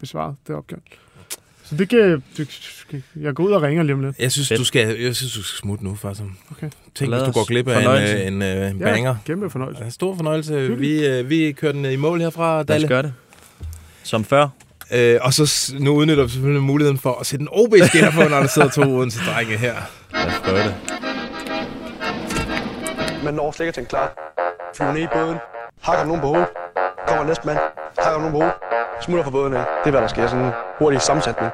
besvaret, 0.00 0.34
det 0.46 0.56
opkald. 0.56 0.80
Så 1.68 1.74
det 1.76 1.88
kan, 1.88 2.22
jeg 3.20 3.34
går 3.34 3.44
ud 3.44 3.52
og 3.52 3.62
ringer 3.62 3.82
lige 3.82 3.94
om 3.94 4.00
lidt. 4.00 4.16
Jeg 4.18 4.32
synes, 4.32 4.48
Fedt. 4.48 4.58
du 4.58 4.64
skal, 4.64 5.00
jeg 5.00 5.16
synes, 5.16 5.32
du 5.34 5.42
skal 5.42 5.58
smutte 5.58 5.84
nu, 5.84 5.94
faktisk. 5.94 6.22
Okay. 6.50 6.70
Tænk, 6.94 7.10
hvis 7.12 7.22
du 7.22 7.30
går 7.32 7.44
glip 7.46 7.68
af 7.68 7.76
en, 7.78 7.82
Fornøjelse. 7.84 8.14
øh, 8.16 8.26
en, 8.26 8.42
øh, 8.42 8.70
en 8.70 8.78
banger. 8.78 9.10
Ja, 9.10 9.16
kæmpe 9.26 9.50
fornøjelse. 9.50 9.84
Ja, 9.84 9.90
stor 9.90 10.16
fornøjelse. 10.16 10.76
Vi, 10.76 11.06
øh, 11.06 11.30
vi 11.30 11.52
kører 11.52 11.72
den 11.72 11.84
i 11.84 11.96
mål 11.96 12.20
herfra, 12.20 12.52
Lad 12.54 12.60
os 12.60 12.66
Dalle. 12.66 12.88
gøre 12.88 13.02
det. 13.02 13.12
Som 14.02 14.24
før. 14.24 14.48
Øh, 14.94 15.18
og 15.22 15.34
så 15.34 15.74
nu 15.78 15.90
udnytter 15.94 16.24
vi 16.24 16.30
selvfølgelig 16.30 16.62
muligheden 16.62 16.98
for 16.98 17.20
at 17.20 17.26
sætte 17.26 17.42
en 17.42 17.48
OB-skinner 17.52 18.10
på, 18.10 18.22
når 18.28 18.40
der 18.40 18.46
sidder 18.46 18.68
to 18.68 18.82
Odense 18.98 19.18
drenge 19.26 19.56
her. 19.56 19.74
Lad 20.14 20.26
os 20.26 20.32
prøve 20.44 20.58
det. 20.58 20.74
Man 23.24 23.34
når 23.34 23.52
slet 23.52 23.66
ikke 23.66 23.76
til 23.76 23.80
en 23.80 23.86
klar. 23.86 24.12
Flyver 24.76 24.92
ned 24.92 25.02
i 25.02 25.06
båden. 25.12 25.36
Hakker 25.82 26.04
nogen 26.04 26.20
på 26.20 26.26
hovedet. 26.26 26.48
Kommer 27.08 27.24
næste 27.24 27.46
mand. 27.46 27.58
Hakker 27.98 28.18
nogen 28.20 28.32
på 28.32 28.38
hovedet. 28.38 28.54
Smutter 29.04 29.24
fra 29.24 29.30
båden 29.30 29.54
af. 29.54 29.64
Det 29.82 29.86
er, 29.86 29.90
hvad 29.90 30.00
der 30.00 30.08
sker. 30.14 30.26
Sådan 30.26 30.44
en 30.44 30.52
hurtig 30.78 31.00
sammensætning. 31.00 31.50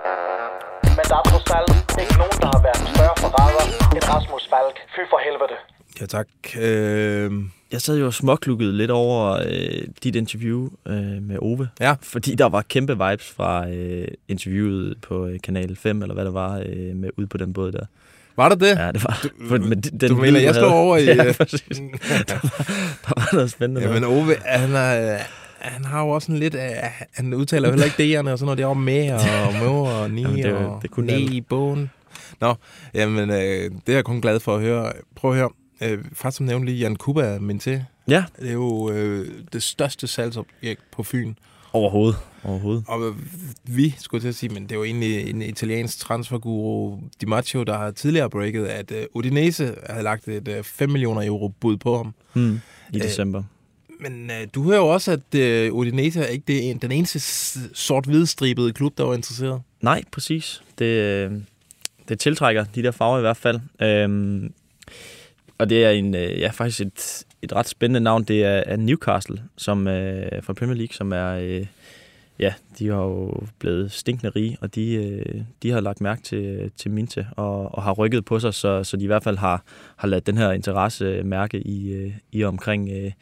Men 0.99 1.05
der 1.11 1.17
er 1.23 1.25
trods 1.33 1.51
alt 1.59 1.71
ikke 2.03 2.15
nogen, 2.23 2.37
der 2.43 2.49
har 2.55 2.61
været 2.67 2.81
større 2.95 3.15
forræder 3.25 3.65
end 3.95 4.03
Rasmus 4.13 4.45
Falk. 4.53 4.77
Fy 4.95 5.01
for 5.13 5.19
helvede. 5.27 5.57
Ja, 6.01 6.07
tak. 6.07 6.29
Øh, 6.61 7.33
Jeg 7.73 7.81
sad 7.81 7.99
jo 7.99 8.11
småklukket 8.11 8.75
lidt 8.75 8.91
over 8.91 9.33
øh, 9.33 9.83
dit 10.03 10.17
interview 10.17 10.69
øh, 10.87 11.23
med 11.23 11.39
Ove. 11.43 11.69
Ja. 11.81 11.95
Fordi 12.03 12.35
der 12.35 12.49
var 12.49 12.63
kæmpe 12.63 12.93
vibes 12.93 13.33
fra 13.37 13.69
øh, 13.69 14.09
interviewet 14.29 14.97
på 15.03 15.27
øh, 15.27 15.41
Kanal 15.45 15.77
5, 15.77 16.03
eller 16.03 16.15
hvad 16.15 16.25
det 16.25 16.35
var, 16.35 16.63
øh, 16.67 16.97
med 16.97 17.11
ud 17.19 17.27
på 17.27 17.37
den 17.39 17.53
båd 17.53 17.73
der. 17.73 17.87
Var 18.37 18.49
der 18.49 18.57
det? 18.57 18.79
Ja, 18.79 18.93
det 18.93 19.05
var... 19.05 19.27
For, 19.49 19.59
men 19.59 19.83
den, 19.83 20.01
den 20.01 20.09
du 20.11 20.17
mener, 20.17 20.41
jeg 20.41 20.55
slår 20.55 20.71
over 20.71 20.97
i... 20.97 21.05
Ja, 21.15 21.25
øh, 21.27 21.35
præcis. 21.35 21.63
der, 22.29 22.39
der 23.05 23.13
var 23.17 23.29
noget 23.33 23.51
spændende. 23.51 23.81
Ja, 23.81 23.87
noget. 23.87 24.03
men 24.03 24.11
Ove, 24.11 24.35
han, 24.45 24.73
er, 24.75 25.19
han 25.59 25.85
har 25.85 26.01
jo 26.03 26.09
også 26.09 26.27
sådan 26.27 26.39
lidt... 26.41 26.55
Uh, 26.55 26.61
han 27.13 27.35
udtaler 27.35 27.69
jo 27.69 27.73
heller 27.73 27.87
ikke 27.99 28.19
D'erne 28.21 28.31
og 28.31 28.39
sådan 28.39 28.47
noget. 28.47 28.59
Det 28.59 28.65
er 28.65 28.69
jo 28.69 28.75
med 28.75 29.13
og 29.13 29.55
må 29.65 29.85
og 29.85 30.11
ni 30.11 30.23
Jamen, 30.23 30.43
det 30.43 30.53
og 30.53 30.79
det 30.83 30.91
kunne 30.91 31.07
ne 31.07 31.21
i 31.21 31.41
bogen. 31.41 31.91
Nå, 32.41 32.55
jamen, 32.95 33.31
øh, 33.31 33.37
det 33.37 33.89
er 33.89 33.93
jeg 33.93 34.05
kun 34.05 34.21
glad 34.21 34.41
for 34.41 34.55
at 34.55 34.61
høre. 34.61 34.93
Prøv 35.17 35.31
at 35.31 35.37
høre. 35.37 35.51
Øh, 35.81 35.99
faktisk 36.13 36.37
som 36.37 36.47
nævnte 36.47 36.67
lige, 36.67 36.79
Jan 36.79 36.97
Kuba 36.97 37.23
er 37.23 37.39
min 37.41 37.59
til. 37.59 37.85
Ja, 38.09 38.25
Det 38.41 38.49
er 38.49 38.53
jo 38.53 38.91
øh, 38.91 39.27
det 39.53 39.63
største 39.63 40.07
salgsobjekt 40.07 40.81
på 40.93 41.03
Fyn. 41.03 41.35
overhovedet. 41.73 42.17
Overhovedet. 42.45 42.85
Og 42.89 43.15
vi, 43.65 43.95
skulle 43.99 44.21
til 44.21 44.29
at 44.29 44.35
sige, 44.35 44.55
men 44.55 44.63
det 44.63 44.73
er 44.73 44.77
jo 44.77 44.85
egentlig 44.85 45.31
en 45.31 45.43
italiensk 45.43 45.99
transferguru, 45.99 46.99
Di 47.21 47.27
Maggio, 47.27 47.63
der 47.63 47.79
har 47.79 47.91
tidligere 47.91 48.31
breaket, 48.31 48.67
at 48.67 48.91
øh, 48.91 49.07
Udinese 49.15 49.75
havde 49.91 50.03
lagt 50.03 50.29
et 50.29 50.49
øh, 50.49 50.65
5 50.65 50.91
millioner 50.91 51.27
euro 51.27 51.49
bud 51.49 51.77
på 51.77 51.97
ham. 51.97 52.15
Hmm. 52.33 52.61
I 52.93 52.97
Øh, 52.97 53.03
december. 53.03 53.43
Men 54.01 54.31
øh, 54.31 54.47
du 54.55 54.63
hører 54.63 54.77
jo 54.77 54.87
også, 54.87 55.13
at 55.13 55.35
øh, 55.41 55.73
Udinese 55.73 56.21
er 56.21 56.27
ikke 56.27 56.45
det, 56.47 56.83
den 56.83 56.93
eneste 56.93 57.21
sort-hvidstribede 57.75 58.73
klub, 58.73 58.99
der 58.99 59.05
var 59.05 59.15
interesseret. 59.15 59.63
Nej, 59.81 60.03
præcis. 60.13 60.63
Det, 60.79 61.45
det 62.09 62.19
tiltrækker 62.19 62.65
de 62.75 62.83
der 62.83 62.91
farver 62.91 63.19
i 63.19 63.21
hvert 63.21 63.37
fald. 63.37 63.61
Øhm, 63.83 64.53
og 65.59 65.71
det 65.71 65.85
er 65.85 65.91
en, 65.91 66.15
ja, 66.15 66.51
faktisk 66.51 66.81
et, 66.81 67.25
et 67.43 67.53
ret 67.53 67.69
spændende 67.69 68.01
navn. 68.01 68.25
Det 68.25 68.45
er, 68.45 68.63
er 68.67 68.77
Newcastle 68.77 69.43
som 69.57 69.89
øh, 69.89 70.43
fra 70.43 70.53
Premier 70.53 70.77
League, 70.77 70.95
som 70.95 71.13
er... 71.13 71.29
Øh, 71.29 71.67
ja, 72.39 72.55
de 72.79 72.89
har 72.89 72.97
jo 72.97 73.43
blevet 73.59 73.93
stinkende 73.93 74.33
rige, 74.37 74.57
og 74.61 74.75
de, 74.75 74.95
øh, 74.95 75.43
de 75.63 75.71
har 75.71 75.81
lagt 75.81 76.01
mærke 76.01 76.23
til, 76.23 76.71
til 76.77 76.91
Minte 76.91 77.27
og, 77.37 77.75
og 77.75 77.83
har 77.83 77.93
rykket 77.93 78.25
på 78.25 78.39
sig, 78.39 78.55
så, 78.55 78.85
så 78.85 78.97
de 78.97 79.05
i 79.05 79.07
hvert 79.07 79.25
fald 79.25 79.37
har, 79.37 79.63
har 79.97 80.09
ladet 80.09 80.27
den 80.27 80.37
her 80.37 80.53
interesse 80.53 81.23
mærke 81.23 81.61
i, 81.61 81.93
øh, 81.93 82.13
i 82.33 82.45
omkring 82.45 82.91
øh, 82.91 83.13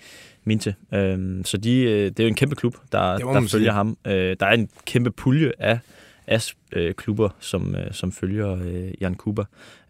Minte. 0.45 0.75
Øhm, 0.95 1.45
så 1.45 1.57
de, 1.57 1.83
øh, 1.83 2.05
det 2.05 2.21
er 2.21 2.25
jo 2.25 2.29
en 2.29 2.35
kæmpe 2.35 2.57
klub, 2.57 2.75
der, 2.93 3.19
der 3.19 3.33
følger 3.35 3.49
sige. 3.49 3.71
ham. 3.71 3.97
Øh, 4.07 4.37
der 4.41 4.47
er 4.47 4.55
en 4.55 4.69
kæmpe 4.87 5.11
pulje 5.11 5.53
af 5.59 5.79
af 6.27 6.53
øh, 6.73 6.95
klubber, 6.95 7.29
som, 7.41 7.75
øh, 7.75 7.93
som 7.93 8.13
følger 8.13 8.57
øh, 8.65 8.93
Jan 9.01 9.15
Kuba. 9.15 9.43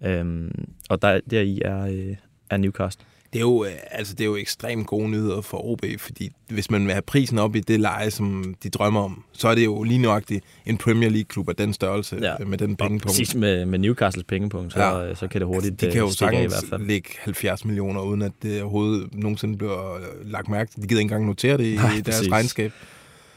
Øhm, 0.05 0.69
og 0.89 1.03
der, 1.03 1.21
deri 1.31 1.61
er, 1.65 1.87
øh, 1.87 2.17
er 2.51 2.57
Newcastle. 2.57 3.05
Det 3.33 3.39
er, 3.39 3.43
jo, 3.43 3.65
øh, 3.65 3.71
altså, 3.91 4.15
det 4.15 4.21
er 4.21 4.25
jo 4.29 4.37
ekstremt 4.37 4.87
gode 4.87 5.09
nyheder 5.09 5.41
for 5.41 5.67
OB, 5.73 5.85
fordi 5.99 6.31
hvis 6.49 6.71
man 6.71 6.85
vil 6.85 6.93
have 6.93 7.03
prisen 7.03 7.39
op 7.39 7.57
i 7.57 7.61
det 7.61 7.81
leje, 7.81 8.11
som 8.11 8.55
de 8.63 8.71
drømmer 8.71 9.01
om, 9.03 9.25
så 9.33 9.49
er 9.49 9.55
det 9.55 9.65
jo 9.65 9.83
lige 9.83 9.99
nøjagtigt 9.99 10.45
en 10.67 10.79
Premier 10.79 11.11
League-klub 11.11 11.49
af 11.49 11.57
den 11.57 11.73
størrelse, 11.73 12.19
ja. 12.23 12.45
med 12.45 12.59
den 12.59 12.77
pengepunkt. 12.77 13.03
Præcis 13.07 13.35
med, 13.35 13.65
med 13.67 13.79
Newcastles 13.79 14.25
pengepunkt, 14.25 14.73
så, 14.73 14.81
Ja. 14.81 14.99
ja. 14.99 15.15
så 15.15 15.29
kan 15.29 15.41
det 15.41 15.49
hurtigt 15.49 15.81
De 15.81 15.87
kan 15.91 15.99
jo 15.99 16.07
øh, 16.23 16.29
af 16.29 16.33
i 16.33 16.37
hvert 16.41 16.53
sagtens 16.53 16.71
fald. 16.71 16.87
lægge 16.87 17.09
70 17.21 17.65
millioner, 17.65 18.01
uden 18.01 18.23
at 18.23 18.33
det 18.43 18.63
overhovedet 18.63 19.15
nogensinde 19.15 19.59
bliver 19.59 19.95
øh, 19.97 20.03
lagt 20.31 20.49
mærke 20.49 20.71
til. 20.73 20.83
De 20.83 20.87
gider 20.89 21.01
ikke 21.01 21.03
engang 21.15 21.27
notere 21.27 21.59
det 21.59 21.65
i 21.65 21.75
Nej, 21.75 21.91
deres 21.91 22.05
præcis. 22.07 22.33
regnskab. 22.33 22.73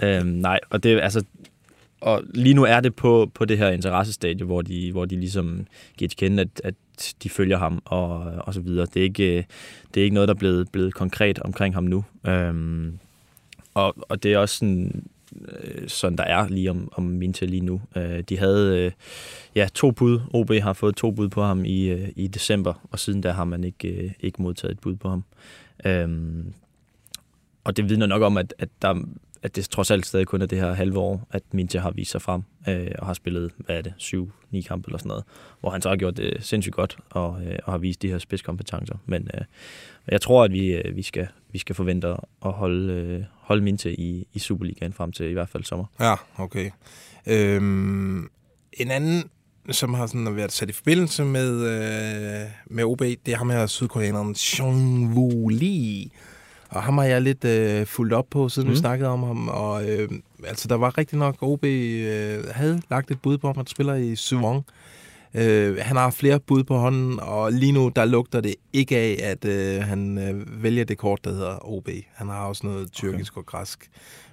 Øhm, 0.04 0.28
nej, 0.28 0.60
og 0.70 0.84
det 0.84 1.00
altså... 1.02 1.24
Og 2.06 2.24
lige 2.34 2.53
nu 2.53 2.64
er 2.64 2.80
det 2.80 2.95
på, 2.95 3.32
på 3.34 3.45
det 3.45 3.58
her 3.58 3.70
interessestadie, 3.70 4.45
hvor 4.45 4.62
de, 4.62 4.91
hvor 4.91 5.06
de 5.06 5.16
ligesom 5.16 5.68
giver 5.97 6.10
til 6.10 6.18
kende, 6.18 6.41
at, 6.41 6.62
at 6.64 6.76
de 7.24 7.30
følger 7.30 7.58
ham 7.58 7.82
og, 7.86 8.20
og 8.20 8.53
så 8.53 8.62
videre. 8.62 8.86
Det 8.93 8.99
er 8.99 9.03
ikke, 9.03 9.38
øh, 9.38 9.43
det 9.93 9.99
er 9.99 10.03
ikke 10.03 10.14
noget, 10.14 10.28
der 10.28 10.34
er 10.34 10.39
blevet, 10.39 10.72
blevet 10.72 10.93
konkret 10.93 11.39
omkring 11.39 11.74
ham 11.74 11.84
nu. 11.84 12.06
Øhm, 12.28 12.99
og, 13.74 13.95
og 14.10 14.24
det 14.24 14.34
er 14.34 14.38
også 14.38 14.58
sådan, 14.58 15.03
øh, 15.47 15.88
sådan 15.88 16.18
der 16.18 16.24
er 16.24 16.47
lige 16.47 16.70
om, 16.70 16.89
om 16.93 17.03
Minta 17.03 17.45
lige 17.45 17.66
nu. 17.66 17.82
Øh, 17.95 18.20
de 18.30 18.38
havde 18.38 18.86
øh, 18.86 18.91
ja, 19.56 19.68
to 19.74 19.91
bud. 19.91 20.20
OB 20.34 20.51
har 20.51 20.74
fået 20.74 20.95
to 20.95 21.12
bud 21.12 21.30
på 21.30 21.43
ham 21.43 21.66
i, 21.66 21.86
øh, 21.89 22.10
i 22.16 22.28
december, 22.28 22.74
og 22.91 22.99
siden 22.99 23.22
da 23.22 23.32
har 23.32 23.45
man 23.45 23.64
ikke, 23.64 23.88
øh, 23.88 24.12
ikke 24.20 24.41
modtaget 24.41 24.72
et 24.72 24.80
bud 24.80 24.95
på 24.95 25.10
ham. 25.10 25.24
Øhm, 25.86 26.53
og 27.64 27.78
det 27.78 27.89
vidner 27.89 28.06
nok 28.06 28.22
om, 28.22 28.38
at, 28.38 28.53
at, 28.58 28.70
der, 28.82 29.06
at 29.46 29.56
det 29.56 29.70
trods 29.70 29.91
alt 29.91 30.06
stadig 30.06 30.28
kun 30.28 30.41
er 30.41 30.46
det 30.46 30.60
her 30.60 30.74
halve 30.74 31.00
år, 31.00 31.28
at 31.32 31.43
Minta 31.52 31.80
har 31.80 31.91
vist 31.91 32.12
sig 32.12 32.22
frem 32.22 32.41
øh, 32.70 32.91
og 33.00 33.06
har 33.06 33.14
spillet, 33.14 33.52
hvad 33.58 33.78
er 33.78 33.82
det, 33.82 33.93
syv, 33.98 34.32
ni 34.52 34.62
kampe 34.62 34.88
eller 34.88 34.98
sådan 34.98 35.08
noget, 35.08 35.24
hvor 35.60 35.70
han 35.70 35.82
så 35.82 35.89
har 35.89 35.96
gjort 35.96 36.18
det 36.18 36.38
sindssygt 36.39 36.76
godt 36.76 36.98
og, 37.10 37.41
øh, 37.46 37.60
og 37.64 37.74
har 37.74 37.78
vist 37.78 38.02
de 38.02 38.10
her 38.10 38.18
spidskompetencer. 38.18 38.96
Men 39.06 39.30
øh, 39.34 39.41
jeg 40.08 40.22
tror, 40.22 40.43
at 40.43 40.52
vi, 40.52 40.74
øh, 40.74 40.96
vi, 40.96 41.02
skal, 41.02 41.28
vi 41.52 41.60
skal 41.60 41.76
forvente 41.76 42.08
at 42.46 42.52
holde, 42.52 42.93
øh, 42.93 43.24
holde 43.38 43.64
Minta 43.64 43.89
i, 43.89 44.28
i 44.34 44.39
Superligaen 44.39 44.93
frem 44.93 45.12
til 45.12 45.30
i 45.30 45.34
hvert 45.34 45.50
fald 45.50 45.64
sommer. 45.64 45.86
Ja, 46.00 46.16
okay. 46.38 46.72
Øhm, 47.28 48.30
en 48.74 48.91
anden, 48.91 49.24
som 49.72 49.93
har 49.93 50.08
sådan 50.08 50.36
været 50.36 50.52
sat 50.52 50.70
i 50.70 50.74
forbindelse 50.74 51.26
med, 51.26 51.52
øh, 51.52 52.50
med 52.68 52.84
OB, 52.84 53.00
det 53.00 53.28
er 53.28 53.38
ham 53.38 53.50
her 53.50 53.68
sydkoreaneren 53.68 54.36
Sean 54.36 55.14
Woo 55.14 55.48
Lee. 55.48 56.10
Og 56.70 56.84
ham 56.84 56.97
har 56.97 57.05
jeg 57.05 57.22
lidt 57.22 57.45
øh, 57.45 57.86
fulgt 57.86 58.13
op 58.13 58.26
på, 58.32 58.49
siden 58.49 58.68
mm. 58.68 58.72
vi 58.72 58.76
Mm. 58.76 58.80
snakkede 58.80 59.09
om 59.09 59.24
ham. 59.24 59.47
Og 59.47 59.89
øh, 59.89 60.09
altså, 60.47 60.68
der 60.68 60.76
var 60.76 60.97
rigtig 60.97 61.18
nok, 61.18 61.36
OB 61.41 61.63
øh, 61.66 62.43
havde 62.51 62.82
lagt 62.89 63.11
et 63.11 63.22
bud 63.22 63.38
på 63.38 63.47
ham, 63.47 63.59
at 63.59 63.70
spiller 63.70 63.95
i 63.95 64.16
Suwon. 64.16 64.63
Øh, 65.34 65.78
han 65.82 65.97
har 65.97 66.09
flere 66.09 66.39
bud 66.39 66.63
på 66.63 66.78
hånden, 66.78 67.20
og 67.20 67.51
lige 67.51 67.72
nu 67.72 67.91
der 67.95 68.05
lugter 68.05 68.41
det 68.41 68.55
ikke 68.74 68.97
af, 68.97 69.20
at 69.24 69.45
øh, 69.45 69.84
han 69.84 70.18
øh, 70.18 70.63
vælger 70.63 70.84
det 70.84 70.97
kort, 70.97 71.20
der 71.24 71.32
hedder 71.32 71.70
OB. 71.70 71.89
Han 72.13 72.28
har 72.28 72.45
også 72.45 72.68
noget 72.68 72.91
tyrkisk 72.91 73.34
okay. 73.34 73.41
og 73.41 73.45
græsk. 73.45 73.89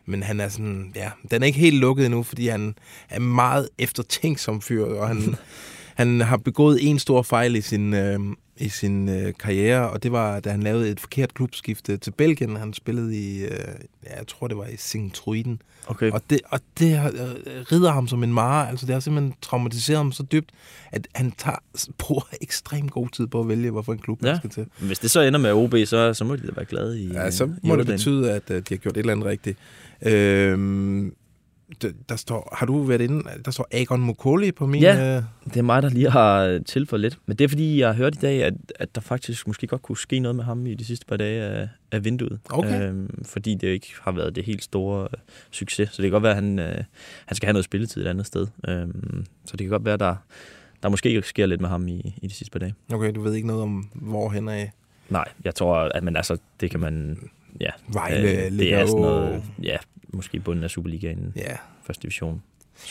Men 0.06 0.22
han 0.22 0.40
er 0.40 0.48
sådan, 0.48 0.92
ja, 0.96 1.10
den 1.30 1.42
er 1.42 1.46
ikke 1.46 1.58
helt 1.58 1.76
lukket 1.76 2.06
endnu, 2.06 2.22
fordi 2.22 2.48
han 2.48 2.74
er 3.08 3.20
meget 3.20 3.68
eftertænksom 3.78 4.60
fyr, 4.60 4.84
og 4.84 5.08
han, 5.08 5.34
han 6.00 6.20
har 6.20 6.36
begået 6.36 6.78
en 6.90 6.98
stor 6.98 7.22
fejl 7.22 7.56
i 7.56 7.60
sin, 7.60 7.94
øh, 7.94 8.20
i 8.56 8.68
sin 8.68 9.08
øh, 9.08 9.32
karriere, 9.40 9.90
og 9.90 10.02
det 10.02 10.12
var, 10.12 10.40
da 10.40 10.50
han 10.50 10.62
lavede 10.62 10.88
et 10.90 11.00
forkert 11.00 11.34
klubskifte 11.34 11.96
til 11.96 12.10
Belgien. 12.10 12.56
Han 12.56 12.72
spillede 12.72 13.16
i, 13.16 13.42
øh, 13.44 13.50
ja, 14.04 14.18
jeg 14.18 14.26
tror 14.26 14.48
det 14.48 14.56
var 14.56 14.66
i 14.66 14.76
Singtruiden. 14.76 15.62
Okay. 15.86 16.10
Og 16.10 16.22
det, 16.30 16.40
og 16.48 16.60
det 16.78 16.92
øh, 16.94 17.62
rider 17.72 17.92
ham 17.92 18.08
som 18.08 18.22
en 18.24 18.32
mare. 18.32 18.68
Altså, 18.68 18.86
det 18.86 18.92
har 18.92 19.00
simpelthen 19.00 19.34
traumatiseret 19.42 19.96
ham 19.96 20.12
så 20.12 20.22
dybt, 20.22 20.50
at 20.92 21.08
han 21.14 21.32
tager, 21.38 21.56
bruger 21.98 22.22
ekstremt 22.40 22.90
god 22.90 23.08
tid 23.08 23.26
på 23.26 23.40
at 23.40 23.48
vælge, 23.48 23.70
hvorfor 23.70 23.92
en 23.92 23.98
klub 23.98 24.22
Ja. 24.24 24.28
han 24.28 24.36
skal 24.38 24.50
til. 24.50 24.66
Hvis 24.86 24.98
det 24.98 25.10
så 25.10 25.20
ender 25.20 25.38
med 25.40 25.52
OB, 25.52 25.74
så, 25.86 26.14
så 26.14 26.24
må 26.24 26.36
de 26.36 26.46
da 26.46 26.52
være 26.56 26.64
glade 26.64 27.00
i 27.00 27.12
Ja, 27.12 27.30
så 27.30 27.44
i 27.44 27.48
må 27.48 27.54
det 27.76 27.78
Jordan. 27.78 27.86
betyde, 27.86 28.32
at 28.32 28.50
øh, 28.50 28.56
de 28.56 28.64
har 28.68 28.76
gjort 28.76 28.96
et 28.96 29.00
eller 29.00 29.12
andet 29.12 29.26
rigtigt. 29.26 29.58
Øhm, 30.02 31.14
der, 32.08 32.16
står, 32.16 32.56
har 32.58 32.66
du 32.66 32.82
været 32.82 33.00
inde? 33.00 33.22
Der 33.44 33.50
står 33.50 33.68
Agon 33.72 34.00
Mokoli 34.00 34.52
på 34.52 34.66
min... 34.66 34.82
Ja, 34.82 35.16
øh, 35.16 35.22
det 35.44 35.56
er 35.56 35.62
mig, 35.62 35.82
der 35.82 35.88
lige 35.88 36.10
har 36.10 36.60
tilføjet 36.66 37.00
lidt. 37.00 37.18
Men 37.26 37.36
det 37.36 37.44
er 37.44 37.48
fordi, 37.48 37.80
jeg 37.80 37.88
har 37.88 37.94
hørt 37.94 38.14
i 38.14 38.18
dag, 38.18 38.44
at, 38.44 38.54
at 38.76 38.94
der 38.94 39.00
faktisk 39.00 39.46
måske 39.46 39.66
godt 39.66 39.82
kunne 39.82 39.98
ske 39.98 40.18
noget 40.18 40.36
med 40.36 40.44
ham 40.44 40.66
i 40.66 40.74
de 40.74 40.84
sidste 40.84 41.06
par 41.06 41.16
dage 41.16 41.42
af, 41.42 41.68
af 41.92 42.04
vinduet. 42.04 42.38
Okay. 42.50 42.88
Øhm, 42.88 43.24
fordi 43.24 43.54
det 43.54 43.68
ikke 43.68 43.94
har 44.02 44.12
været 44.12 44.36
det 44.36 44.44
helt 44.44 44.62
store 44.62 45.02
øh, 45.02 45.18
succes. 45.50 45.88
Så 45.88 46.02
det 46.02 46.04
kan 46.04 46.12
godt 46.12 46.22
være, 46.22 46.36
at 46.36 46.42
han, 46.42 46.58
øh, 46.58 46.84
han 47.26 47.36
skal 47.36 47.46
have 47.46 47.52
noget 47.52 47.64
spilletid 47.64 48.02
et 48.02 48.08
andet 48.08 48.26
sted. 48.26 48.46
Øhm, 48.68 49.26
så 49.44 49.56
det 49.56 49.64
kan 49.64 49.70
godt 49.70 49.84
være, 49.84 49.96
der, 49.96 50.16
der 50.82 50.88
måske 50.88 51.22
sker 51.22 51.46
lidt 51.46 51.60
med 51.60 51.68
ham 51.68 51.88
i, 51.88 52.14
i 52.22 52.26
de 52.26 52.34
sidste 52.34 52.52
par 52.52 52.58
dage. 52.58 52.74
Okay, 52.92 53.12
du 53.14 53.20
ved 53.22 53.34
ikke 53.34 53.46
noget 53.46 53.62
om, 53.62 53.88
hvor 53.94 54.30
hen 54.30 54.48
er. 54.48 54.66
Nej, 55.08 55.28
jeg 55.44 55.54
tror, 55.54 55.76
at 55.94 56.02
men 56.02 56.16
altså, 56.16 56.36
det 56.60 56.70
kan 56.70 56.80
man... 56.80 57.18
Ja, 57.60 57.70
Vejle 57.88 58.44
det 58.44 58.52
ligger 58.52 58.78
er 58.78 58.86
sådan 58.86 59.00
noget... 59.02 59.42
Ja, 59.62 59.76
måske 60.12 60.40
bunden 60.40 60.64
af 60.64 60.70
Superligaen. 60.70 61.32
Ja. 61.36 61.56
Første 61.86 62.02
division. 62.02 62.42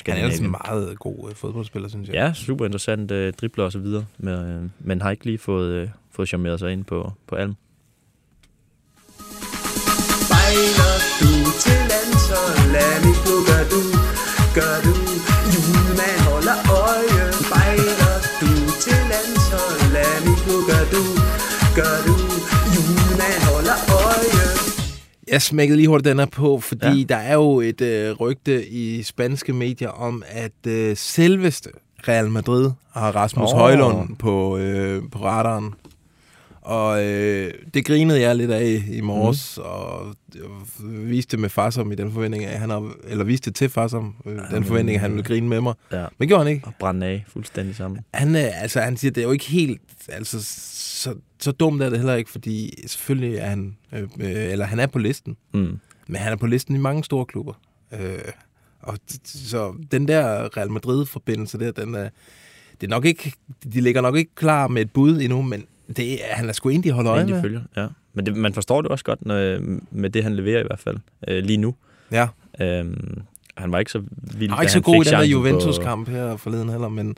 Han 0.06 0.18
er 0.18 0.20
ellers 0.20 0.40
en 0.40 0.46
Skandinavien. 0.46 0.52
meget 0.52 1.00
god 1.00 1.30
øh, 1.30 1.36
fodboldspiller, 1.36 1.90
synes 1.90 2.08
jeg. 2.08 2.14
Ja, 2.16 2.34
super 2.34 2.66
interessant 2.66 3.12
øh, 3.12 3.34
dribler 3.34 3.66
og 3.66 3.72
så 3.72 3.80
videre, 3.80 4.06
men, 4.18 4.34
øh, 4.34 4.64
men 4.80 5.02
har 5.02 5.12
ikke 5.12 5.26
lige 5.26 5.38
fået, 5.38 5.74
øh, 5.74 5.90
fået 6.12 6.28
charmeret 6.28 6.60
sig 6.60 6.72
ind 6.72 6.84
på, 6.86 7.14
på 7.28 7.36
Alm. 7.36 7.56
Bejler 10.32 10.94
du 11.22 11.32
til 11.64 11.80
landsholdet, 11.92 13.02
nu 13.26 13.36
gør 13.50 13.64
du, 13.74 13.82
gør 14.58 14.76
du. 14.86 14.94
Julemand 15.54 16.20
holder 16.30 16.58
øje. 16.84 17.26
Bejler 17.54 18.16
du 18.42 18.52
til 18.84 19.00
landsholdet, 19.14 20.20
nu 20.48 20.56
gør 20.70 20.84
du, 20.94 21.04
gør 21.76 21.98
du. 22.08 22.21
Jeg 25.32 25.42
smækkede 25.42 25.78
lige 25.78 25.88
hurtigt 25.88 26.10
den 26.10 26.20
her 26.20 26.26
på, 26.26 26.60
fordi 26.60 27.00
ja. 27.00 27.04
Der 27.04 27.16
er 27.16 27.34
jo 27.34 27.60
et 27.60 27.82
øh, 27.82 28.12
rygte 28.12 28.68
i 28.68 29.04
spanske 29.04 29.54
medier 29.54 29.90
om, 29.90 30.24
at 30.28 30.68
øh, 30.68 30.98
selveste 30.98 31.70
Real 32.08 32.30
Madrid 32.30 32.72
har 32.94 33.12
Rasmus 33.12 33.52
oh. 33.52 33.60
Højlund 33.60 34.16
på, 34.16 34.58
øh, 34.58 35.04
på 35.12 35.20
radaren. 35.20 35.74
Og 36.72 37.06
øh, 37.06 37.54
det 37.74 37.86
grinede 37.86 38.22
jeg 38.22 38.36
lidt 38.36 38.52
af 38.52 38.84
i 38.88 39.02
morges, 39.02 39.58
mm. 39.58 39.64
og 39.64 40.16
øh, 40.36 41.10
viste 41.10 41.38
med 41.38 41.50
Farsom 41.50 41.92
i 41.92 41.96
den 41.96 42.12
forventning, 42.12 42.46
at 42.46 42.60
han 42.60 42.70
har, 42.70 42.94
eller 43.08 43.24
viste 43.24 43.50
det 43.50 43.56
til 43.56 43.70
Farsom, 43.70 44.16
øh, 44.26 44.40
den 44.52 44.64
forventning, 44.64 44.96
at 44.96 45.02
han 45.02 45.12
ville 45.12 45.24
grine 45.24 45.48
med 45.48 45.62
mig. 45.62 45.74
Ja. 45.92 46.06
Men 46.18 46.28
gjorde 46.28 46.44
han 46.44 46.54
ikke. 46.54 46.68
Og 46.68 46.74
brænde 46.80 47.06
af 47.06 47.24
fuldstændig 47.28 47.76
sammen. 47.76 48.00
Han, 48.14 48.36
øh, 48.36 48.62
altså, 48.64 48.80
han 48.82 48.98
siger, 48.98 49.12
det 49.12 49.22
er 49.22 49.26
jo 49.26 49.32
ikke 49.32 49.46
helt... 49.46 49.82
Altså, 50.10 50.44
så, 50.44 51.16
så 51.40 51.52
dumt 51.52 51.82
er 51.82 51.90
det 51.90 52.00
heller 52.00 52.16
ikke, 52.16 52.32
fordi 52.32 52.84
selvfølgelig 52.88 53.38
er 53.38 53.46
han... 53.46 53.78
Øh, 53.94 54.04
øh, 54.20 54.52
eller 54.52 54.66
han 54.66 54.80
er 54.80 54.88
på 54.88 55.00
listen. 55.00 55.38
Mm. 55.54 55.80
Men 56.08 56.16
han 56.16 56.32
er 56.32 56.38
på 56.38 56.48
listen 56.48 56.76
i 56.76 56.80
mange 56.80 57.04
store 57.04 57.26
klubber. 57.26 57.54
Øh, 57.94 58.20
og 58.82 58.98
så 59.26 59.74
den 59.92 60.08
der 60.08 60.58
Real 60.58 60.72
Madrid-forbindelse 60.72 61.60
der, 61.60 61.72
den 61.72 61.96
er, 61.96 62.10
det 62.82 62.88
er 62.88 62.92
nok 62.92 63.06
ikke, 63.06 63.34
de 63.74 63.82
ligger 63.82 64.02
nok 64.02 64.16
ikke 64.16 64.36
klar 64.36 64.68
med 64.68 64.82
et 64.82 64.92
bud 64.92 65.22
endnu, 65.22 65.42
men 65.42 65.66
det 65.98 66.20
han 66.32 66.50
er 66.50 66.54
sgu 66.54 66.70
en, 66.70 66.84
de 66.84 66.92
holder 66.92 67.14
øje 67.14 67.26
med. 67.26 67.42
følger, 67.42 67.62
ja. 67.78 67.88
Men 68.14 68.26
det, 68.26 68.36
man 68.36 68.54
forstår 68.54 68.82
det 68.82 68.92
også 68.92 69.06
godt 69.06 69.26
når, 69.26 69.60
med 69.92 70.10
det, 70.10 70.24
han 70.24 70.36
leverer 70.36 70.60
i 70.60 70.64
hvert 70.68 70.80
fald, 70.80 70.98
øh, 71.28 71.44
lige 71.44 71.58
nu. 71.58 71.76
Ja. 72.12 72.28
Øhm, 72.62 73.22
han 73.58 73.72
var 73.72 73.80
ikke 73.80 73.92
så 73.92 74.02
vild, 74.38 74.50
Han 74.50 74.58
var 74.58 74.62
ikke 74.62 74.72
så 74.72 74.82
god 74.82 74.96
i 74.96 74.98
den 74.98 75.06
chancen 75.06 75.32
Juventus-kamp 75.32 76.10
her 76.10 76.38
forleden 76.38 76.70
heller, 76.70 76.90
men, 76.90 77.16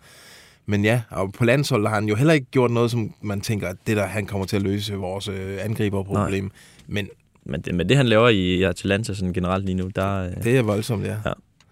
men 0.66 0.86
ja, 0.86 1.02
og 1.10 1.34
på 1.34 1.46
landsholdet 1.46 1.90
har 1.90 1.96
han 1.96 2.06
jo 2.06 2.16
heller 2.16 2.34
ikke 2.34 2.48
gjort 2.52 2.72
noget, 2.72 2.92
som 2.92 3.14
man 3.22 3.42
tænker, 3.42 3.68
at 3.68 3.76
det 3.88 3.98
der, 3.98 4.06
han 4.06 4.26
kommer 4.26 4.46
til 4.46 4.56
at 4.56 4.62
løse 4.62 4.96
vores 4.96 5.28
øh, 5.28 5.58
angriberproblem. 5.62 6.52
Men 6.88 7.10
Men 7.46 7.62
det, 7.62 7.76
men 7.76 7.90
det, 7.90 7.98
han 7.98 8.06
laver 8.06 8.30
i 8.30 8.64
Atalanta 8.64 9.14
sådan 9.14 9.34
generelt 9.34 9.66
lige 9.66 9.76
nu, 9.76 9.90
der... 9.96 10.26
Øh, 10.26 10.44
det 10.44 10.58
er 10.58 10.62
voldsomt, 10.62 11.06
ja. 11.06 11.16
ja. 11.26 11.32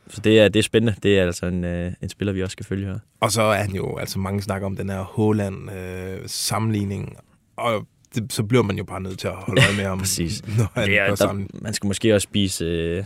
Så 0.09 0.21
det 0.21 0.39
er, 0.39 0.47
det 0.49 0.59
er 0.59 0.63
spændende. 0.63 0.95
Det 1.03 1.19
er 1.19 1.25
altså 1.25 1.45
en, 1.45 1.63
øh, 1.63 1.91
en 2.01 2.09
spiller, 2.09 2.33
vi 2.33 2.43
også 2.43 2.51
skal 2.51 2.65
følge 2.65 2.87
her. 2.87 2.99
Og 3.19 3.31
så 3.31 3.41
er 3.41 3.61
han 3.61 3.71
jo, 3.75 3.97
altså 3.97 4.19
mange 4.19 4.41
snakker 4.41 4.65
om 4.65 4.75
den 4.75 4.89
her 4.89 4.99
Håland-sammenligning, 5.01 7.17
og 7.57 7.87
det, 8.15 8.33
så 8.33 8.43
bliver 8.43 8.63
man 8.63 8.77
jo 8.77 8.83
bare 8.83 9.01
nødt 9.01 9.19
til 9.19 9.27
at 9.27 9.33
holde 9.33 9.61
øje 9.61 9.75
med 9.77 9.85
ham, 9.89 9.99
Præcis. 9.99 10.43
når 10.57 10.71
han 10.73 10.87
Det 10.87 10.99
er, 10.99 11.15
der, 11.15 11.45
man 11.61 11.73
skal 11.73 11.87
måske 11.87 12.15
også 12.15 12.25
spise, 12.25 12.65
øh, 12.65 13.03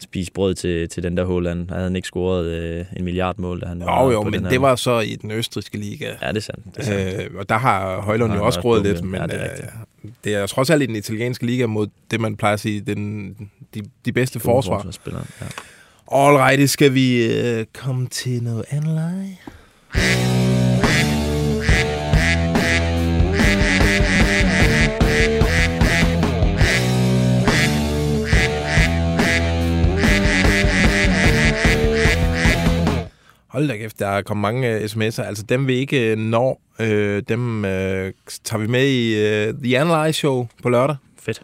spise 0.00 0.32
brød 0.32 0.54
til, 0.54 0.88
til 0.88 1.02
den 1.02 1.16
der 1.16 1.24
Håland. 1.24 1.70
Havde 1.70 1.82
han 1.82 1.96
ikke 1.96 2.06
scoret 2.06 2.46
øh, 2.46 2.84
en 2.96 3.04
milliard 3.04 3.38
mål, 3.38 3.60
da 3.60 3.66
han 3.66 3.80
var 3.80 4.04
Jo, 4.04 4.10
jo, 4.10 4.22
men 4.22 4.44
det 4.44 4.60
var 4.60 4.76
så 4.76 5.00
i 5.00 5.14
den 5.14 5.30
østriske 5.30 5.78
liga. 5.78 6.14
Ja, 6.22 6.28
det 6.28 6.36
er 6.36 6.40
sandt. 6.40 6.64
Det 6.64 6.78
er 6.78 6.82
sandt. 6.82 7.32
Øh, 7.32 7.38
og 7.38 7.48
der 7.48 7.58
har 7.58 8.00
Højlund 8.00 8.32
jo 8.32 8.44
også 8.44 8.60
også 8.60 8.82
lidt, 8.82 9.04
men 9.04 9.20
Ja, 9.20 9.26
det 9.26 9.40
er 9.40 9.44
øh, 9.44 9.50
det 10.24 10.34
er 10.34 10.46
trods 10.46 10.70
alt 10.70 10.82
i 10.82 10.86
den 10.86 10.96
italienske 10.96 11.46
liga 11.46 11.66
mod 11.66 11.86
det, 12.10 12.20
man 12.20 12.36
plejer 12.36 12.54
at 12.54 12.60
sige, 12.60 12.80
den, 12.80 13.28
de, 13.74 13.80
de 14.04 14.12
bedste 14.12 14.38
Gode 14.38 14.44
forsvar. 14.44 14.86
Ja. 15.40 15.46
Alright, 16.12 16.70
skal 16.70 16.94
vi 16.94 17.32
øh, 17.34 17.66
komme 17.74 18.06
til 18.06 18.42
noget 18.42 18.64
andet 18.70 18.94
leg? 18.94 19.38
Hold 33.48 33.68
da 33.68 33.76
kæft, 33.76 33.98
der 33.98 34.06
er 34.06 34.22
kommet 34.22 34.42
mange 34.42 34.68
øh, 34.74 34.84
sms'er. 34.84 35.22
Altså 35.22 35.42
dem 35.48 35.66
vi 35.66 35.74
ikke 35.74 36.12
øh, 36.12 36.18
når, 36.18 36.60
øh, 36.80 37.22
dem 37.28 37.64
øh, 37.64 38.12
tager 38.44 38.60
vi 38.60 38.66
med 38.66 38.86
i 38.86 39.14
øh, 39.26 39.54
The 39.64 39.78
Analyze 39.78 40.18
Show 40.18 40.46
på 40.62 40.68
lørdag. 40.68 40.96
Fedt. 41.22 41.42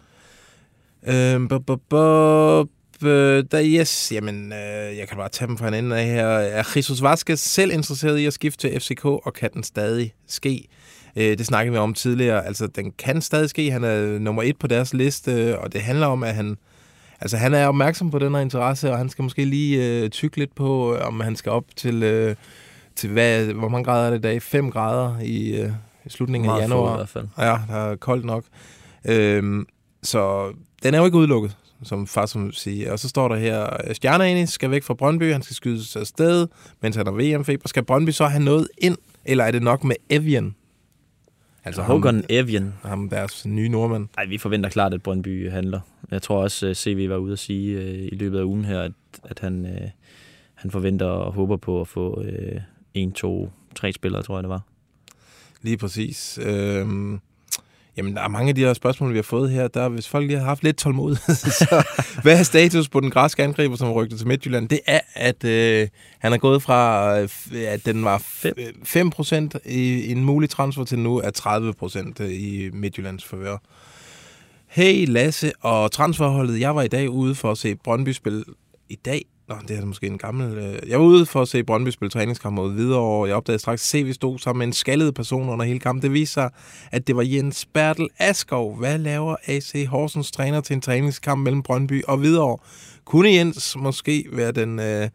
Bu- 1.51 1.63
bu- 1.71 1.79
bu- 1.93 2.76
øh, 3.03 3.43
der, 3.51 3.63
yes, 3.65 4.11
jamen, 4.11 4.53
øh, 4.53 4.97
jeg 4.97 5.07
kan 5.07 5.17
bare 5.17 5.29
tage 5.29 5.47
dem 5.47 5.57
fra 5.57 5.67
en 5.67 5.73
ende 5.73 5.97
af 5.97 6.05
her. 6.05 6.25
Er 6.27 6.63
Jesus 6.75 7.03
Vasquez 7.03 7.39
selv 7.39 7.71
interesseret 7.71 8.17
i 8.17 8.25
at 8.25 8.33
skifte 8.33 8.69
til 8.69 8.79
FCK, 8.79 9.05
og 9.05 9.33
kan 9.33 9.49
den 9.53 9.63
stadig 9.63 10.13
ske? 10.27 10.67
Øh, 11.15 11.37
det 11.37 11.45
snakkede 11.45 11.73
vi 11.73 11.77
om 11.77 11.93
tidligere. 11.93 12.45
Altså, 12.45 12.67
den 12.67 12.91
kan 12.91 13.21
stadig 13.21 13.49
ske. 13.49 13.71
Han 13.71 13.83
er 13.83 14.19
nummer 14.19 14.43
et 14.43 14.57
på 14.57 14.67
deres 14.67 14.93
liste, 14.93 15.59
og 15.59 15.73
det 15.73 15.81
handler 15.81 16.07
om, 16.07 16.23
at 16.23 16.35
han, 16.35 16.57
altså, 17.21 17.37
han 17.37 17.53
er 17.53 17.67
opmærksom 17.67 18.11
på 18.11 18.19
den 18.19 18.35
her 18.35 18.41
interesse, 18.41 18.91
og 18.91 18.97
han 18.97 19.09
skal 19.09 19.23
måske 19.23 19.45
lige 19.45 20.01
øh, 20.03 20.09
tykke 20.09 20.37
lidt 20.37 20.55
på, 20.55 20.95
øh, 20.95 21.07
om 21.07 21.19
han 21.19 21.35
skal 21.35 21.51
op 21.51 21.65
til, 21.75 22.03
øh, 22.03 22.35
til 22.95 23.09
hvad, 23.09 23.45
hvor 23.45 23.69
mange 23.69 23.85
grader 23.85 24.05
er 24.05 24.09
det 24.09 24.17
i 24.17 24.21
dag? 24.21 24.41
5 24.41 24.71
grader 24.71 25.19
i, 25.19 25.61
øh, 25.61 25.71
i 26.05 26.09
slutningen 26.09 26.45
Meget 26.47 26.61
af 26.61 26.69
få 26.69 26.75
januar. 26.75 26.93
i 26.93 26.97
hvert 26.97 27.09
fald. 27.09 27.27
Ja, 27.37 27.57
der 27.67 27.91
er 27.91 27.95
koldt 27.95 28.25
nok. 28.25 28.43
Øhm, 29.05 29.65
så 30.03 30.53
den 30.83 30.93
er 30.93 30.97
jo 30.99 31.05
ikke 31.05 31.17
udelukket, 31.17 31.57
som 31.83 32.07
far 32.07 32.25
som 32.25 32.51
siger. 32.51 32.91
Og 32.91 32.99
så 32.99 33.09
står 33.09 33.27
der 33.27 33.35
her, 33.35 33.93
Stjerneanis 33.93 34.49
skal 34.49 34.71
væk 34.71 34.83
fra 34.83 34.93
Brøndby, 34.93 35.31
han 35.31 35.41
skal 35.41 35.55
skydes 35.55 35.95
afsted, 35.95 36.47
mens 36.81 36.95
han 36.95 37.05
har 37.05 37.13
VM-feber. 37.13 37.67
Skal 37.67 37.83
Brøndby 37.83 38.09
så 38.09 38.25
have 38.25 38.43
noget 38.43 38.67
ind, 38.77 38.97
eller 39.25 39.43
er 39.43 39.51
det 39.51 39.63
nok 39.63 39.83
med 39.83 39.95
Evian? 40.09 40.55
Altså 41.65 41.81
Håkon 41.81 42.23
Evian. 42.29 42.73
Ham 42.83 43.09
deres 43.09 43.45
nye 43.45 43.69
nordmand. 43.69 44.07
Nej, 44.15 44.25
vi 44.25 44.37
forventer 44.37 44.69
klart, 44.69 44.93
at 44.93 45.03
Brøndby 45.03 45.51
handler. 45.51 45.79
Jeg 46.11 46.21
tror 46.21 46.41
også, 46.43 46.67
at 46.67 46.77
CV 46.77 47.09
var 47.09 47.17
ude 47.17 47.33
at 47.33 47.39
sige 47.39 47.81
øh, 47.81 48.09
i 48.11 48.15
løbet 48.15 48.39
af 48.39 48.43
ugen 48.43 48.65
her, 48.65 48.81
at, 48.81 48.91
at 49.23 49.39
han, 49.39 49.65
øh, 49.65 49.89
han 50.53 50.71
forventer 50.71 51.05
og 51.05 51.33
håber 51.33 51.57
på 51.57 51.81
at 51.81 51.87
få 51.87 52.21
øh, 52.23 52.61
en, 52.93 53.11
to, 53.11 53.51
tre 53.75 53.93
spillere, 53.93 54.23
tror 54.23 54.37
jeg 54.37 54.43
det 54.43 54.49
var. 54.49 54.61
Lige 55.61 55.77
præcis. 55.77 56.39
Øhm, 56.41 57.19
jamen, 57.97 58.15
der 58.15 58.21
er 58.21 58.27
mange 58.27 58.49
af 58.49 58.55
de 58.55 58.61
her 58.61 58.73
spørgsmål, 58.73 59.11
vi 59.11 59.17
har 59.17 59.23
fået 59.23 59.51
her. 59.51 59.67
Der, 59.67 59.89
hvis 59.89 60.07
folk 60.07 60.27
lige 60.27 60.39
har 60.39 60.45
haft 60.45 60.63
lidt 60.63 60.77
tålmodighed, 60.77 61.35
så 61.61 61.83
hvad 62.21 62.39
er 62.39 62.43
status 62.43 62.89
på 62.89 62.99
den 62.99 63.09
græske 63.11 63.43
angriber, 63.43 63.75
som 63.75 63.91
rygte 63.91 64.17
til 64.17 64.27
Midtjylland? 64.27 64.69
Det 64.69 64.79
er, 64.87 64.99
at 65.13 65.43
øh, 65.43 65.87
han 66.19 66.33
er 66.33 66.37
gået 66.37 66.63
fra, 66.63 67.19
øh, 67.19 67.29
at 67.67 67.85
den 67.85 68.05
var 68.05 68.17
f- 68.17 69.55
5% 69.65 69.69
i 69.71 70.11
en 70.11 70.23
mulig 70.23 70.49
transfer 70.49 70.83
til 70.83 70.99
nu 70.99 71.17
er 71.17 72.11
30% 72.19 72.23
i 72.23 72.69
Midtjyllands 72.73 73.25
favør. 73.25 73.57
Hey 74.67 75.07
Lasse 75.07 75.51
og 75.61 75.91
transferholdet, 75.91 76.59
jeg 76.59 76.75
var 76.75 76.81
i 76.81 76.87
dag 76.87 77.09
ude 77.09 77.35
for 77.35 77.51
at 77.51 77.57
se 77.57 77.75
Brøndby 77.75 78.09
spille 78.09 78.43
i 78.89 78.95
dag 78.95 79.25
Nå, 79.47 79.55
det 79.67 79.77
er 79.77 79.85
måske 79.85 80.07
en 80.07 80.17
gammel... 80.17 80.57
Øh, 80.57 80.89
jeg 80.89 80.99
var 80.99 81.05
ude 81.05 81.25
for 81.25 81.41
at 81.41 81.47
se 81.47 81.63
Brøndby 81.63 81.89
spille 81.89 82.09
træningskamp 82.09 82.55
mod 82.55 82.73
Hvidovre, 82.73 83.21
og 83.21 83.27
jeg 83.27 83.35
opdagede 83.35 83.59
straks, 83.59 83.95
at 83.95 84.05
vi 84.05 84.13
stod 84.13 84.39
sammen 84.39 84.59
med 84.59 84.67
en 84.67 84.73
skaldet 84.73 85.15
person 85.15 85.49
under 85.49 85.65
hele 85.65 85.79
kampen. 85.79 86.01
Det 86.01 86.13
viste 86.13 86.33
sig, 86.33 86.49
at 86.91 87.07
det 87.07 87.15
var 87.15 87.21
Jens 87.21 87.65
Bertel 87.65 88.09
Askov. 88.17 88.77
Hvad 88.77 88.97
laver 88.97 89.35
AC 89.45 89.85
Horsens 89.89 90.31
træner 90.31 90.61
til 90.61 90.73
en 90.73 90.81
træningskamp 90.81 91.43
mellem 91.43 91.63
Brøndby 91.63 92.03
og 92.03 92.17
Hvidovre? 92.17 92.57
Kunne 93.05 93.29
Jens 93.29 93.75
måske 93.79 94.25
være 94.31 94.51
den 94.51 94.79
øh, 94.79 95.09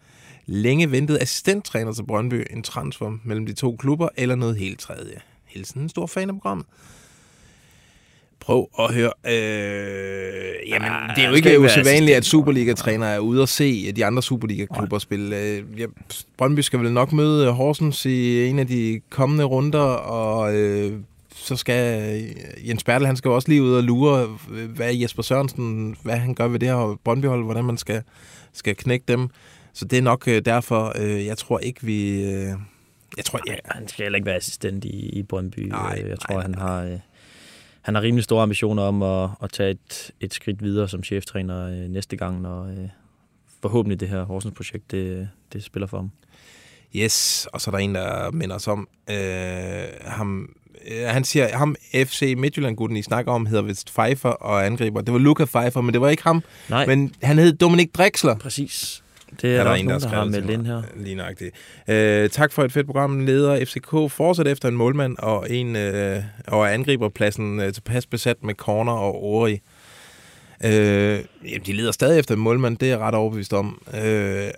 længe 0.47 0.91
ventede 0.91 1.20
assistenttræner 1.20 1.93
til 1.93 2.07
Brøndby? 2.07 2.47
En 2.51 2.62
transfer 2.62 3.18
mellem 3.24 3.47
de 3.47 3.53
to 3.53 3.76
klubber, 3.76 4.09
eller 4.16 4.35
noget 4.35 4.57
helt 4.57 4.80
tredje? 4.80 5.20
Hilsen, 5.45 5.83
en 5.83 5.89
stor 5.89 6.07
fan 6.07 6.28
af 6.28 6.35
programmet. 6.35 6.66
Prøv 8.43 8.68
at 8.78 8.95
høre. 8.95 9.12
Øh, 9.26 10.68
jamen, 10.68 10.88
Ah, 10.88 11.16
det 11.16 11.24
er 11.24 11.28
jo 11.28 11.34
ikke 11.34 11.61
usædvanligt, 11.61 12.16
at 12.16 12.24
Superliga-trænere 12.24 13.14
er 13.14 13.18
ude 13.18 13.43
og 13.43 13.49
se 13.49 13.93
de 13.93 14.05
andre 14.05 14.22
Superliga-klubber 14.22 14.99
spille. 14.99 15.36
Øh, 15.40 15.62
ja, 15.80 15.86
Brøndby 16.38 16.61
skal 16.61 16.80
vel 16.80 16.93
nok 16.93 17.12
møde 17.12 17.51
Horsens 17.53 18.07
i 18.07 18.47
en 18.47 18.59
af 18.59 18.66
de 18.66 19.01
kommende 19.11 19.45
runder, 19.45 19.80
og 19.80 20.55
øh, 20.57 20.93
så 21.36 21.57
skal 21.57 22.03
øh, 22.14 22.68
Jens 22.68 22.84
Bertel, 22.84 23.07
han 23.07 23.16
skal 23.16 23.30
også 23.30 23.49
lige 23.49 23.62
ud 23.62 23.74
og 23.74 23.82
lure, 23.82 24.38
øh, 24.53 24.70
hvad 24.70 24.95
Jesper 24.95 25.22
Sørensen, 25.22 25.97
hvad 26.03 26.16
han 26.16 26.34
gør 26.34 26.49
ved 26.49 26.59
det 26.59 26.68
her 26.68 26.99
Brøndby-hold, 27.05 27.45
hvordan 27.45 27.64
man 27.64 27.76
skal, 27.76 28.03
skal 28.53 28.76
knække 28.76 29.05
dem. 29.09 29.28
Så 29.74 29.84
det 29.84 29.99
er 29.99 30.03
nok 30.03 30.28
øh, 30.28 30.45
derfor, 30.45 30.93
øh, 30.99 31.26
jeg 31.26 31.38
tror 31.38 31.59
ikke, 31.59 31.80
vi... 31.82 32.24
Øh, 32.24 32.49
jeg 33.16 33.24
tror, 33.24 33.40
ja, 33.47 33.55
Han 33.64 33.88
skal 33.88 34.03
heller 34.03 34.16
ikke 34.16 34.26
være 34.26 34.36
assistent 34.36 34.84
i, 34.84 35.09
i 35.09 35.22
Brøndby. 35.22 35.59
Nej, 35.61 36.05
jeg 36.09 36.18
tror, 36.18 36.34
nej, 36.34 36.43
han 36.43 36.55
har... 36.55 36.82
Øh, 36.82 36.99
han 37.83 37.95
har 37.95 38.03
rimelig 38.03 38.24
store 38.24 38.43
ambitioner 38.43 38.83
om 38.83 39.03
at, 39.03 39.30
at 39.43 39.51
tage 39.53 39.70
et, 39.70 40.11
et 40.20 40.35
skridt 40.35 40.62
videre 40.62 40.89
som 40.89 41.05
cheftræner 41.05 41.66
øh, 41.66 41.89
næste 41.89 42.16
gang, 42.16 42.41
når 42.41 42.64
øh, 42.64 42.89
forhåbentlig 43.62 44.01
det 44.01 44.09
her 44.09 44.22
Horsens-projekt, 44.22 44.91
det, 44.91 45.28
det 45.53 45.64
spiller 45.64 45.87
for 45.87 45.97
ham. 45.97 46.11
Yes, 46.97 47.49
og 47.53 47.61
så 47.61 47.70
er 47.70 47.72
der 47.72 47.78
en, 47.78 47.95
der 47.95 48.30
minder 48.30 48.57
os 48.57 48.68
om, 48.68 48.89
øh, 49.11 49.16
ham, 50.01 50.49
øh, 50.91 51.07
han 51.07 51.24
siger, 51.24 51.57
ham 51.57 51.76
FC 51.95 52.35
Midtjylland-gutten, 52.37 52.97
I 52.97 53.03
snakker 53.03 53.33
om, 53.33 53.47
hedder 53.47 53.62
vist 53.62 53.95
Pfeiffer 53.95 54.28
og 54.28 54.66
angriber. 54.66 55.01
Det 55.01 55.12
var 55.12 55.20
Luca 55.20 55.45
Pfeiffer, 55.45 55.80
men 55.80 55.93
det 55.93 56.01
var 56.01 56.09
ikke 56.09 56.22
ham. 56.22 56.43
Nej. 56.68 56.87
Men 56.87 57.14
han 57.22 57.39
hed 57.39 57.53
Dominik 57.53 57.95
Drexler. 57.95 58.39
Præcis. 58.39 59.03
Det 59.41 59.57
er, 59.57 59.61
er 59.61 59.64
der, 59.64 59.70
også 59.70 59.85
nogen, 59.85 60.01
der 60.01 60.09
har 60.09 60.24
meldt 60.24 60.51
ind 60.51 60.66
her. 60.66 60.83
Lige 60.97 61.14
nøjagtigt. 61.14 61.55
Øh, 61.89 62.30
tak 62.30 62.53
for 62.53 62.64
et 62.64 62.72
fedt 62.72 62.87
program. 62.87 63.20
Leder 63.20 63.64
FCK 63.64 64.12
fortsat 64.12 64.47
efter 64.47 64.68
en 64.68 64.76
målmand 64.76 65.16
og 65.18 65.51
en 65.51 65.76
øh, 65.76 66.22
og 66.47 66.74
angriberpladsen 66.74 67.61
øh, 67.61 67.72
tilpas 67.72 68.07
besat 68.07 68.45
med 68.45 68.55
corner 68.55 68.93
og 68.93 69.24
Ori. 69.24 69.61
Øh, 70.64 70.70
jamen, 71.45 71.62
de 71.66 71.72
leder 71.72 71.93
stadig 71.93 72.18
efter 72.18 72.35
en 72.35 72.41
målmand, 72.41 72.76
det 72.78 72.87
er 72.87 72.91
jeg 72.91 72.99
ret 72.99 73.14
overbevist 73.14 73.53
om. 73.53 73.83
Øh, 74.05 74.51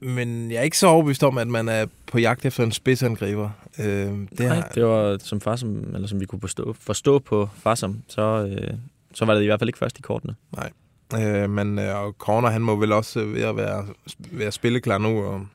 men 0.00 0.50
jeg 0.50 0.58
er 0.58 0.62
ikke 0.62 0.78
så 0.78 0.86
overbevist 0.86 1.24
om, 1.24 1.38
at 1.38 1.48
man 1.48 1.68
er 1.68 1.86
på 2.06 2.18
jagt 2.18 2.46
efter 2.46 2.64
en 2.64 2.72
spidsangriber. 2.72 3.50
Øh, 3.78 3.86
det, 3.86 4.28
Nej, 4.38 4.48
har, 4.48 4.70
det 4.74 4.84
var 4.84 5.18
som 5.20 5.40
far 5.40 5.56
som, 5.56 5.94
eller 5.94 6.08
som 6.08 6.20
vi 6.20 6.26
kunne 6.26 6.40
forstå, 6.40 6.72
forstå 6.80 7.18
på 7.18 7.48
Farsom, 7.62 8.02
så, 8.08 8.46
øh, 8.50 8.74
så 9.14 9.24
var 9.24 9.34
det 9.34 9.42
i 9.42 9.46
hvert 9.46 9.60
fald 9.60 9.68
ikke 9.68 9.78
først 9.78 9.98
i 9.98 10.02
kortene. 10.02 10.34
Nej. 10.56 10.70
Øh, 11.14 11.50
men 11.50 11.78
øh, 11.78 11.96
og 11.96 12.12
Corner, 12.18 12.48
han 12.48 12.62
må 12.62 12.76
vel 12.76 12.92
også 12.92 13.24
ved 13.24 13.42
at 13.42 13.56
være, 13.56 13.86
være 14.30 14.52
spilleklar 14.52 14.98
nu. 14.98 15.24
Og, 15.24 15.46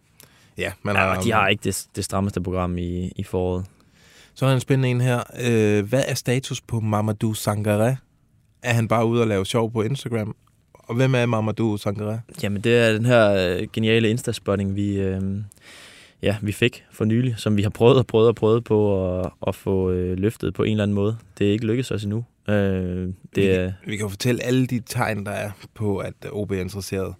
ja, 0.57 0.71
man 0.83 0.95
Ja, 0.95 1.01
har, 1.01 1.21
de 1.21 1.31
har 1.31 1.47
ikke 1.47 1.63
det, 1.63 1.85
det 1.95 2.05
strammeste 2.05 2.41
program 2.41 2.77
i, 2.77 3.11
i 3.15 3.23
foråret. 3.23 3.65
Så 4.33 4.45
er 4.45 4.49
der 4.49 4.55
en 4.55 4.59
spændende 4.61 4.89
en 4.89 5.01
her. 5.01 5.23
Øh, 5.43 5.85
hvad 5.89 6.03
er 6.07 6.13
status 6.13 6.61
på 6.61 6.79
Mamadou 6.79 7.31
Sangaré? 7.33 7.95
Er 8.63 8.73
han 8.73 8.87
bare 8.87 9.05
ude 9.05 9.21
og 9.21 9.27
lave 9.27 9.45
sjov 9.45 9.71
på 9.71 9.81
Instagram? 9.81 10.35
Og 10.73 10.95
hvem 10.95 11.15
er 11.15 11.25
Mamadou 11.25 11.75
Sangaré? 11.75 12.17
Jamen, 12.43 12.61
det 12.61 12.77
er 12.77 12.93
den 12.93 13.05
her 13.05 13.55
øh, 13.57 13.67
geniale 13.73 14.09
Insta-spotting, 14.13 14.75
vi, 14.75 14.99
øh, 14.99 15.21
ja, 16.23 16.35
vi 16.41 16.51
fik 16.51 16.85
for 16.91 17.05
nylig, 17.05 17.35
som 17.37 17.57
vi 17.57 17.61
har 17.61 17.69
prøvet 17.69 17.97
og 17.97 18.07
prøvet 18.07 18.27
og 18.27 18.35
prøvet 18.35 18.63
på 18.63 19.09
at, 19.19 19.29
at 19.47 19.55
få 19.55 19.91
øh, 19.91 20.17
løftet 20.17 20.53
på 20.53 20.63
en 20.63 20.71
eller 20.71 20.83
anden 20.83 20.95
måde. 20.95 21.17
Det 21.37 21.47
er 21.47 21.51
ikke 21.51 21.65
lykkedes 21.65 21.91
os 21.91 22.03
endnu. 22.03 22.25
Øh, 22.49 22.55
det 22.55 23.13
vi, 23.35 23.41
kan, 23.41 23.71
vi 23.85 23.95
kan 23.95 24.05
jo 24.05 24.09
fortælle 24.09 24.43
alle 24.43 24.67
de 24.67 24.79
tegn, 24.79 25.25
der 25.25 25.31
er 25.31 25.51
på, 25.73 25.97
at 25.97 26.13
OB 26.31 26.51
er 26.51 26.61
interesseret. 26.61 27.15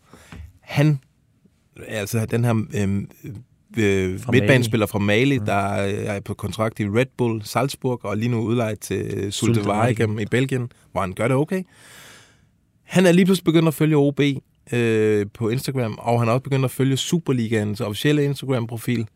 Han, 0.62 1.00
altså 1.88 2.26
den 2.26 2.46
her 2.46 2.66
øhm, 2.76 3.10
øh, 3.78 4.20
Fra 4.20 4.32
midtbanespiller 4.32 4.86
fra 4.86 5.00
Mali, 5.00 5.40
mm. 5.40 5.46
der 5.46 5.54
er 5.54 6.20
på 6.20 6.34
kontrakt 6.34 6.80
i 6.80 6.86
Red 6.86 7.06
Bull 7.18 7.42
Salzburg, 7.44 8.06
og 8.06 8.18
lige 8.18 8.30
nu 8.30 8.40
udlejet 8.40 8.80
til 8.80 9.34
Sulte 9.34 9.62
Waregem 9.62 10.20
i 10.20 10.26
Belgien, 10.26 10.72
hvor 10.92 11.02
han 11.02 11.14
gør 11.14 11.28
det 11.28 11.38
okay. 11.38 11.64
Han 12.84 13.06
er 13.06 13.12
lige 13.12 13.26
pludselig 13.26 13.46
begyndt 13.46 13.68
at 13.68 13.74
følge 13.74 13.96
OB 13.98 14.20
øh, 14.72 15.26
på 15.34 15.50
Instagram, 15.50 15.98
og 16.02 16.20
han 16.20 16.28
er 16.28 16.34
også 16.34 16.44
begyndt 16.44 16.66
at 16.66 16.72
følge 16.72 16.98
Superligaens 16.98 17.82
officielle 17.82 18.24
Instagram-profil. 18.24 19.08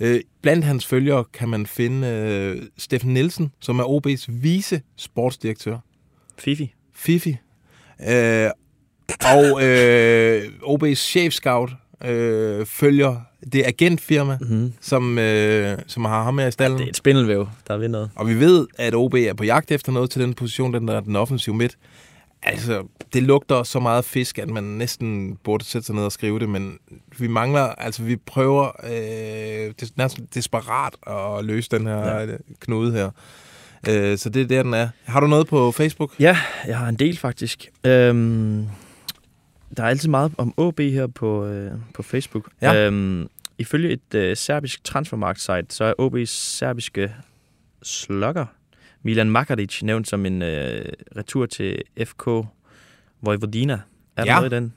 Øh, 0.00 0.20
blandt 0.42 0.64
hans 0.64 0.86
følgere 0.86 1.24
kan 1.32 1.48
man 1.48 1.66
finde 1.66 2.08
øh, 2.08 2.62
Steffen 2.76 3.14
Nielsen, 3.14 3.52
som 3.60 3.78
er 3.78 3.84
OB's 3.84 4.26
vice 4.28 4.82
sportsdirektør. 4.96 5.78
Fifi. 6.38 6.74
Fifi. 6.94 7.36
Øh, 8.08 8.50
og 9.24 9.64
øh, 9.64 10.42
OB's 10.62 10.94
chef-scout 10.94 11.74
øh, 12.08 12.66
følger 12.66 13.20
det 13.52 13.62
agentfirma, 13.66 14.38
mm-hmm. 14.40 14.72
som, 14.80 15.18
øh, 15.18 15.78
som 15.86 16.04
har 16.04 16.22
ham 16.22 16.38
her 16.38 16.46
i 16.46 16.50
stallen. 16.50 16.78
det 16.78 16.84
er 16.84 16.88
et 16.88 16.96
spindelvæv, 16.96 17.48
der 17.68 17.74
er 17.74 17.78
ved 17.78 17.88
noget. 17.88 18.10
Og 18.14 18.28
vi 18.28 18.40
ved, 18.40 18.66
at 18.78 18.94
OB 18.94 19.14
er 19.14 19.34
på 19.34 19.44
jagt 19.44 19.72
efter 19.72 19.92
noget 19.92 20.10
til 20.10 20.22
den 20.22 20.34
position, 20.34 20.74
den 20.74 20.88
der 20.88 20.96
er 20.96 21.00
den 21.00 21.16
offensive 21.16 21.56
midt. 21.56 21.78
Altså, 22.42 22.86
det 23.12 23.22
lugter 23.22 23.62
så 23.62 23.80
meget 23.80 24.04
fisk, 24.04 24.38
at 24.38 24.48
man 24.48 24.64
næsten 24.64 25.36
burde 25.44 25.64
sætte 25.64 25.86
sig 25.86 25.94
ned 25.94 26.04
og 26.04 26.12
skrive 26.12 26.38
det, 26.38 26.48
men 26.48 26.78
vi 27.18 27.26
mangler, 27.26 27.60
altså 27.60 28.02
vi 28.02 28.16
prøver 28.16 28.70
øh, 28.84 28.90
det 29.80 29.82
er 29.82 29.86
næsten 29.96 30.28
desperat 30.34 30.94
at 31.06 31.44
løse 31.44 31.68
den 31.70 31.86
her 31.86 32.20
ja. 32.20 32.36
knude 32.60 32.92
her. 32.92 33.10
Øh, 33.88 34.18
så 34.18 34.28
det 34.28 34.42
er 34.42 34.46
der, 34.46 34.62
den 34.62 34.74
er. 34.74 34.88
Har 35.04 35.20
du 35.20 35.26
noget 35.26 35.46
på 35.46 35.72
Facebook? 35.72 36.14
Ja, 36.20 36.38
jeg 36.66 36.78
har 36.78 36.88
en 36.88 36.96
del 36.96 37.18
faktisk. 37.18 37.70
Øhm, 37.84 38.66
der 39.76 39.82
er 39.82 39.88
altid 39.88 40.08
meget 40.08 40.32
om 40.38 40.54
OB 40.56 40.80
her 40.80 41.06
på, 41.06 41.46
øh, 41.46 41.72
på 41.94 42.02
Facebook. 42.02 42.48
Ja. 42.62 42.86
Øhm, 42.86 43.28
ifølge 43.58 43.90
et 43.90 44.14
øh, 44.14 44.36
serbisk 44.36 44.84
transfermarkt-site, 44.84 45.66
så 45.68 45.84
er 45.84 45.92
OB's 46.00 46.24
serbiske 46.24 47.14
slugger 47.82 48.46
Milan 49.02 49.30
Makaric 49.30 49.82
nævnt 49.82 50.08
som 50.08 50.26
en 50.26 50.42
øh, 50.42 50.84
retur 51.16 51.46
til 51.46 51.82
FK 52.04 52.28
Vojvodina. 53.22 53.80
Er 54.16 54.24
der 54.24 54.32
Ja. 54.32 54.36
noget 54.40 54.52
i 54.52 54.54
den? 54.56 54.72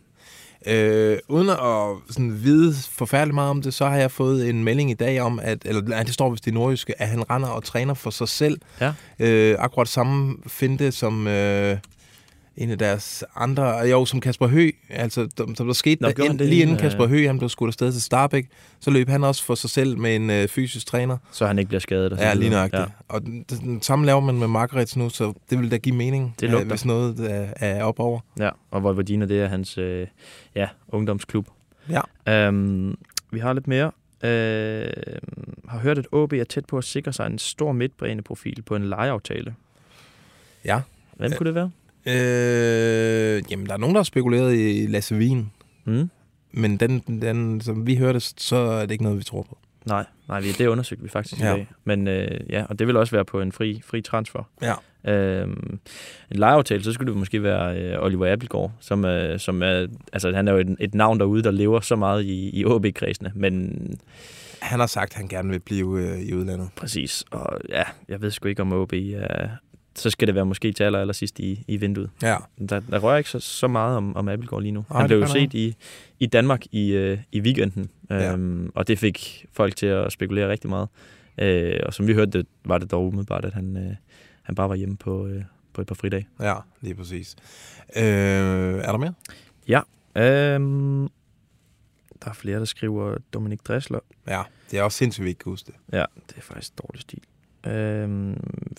Øh, 0.68 1.18
uden 1.28 1.50
at 1.50 2.14
sådan 2.14 2.44
vide 2.44 2.74
forfærdeligt 2.92 3.36
meget 3.36 3.50
om 3.50 3.62
det, 3.62 3.74
så 3.74 3.86
har 3.86 3.98
jeg 3.98 4.12
fået 4.12 4.50
en 4.50 4.64
melding 4.64 4.92
i 4.92 4.94
dag 4.94 5.22
om, 5.22 5.40
at, 5.44 5.58
eller 5.66 5.82
nej, 5.82 6.04
det 6.04 6.14
står 6.14 6.30
vist 6.30 6.48
i 6.48 6.52
nordjyske, 6.52 7.02
at 7.02 7.08
han 7.08 7.30
render 7.30 7.50
og 7.50 7.64
træner 7.64 7.94
for 7.94 8.10
sig 8.10 8.28
selv. 8.30 8.62
Ja. 8.82 8.94
Øh, 9.20 9.56
akkurat 9.60 9.88
samme 9.88 10.38
finte 10.48 10.92
som 10.92 11.28
øh, 11.28 11.78
en 12.58 12.70
af 12.70 12.78
deres 12.78 13.24
andre, 13.36 13.78
jo, 13.78 14.06
som 14.06 14.22
Kasper 14.22 14.48
Hø, 14.48 14.72
altså, 14.90 15.30
som 15.58 15.68
der 15.68 15.74
skete, 15.74 16.02
Nå, 16.04 16.10
der, 16.10 16.24
ind, 16.24 16.40
det 16.40 16.48
lige 16.48 16.62
inden 16.62 16.78
Kasper 16.78 17.04
øh, 17.04 17.10
Hø, 17.10 17.28
han 17.28 17.38
blev 17.38 17.50
skudt 17.50 17.68
afsted 17.68 17.92
til 17.92 18.02
Starbæk, 18.02 18.48
så 18.80 18.92
løb 18.92 19.10
han 19.10 19.24
også 19.24 19.44
for 19.44 19.56
sig 19.56 19.70
selv 19.70 19.98
med 19.98 20.16
en 20.16 20.30
øh, 20.30 20.48
fysisk 20.48 20.88
træner. 20.88 21.18
Så 21.32 21.48
han 21.48 21.60
ikke 21.60 21.70
bliver 21.70 21.80
skadet. 21.80 22.18
Ja, 22.20 22.34
lige 22.34 22.50
nøjagtigt. 22.50 22.82
Ja. 22.82 22.88
Og 23.08 23.22
den, 23.22 23.46
den, 23.50 23.58
den 23.60 23.82
samme 23.82 24.06
laver 24.06 24.20
man 24.20 24.40
med 24.40 24.48
Margaret 24.48 24.98
nu, 24.98 25.10
så 25.10 25.34
det 25.50 25.60
vil 25.60 25.72
da 25.72 25.78
give 25.78 25.96
mening, 25.96 26.36
Det 26.40 26.46
øh, 26.46 26.52
lugter. 26.52 26.68
hvis 26.68 26.86
noget 26.86 27.32
er, 27.32 27.54
er 27.56 27.84
op 27.84 28.00
over. 28.00 28.20
Ja, 28.40 28.50
og 28.72 28.84
Vojvodina, 28.84 29.26
det 29.26 29.42
er 29.42 29.48
hans 29.48 29.78
øh, 29.78 30.08
ja, 30.56 30.68
ungdomsklub. 30.88 31.48
Ja. 31.90 32.02
Øhm, 32.48 32.98
vi 33.32 33.40
har 33.40 33.54
lidt 33.54 33.68
mere. 33.68 33.92
Øh, 34.24 34.92
har 35.68 35.80
hørt, 35.80 35.98
at 35.98 36.08
OB 36.12 36.34
er 36.34 36.44
tæt 36.44 36.66
på 36.66 36.78
at 36.78 36.84
sikre 36.84 37.14
sig 37.14 37.28
en 37.28 37.40
stor 37.40 37.72
midtbaneprofil 37.72 38.62
på 38.62 38.76
en 38.76 38.84
lejeaftale. 38.90 39.56
Ja. 40.66 40.82
Hvem 41.18 41.32
kunne 41.38 41.48
det 41.48 41.56
være? 41.56 41.72
Øh, 42.06 43.42
jamen, 43.52 43.66
der 43.66 43.74
er 43.74 43.78
nogen, 43.78 43.96
der 43.96 44.00
har 44.00 44.04
spekuleret 44.04 44.56
i 44.56 44.86
Lasse 44.90 45.16
Wien. 45.16 45.52
Mm. 45.86 46.10
Men 46.52 46.78
den, 46.78 47.00
den, 47.00 47.62
som 47.62 47.88
vi 47.88 47.96
hørte, 47.96 48.20
så 48.20 48.56
er 48.56 48.82
det 48.82 48.92
ikke 48.92 49.04
noget, 49.04 49.18
vi 49.20 49.24
tror 49.24 49.42
på. 49.42 49.58
Nej, 49.86 50.06
nej 50.28 50.40
det 50.58 50.68
undersøgte 50.68 51.04
vi 51.04 51.10
faktisk 51.10 51.42
Ja. 51.42 51.54
i 51.54 51.58
dag. 51.58 51.68
Men 51.84 52.08
øh, 52.08 52.40
ja, 52.50 52.66
og 52.70 52.80
det 52.80 52.88
vil 52.88 52.98
også 52.98 53.16
være 53.16 53.26
på 53.26 53.42
en 53.42 53.52
fri, 53.52 53.82
fri 53.86 54.02
transfer. 54.02 54.50
Ja. 54.62 54.74
Øhm, 55.14 55.80
en 56.32 56.40
lejeaftale, 56.40 56.84
så 56.84 56.92
skulle 56.94 57.12
det 57.12 57.20
måske 57.20 57.44
være 57.44 57.80
øh, 57.80 58.04
Oliver 58.04 58.32
Appelgaard, 58.34 58.72
som, 58.80 59.06
øh, 59.06 59.40
som 59.40 59.62
er, 59.64 59.88
altså 60.14 60.32
han 60.36 60.48
er 60.48 60.52
jo 60.52 60.58
et, 60.58 60.76
et 60.80 60.94
navn 60.96 61.20
derude, 61.20 61.44
der 61.44 61.52
lever 61.52 61.80
så 61.80 61.96
meget 61.96 62.24
i, 62.24 62.60
i 62.60 62.66
OB-kredsene, 62.66 63.32
men 63.36 63.82
Han 64.60 64.80
har 64.80 64.88
sagt, 64.88 65.12
at 65.12 65.18
han 65.18 65.28
gerne 65.28 65.50
vil 65.50 65.60
blive 65.60 66.00
øh, 66.02 66.20
i 66.20 66.34
udlandet. 66.34 66.70
præcis, 66.76 67.24
og 67.32 67.60
ja, 67.70 67.84
jeg 68.10 68.22
ved 68.22 68.32
sgu 68.32 68.48
ikke 68.48 68.62
om 68.62 68.74
OB 68.74 68.94
er, 68.94 69.48
så 69.96 70.10
skal 70.10 70.28
det 70.28 70.36
være 70.36 70.46
måske 70.46 70.72
til 70.74 70.84
aller, 70.84 71.00
aller 71.00 71.14
sidst 71.14 71.40
i, 71.40 71.64
i 71.68 71.78
vinduet. 71.78 72.10
Ja. 72.22 72.38
Der, 72.70 72.80
der 72.80 73.00
rører 73.00 73.18
ikke 73.18 73.30
så, 73.30 73.40
så 73.40 73.68
meget 73.68 73.98
om, 73.98 74.16
om 74.16 74.28
Appelgaard 74.28 74.62
lige 74.62 74.72
nu. 74.72 74.86
Nej, 74.90 75.00
han 75.00 75.08
blev 75.08 75.20
jo 75.20 75.28
set 75.28 75.54
i, 75.54 75.76
i 76.20 76.26
Danmark 76.26 76.62
i, 76.72 76.92
øh, 76.92 77.18
i 77.32 77.42
weekenden, 77.42 77.90
Ja. 78.10 78.34
øhm, 78.34 78.72
og 78.76 78.88
det 78.88 79.00
fik 79.00 79.46
folk 79.52 79.76
til 79.76 79.86
at 79.86 80.12
spekulere 80.12 80.50
rigtig 80.50 80.70
meget. 80.70 80.88
Øh, 81.38 81.80
og 81.86 81.94
som 81.94 82.08
vi 82.08 82.14
hørte, 82.14 82.32
det, 82.32 82.48
var 82.66 82.78
det 82.78 82.92
dog 82.92 83.08
umiddelbart, 83.08 83.46
at 83.46 83.54
han, 83.54 83.78
øh, 83.78 83.96
han 84.44 84.56
bare 84.56 84.70
var 84.70 84.76
hjemme 84.76 84.98
på, 84.98 85.28
øh, 85.28 85.44
på 85.74 85.82
et 85.82 85.88
par 85.88 85.96
fridage. 85.96 86.28
Ja, 86.40 86.56
lige 86.82 86.96
præcis. 86.96 87.36
Øh, 87.96 88.04
er 88.04 88.92
der 88.92 88.98
mere? 88.98 89.14
Ja. 89.68 89.82
Øhm, 90.16 91.10
Der 92.24 92.30
er 92.30 92.34
flere, 92.34 92.60
der 92.60 92.66
skriver 92.66 93.18
Dominik 93.34 93.68
Dressler. 93.68 94.00
Ja, 94.28 94.42
det 94.72 94.80
er 94.80 94.84
også 94.84 94.98
sindssygt, 94.98 95.24
vi 95.24 95.30
ikke 95.30 95.40
kan 95.40 95.50
huske 95.52 95.68
det. 95.68 95.98
Ja, 95.98 96.06
det 96.30 96.38
er 96.38 96.42
faktisk 96.42 96.78
dårlig 96.78 97.02
stil. 97.02 97.22
Øhm, 97.68 98.38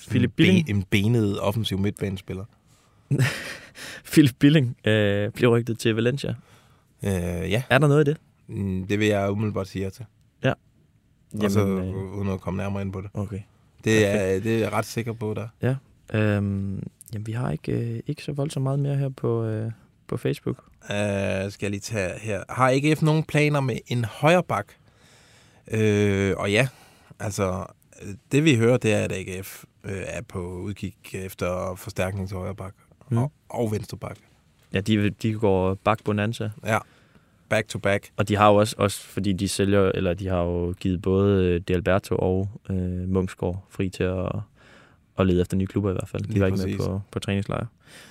Philip 0.09 0.31
en, 0.31 0.35
Billing, 0.37 0.67
ben, 0.67 0.77
en 0.77 0.85
benet 0.91 1.41
offensiv 1.41 1.79
midtbanespiller. 1.79 2.45
Philip 4.13 4.35
Billing 4.39 4.77
øh, 4.85 5.31
bliver 5.31 5.57
rygtet 5.57 5.79
til 5.79 5.95
Valencia. 5.95 6.35
Øh, 7.05 7.11
ja. 7.51 7.63
Er 7.71 7.79
der 7.79 7.89
noget 7.89 8.09
i 8.09 8.11
det? 8.11 8.19
Mm, 8.47 8.87
Det 8.87 8.99
vil 8.99 9.09
jeg 9.09 9.31
umiddelbart 9.31 9.69
sige 9.69 9.85
ja 9.85 9.91
til. 9.91 10.05
Ja. 10.45 10.53
Og 11.45 11.51
så 11.51 11.67
øh, 11.67 12.17
uden 12.19 12.29
at 12.29 12.41
komme 12.41 12.63
nærmere 12.63 12.83
ind 12.83 12.93
på 12.93 13.01
det. 13.01 13.11
Okay. 13.15 13.41
Det 13.85 14.07
er, 14.07 14.41
det 14.41 14.55
er 14.55 14.59
jeg 14.59 14.73
ret 14.73 14.87
sikker 14.87 15.13
på, 15.13 15.35
der. 15.35 15.49
Ja. 15.63 15.77
Øhm, 16.19 16.83
jamen, 17.13 17.27
vi 17.27 17.33
har 17.33 17.51
ikke, 17.51 17.73
øh, 17.73 18.01
ikke 18.07 18.23
så 18.23 18.33
voldsomt 18.33 18.63
meget 18.63 18.79
mere 18.79 18.97
her 18.97 19.09
på, 19.09 19.45
øh, 19.45 19.71
på 20.07 20.17
Facebook. 20.17 20.65
Uh, 20.83 20.89
skal 20.89 21.57
jeg 21.61 21.71
lige 21.71 21.81
tage 21.81 22.19
her. 22.19 22.43
Har 22.49 22.71
AGF 22.71 23.03
nogen 23.03 23.23
planer 23.23 23.61
med 23.61 23.77
en 23.87 24.05
højre 24.05 24.43
bak? 24.43 24.67
Øh, 25.71 26.35
og 26.37 26.53
ja, 26.53 26.69
altså 27.19 27.67
det 28.33 28.45
vi 28.45 28.57
hører, 28.57 28.77
det 28.77 28.93
er, 28.93 28.99
at 29.05 29.13
AGF 29.13 29.65
øh, 29.85 29.93
er 30.07 30.23
på 30.23 30.39
udkig 30.59 30.95
efter 31.15 31.75
forstærkning 31.77 32.29
til 32.29 32.37
højre 32.37 32.55
bak 32.55 32.75
Mm. 33.11 33.19
og, 33.19 33.33
og 33.49 33.73
venstre 33.73 33.97
bak. 33.99 34.17
Ja, 34.73 34.81
de, 34.81 35.11
de 35.11 35.33
går 35.33 35.75
bak 35.75 36.05
bonanza. 36.05 36.51
Ja, 36.67 36.79
back 37.49 37.69
to 37.69 37.79
back. 37.79 38.11
Og 38.17 38.29
de 38.29 38.37
har 38.37 38.49
jo 38.51 38.55
også, 38.57 38.77
også, 38.79 39.01
fordi 39.07 39.33
de 39.33 39.49
sælger, 39.49 39.93
eller 39.95 40.15
de 40.15 40.29
har 40.29 40.43
jo 40.43 40.73
givet 40.81 41.03
både 41.03 41.45
øh, 41.45 41.61
De 41.69 41.75
Alberto 41.75 42.15
og 42.17 42.49
øh, 42.71 43.09
Munchsgaard 43.09 43.65
fri 43.71 43.89
til 43.91 44.03
at, 44.03 44.33
at 45.19 45.27
lede 45.27 45.41
efter 45.41 45.57
nye 45.57 45.67
klubber 45.67 45.91
i 45.91 45.93
hvert 45.93 46.09
fald. 46.09 46.23
De 46.23 46.29
Lige 46.29 46.41
var 46.41 46.47
ikke 46.47 46.57
præcis. 46.59 46.79
med 46.79 46.87
på, 46.87 47.01
på 47.11 47.19
træningslejr. 47.19 47.67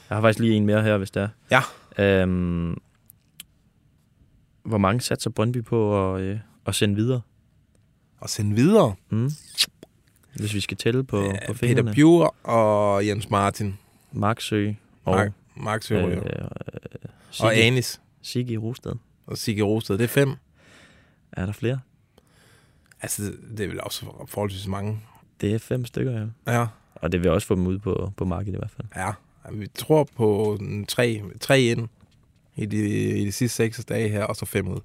Jeg 0.10 0.18
har 0.18 0.22
faktisk 0.22 0.40
lige 0.40 0.54
en 0.54 0.66
mere 0.66 0.84
her, 0.84 0.98
hvis 0.98 1.12
det 1.12 1.30
er. 1.52 1.62
Ja. 1.98 2.22
Øhm, 2.24 2.78
hvor 4.64 4.78
mange 4.78 5.02
satser 5.02 5.30
Brøndby 5.30 5.64
på 5.64 6.14
at, 6.16 6.22
øh, 6.22 6.40
at 6.66 6.76
sende 6.76 6.96
videre? 6.96 7.22
Og 8.20 8.30
sende 8.30 8.56
videre. 8.56 8.96
Mm. 9.10 9.30
Hvis 10.36 10.54
vi 10.54 10.60
skal 10.60 10.78
tælle 10.78 11.04
på, 11.04 11.22
Ja, 11.24 11.32
på 11.32 11.54
Peter 11.54 11.54
fingrene. 11.54 11.94
Bjur 11.94 12.36
og 12.44 13.08
Jens 13.08 13.30
Martin. 13.30 13.78
Mark 14.12 14.42
Sø 14.42 14.72
og, 15.06 15.16
Mark, 15.16 15.32
Mark 15.56 15.84
Søger, 15.84 16.06
øh, 16.08 16.16
øh, 16.16 16.22
øh, 16.26 16.46
og 17.04 17.10
Sigge- 17.32 17.52
Anis 17.64 18.02
Sigge 18.22 18.58
Rosted. 18.58 18.94
og 19.28 19.38
Sigge 19.38 19.64
Rosted. 19.64 19.98
Det 19.98 20.04
er 20.04 20.08
fem. 20.08 20.36
Er 21.32 21.46
der 21.46 21.54
flere? 21.54 21.80
Altså, 23.02 23.22
det 23.58 23.60
er 23.60 23.68
vel 23.68 23.82
også 23.84 24.06
forholdsvis 24.28 24.68
mange. 24.68 25.00
Det 25.42 25.54
er 25.54 25.60
fem 25.60 25.86
stykker, 25.86 26.12
ja. 26.48 26.54
Ja. 26.60 26.66
Og 26.96 27.12
det 27.12 27.24
vil 27.24 27.32
også 27.32 27.48
få 27.48 27.56
dem 27.56 27.68
ud 27.68 27.80
på, 27.80 28.12
på 28.18 28.26
markedet 28.26 28.54
i 28.54 28.58
hvert 28.58 28.72
fald. 28.72 28.88
Ja, 28.96 29.12
vi 29.52 29.68
tror 29.68 30.04
på 30.16 30.60
tre, 30.88 31.22
tre 31.40 31.62
ind 31.62 31.88
i 32.56 32.66
de, 32.66 32.90
i 33.20 33.26
de 33.26 33.32
sidste 33.32 33.56
seks 33.56 33.86
dage 33.86 34.10
her, 34.10 34.24
og 34.24 34.36
så 34.36 34.46
fem 34.46 34.68
ud. 34.68 34.80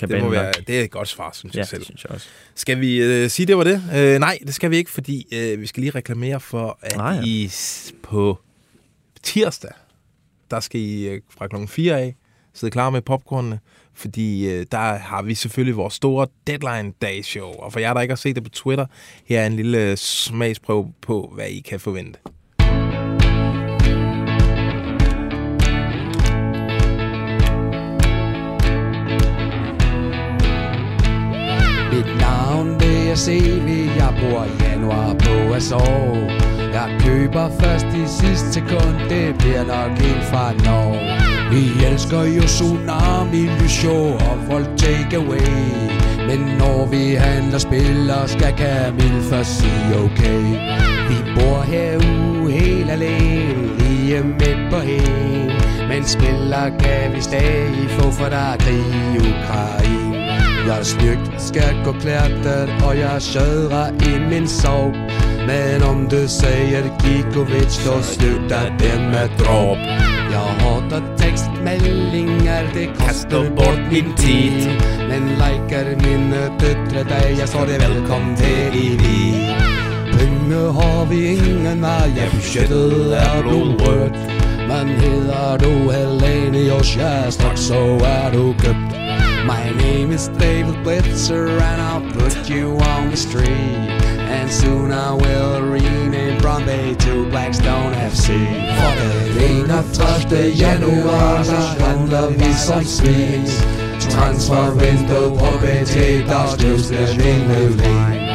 Ja. 0.00 0.06
Det, 0.06 0.10
må 0.18 0.24
nok. 0.24 0.32
være, 0.32 0.52
det 0.66 0.78
er 0.80 0.84
et 0.84 0.90
godt 0.90 1.08
svar, 1.08 1.30
synes 1.34 1.54
Ja, 1.54 1.58
jeg 1.58 1.66
selv. 1.68 1.84
synes 1.84 2.04
jeg 2.04 2.12
også. 2.12 2.26
Skal 2.54 2.80
vi 2.80 3.02
øh, 3.02 3.30
sige, 3.30 3.46
det 3.46 3.56
var 3.56 3.64
det? 3.64 3.82
Øh, 3.96 4.18
nej, 4.18 4.38
det 4.46 4.54
skal 4.54 4.70
vi 4.70 4.76
ikke, 4.76 4.90
fordi 4.90 5.26
øh, 5.32 5.60
vi 5.60 5.66
skal 5.66 5.80
lige 5.80 5.90
reklamere 5.90 6.40
for, 6.40 6.78
at 6.82 6.96
Ah, 7.00 7.16
ja. 7.16 7.22
I 7.24 7.50
på 8.02 8.38
tirsdag, 9.22 9.70
der 10.50 10.60
skal 10.60 10.80
I 10.80 11.08
øh, 11.08 11.20
fra 11.30 11.46
klokken 11.48 11.68
4 11.68 12.00
af 12.00 12.14
sidde 12.54 12.70
klar 12.70 12.90
med 12.90 13.02
popcornene, 13.02 13.60
fordi 13.94 14.48
øh, 14.48 14.66
der 14.72 14.78
har 14.98 15.22
vi 15.22 15.34
selvfølgelig 15.34 15.76
vores 15.76 15.94
store 15.94 16.26
Deadline 16.46 16.92
Day 17.02 17.22
Show. 17.22 17.52
Og 17.52 17.72
for 17.72 17.80
jer, 17.80 17.94
der 17.94 18.00
ikke 18.00 18.12
har 18.12 18.16
set 18.16 18.36
det 18.36 18.44
på 18.44 18.50
Twitter, 18.50 18.86
her 19.24 19.40
er 19.40 19.46
en 19.46 19.56
lille 19.56 19.78
øh, 19.90 19.96
smagsprøve 19.96 20.92
på, 21.02 21.32
hvad 21.34 21.46
I 21.48 21.60
kan 21.60 21.80
forvente. 21.80 22.18
Navn 33.16 33.24
se 33.24 33.38
er 33.38 33.94
jeg 33.96 34.14
bor 34.20 34.44
i 34.44 34.62
januar 34.62 35.14
på 35.14 35.54
at 35.54 35.62
sove. 35.62 36.30
Jeg 36.72 36.88
køber 37.00 37.48
først 37.60 37.86
i 37.86 38.04
sidste 38.06 38.52
sekund, 38.52 38.96
det 39.10 39.38
bliver 39.38 39.64
nok 39.64 39.90
en 39.90 40.22
fra 40.30 40.52
Norge 40.52 41.00
Vi 41.50 41.84
elsker 41.86 42.22
jo 42.22 42.42
tsunami, 42.42 43.42
lysshow 43.60 44.06
og 44.12 44.38
folk 44.50 44.68
take 44.76 45.16
away. 45.16 45.48
Men 46.28 46.40
når 46.58 46.86
vi 46.86 47.14
handler 47.14 47.58
spiller, 47.58 48.26
skal 48.26 48.54
Camille 48.58 49.22
først 49.30 49.58
sige 49.58 49.96
okay. 50.04 50.42
Vi 51.08 51.18
bor 51.34 51.60
herude 51.62 52.52
helt 52.52 52.90
alene, 52.90 53.78
lige 53.78 54.22
midt 54.22 54.70
på 54.70 54.78
hen 54.78 55.50
Men 55.88 56.04
spiller 56.04 56.78
kan 56.78 57.14
vi 57.14 57.20
stadig 57.20 57.90
få, 57.90 58.10
for 58.10 58.28
der 58.28 58.36
er 58.52 58.56
krig 58.56 58.86
i 59.14 59.18
Ukraine 59.18 60.05
jeg 60.66 60.78
er 60.78 60.82
snygt, 60.82 61.42
skal 61.42 61.74
gå 61.84 61.92
klættet, 61.92 62.68
og 62.86 62.98
jeg 62.98 63.22
sjødrer 63.22 63.88
i 63.88 64.18
min 64.30 64.48
sov 64.48 64.92
Men 65.46 65.82
om 65.82 66.08
du 66.10 66.28
siger 66.28 66.82
Gikovic, 67.02 67.70
så 67.70 68.02
slutter 68.02 68.64
det 68.78 69.00
med 69.12 69.28
drop 69.38 69.78
Jeg 70.34 70.48
hater 70.60 71.02
tekstmeldinger, 71.18 72.72
det 72.74 72.88
kaster 72.98 73.50
bort 73.56 73.80
min 73.92 74.14
tid. 74.16 74.66
Men 75.08 75.22
liker 75.42 75.86
mine 76.02 76.42
døtre 76.60 77.02
dig, 77.04 77.38
jeg 77.38 77.48
så 77.48 77.58
det 77.66 77.78
velkommen 77.88 78.36
til 78.36 78.74
i 78.74 78.88
vi. 79.02 79.18
Penge 80.18 80.62
har 80.78 81.04
vi 81.04 81.26
ingen 81.26 81.84
ja 82.16 82.26
budgettet 82.32 83.14
er 83.16 83.42
blodrødt 83.42 84.16
Men 84.68 84.88
hedder 84.88 85.56
du 85.58 85.90
Helenius, 85.90 86.96
ja 86.96 87.30
straks 87.30 87.60
så 87.60 87.80
er 88.04 88.30
du 88.32 88.54
købt 88.58 88.85
My 89.46 89.70
name 89.70 90.10
is 90.10 90.26
David 90.26 90.74
Blitzer 90.84 91.48
and 91.60 91.80
I'll 91.80 92.12
put 92.12 92.50
you 92.50 92.76
on 92.80 93.10
the 93.12 93.16
street. 93.16 93.46
And 93.46 94.50
soon 94.50 94.90
I 94.90 95.12
will 95.12 95.62
rename 95.62 96.42
Bombay 96.42 96.96
to 96.96 97.30
Blackstone 97.30 97.92
FC 97.94 98.26
For 98.26 98.92
den 98.98 99.70
31. 99.70 100.58
januar, 100.58 101.42
så 101.42 101.84
handler 101.84 102.30
vi 102.30 102.54
som 102.54 102.84
svin 102.84 103.46
Transfervinduet 104.00 105.38
på 105.38 105.58
BT, 105.58 105.94
der 106.28 106.46
skrives 106.58 106.88
den 106.88 107.20
ene 107.20 107.68
lig 107.68 108.20
På 108.20 108.25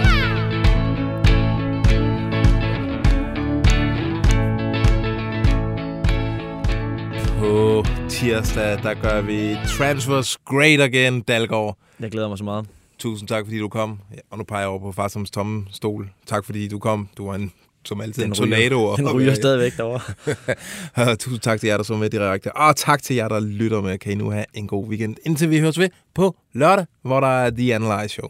tirsdag, 8.22 8.84
der 8.84 8.94
gør 8.94 9.22
vi 9.22 9.58
Transfers 9.78 10.38
Great 10.46 10.80
Again, 10.80 11.22
Dalgaard. 11.22 11.78
Jeg 12.00 12.12
glæder 12.12 12.30
mig 12.30 12.38
så 12.38 12.44
meget. 12.44 12.66
Tusind 13.00 13.28
tak, 13.30 13.46
fordi 13.46 13.60
du 13.60 13.70
kom. 13.70 14.00
Ja, 14.14 14.18
og 14.32 14.38
nu 14.38 14.44
peger 14.44 14.60
jeg 14.62 14.70
over 14.70 14.80
på 14.80 14.92
Farsoms 14.92 15.32
tomme 15.32 15.66
stol. 15.72 16.10
Tak, 16.28 16.46
fordi 16.46 16.68
du 16.68 16.80
kom. 16.80 17.10
Du 17.18 17.28
var 17.28 17.36
en, 17.36 17.52
som 17.86 18.02
altid 18.02 18.24
Den 18.24 18.32
en 18.32 18.34
ryger- 18.40 18.70
tornado. 18.70 18.96
den 18.96 19.12
ryger 19.12 19.34
stadigvæk 19.34 19.78
derovre. 19.78 21.16
Tusind 21.20 21.40
tak 21.40 21.60
til 21.60 21.68
jer, 21.68 21.78
der 21.78 21.84
så 21.84 21.96
med 21.98 22.10
direkte. 22.10 22.56
Og 22.56 22.76
tak 22.76 23.04
til 23.04 23.16
jer, 23.16 23.28
der 23.28 23.40
lytter 23.40 23.82
med. 23.82 23.98
Kan 23.98 24.12
I 24.12 24.16
nu 24.16 24.30
have 24.30 24.46
en 24.54 24.68
god 24.68 24.88
weekend, 24.88 25.16
indtil 25.26 25.50
vi 25.50 25.60
høres 25.60 25.80
ved 25.80 25.90
på 26.16 26.36
lørdag, 26.54 26.86
hvor 27.04 27.20
der 27.20 27.28
er 27.28 27.50
The 27.50 27.76
Analyze 27.76 28.10
Show. 28.14 28.30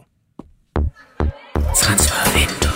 Transfervindue. 1.76 2.71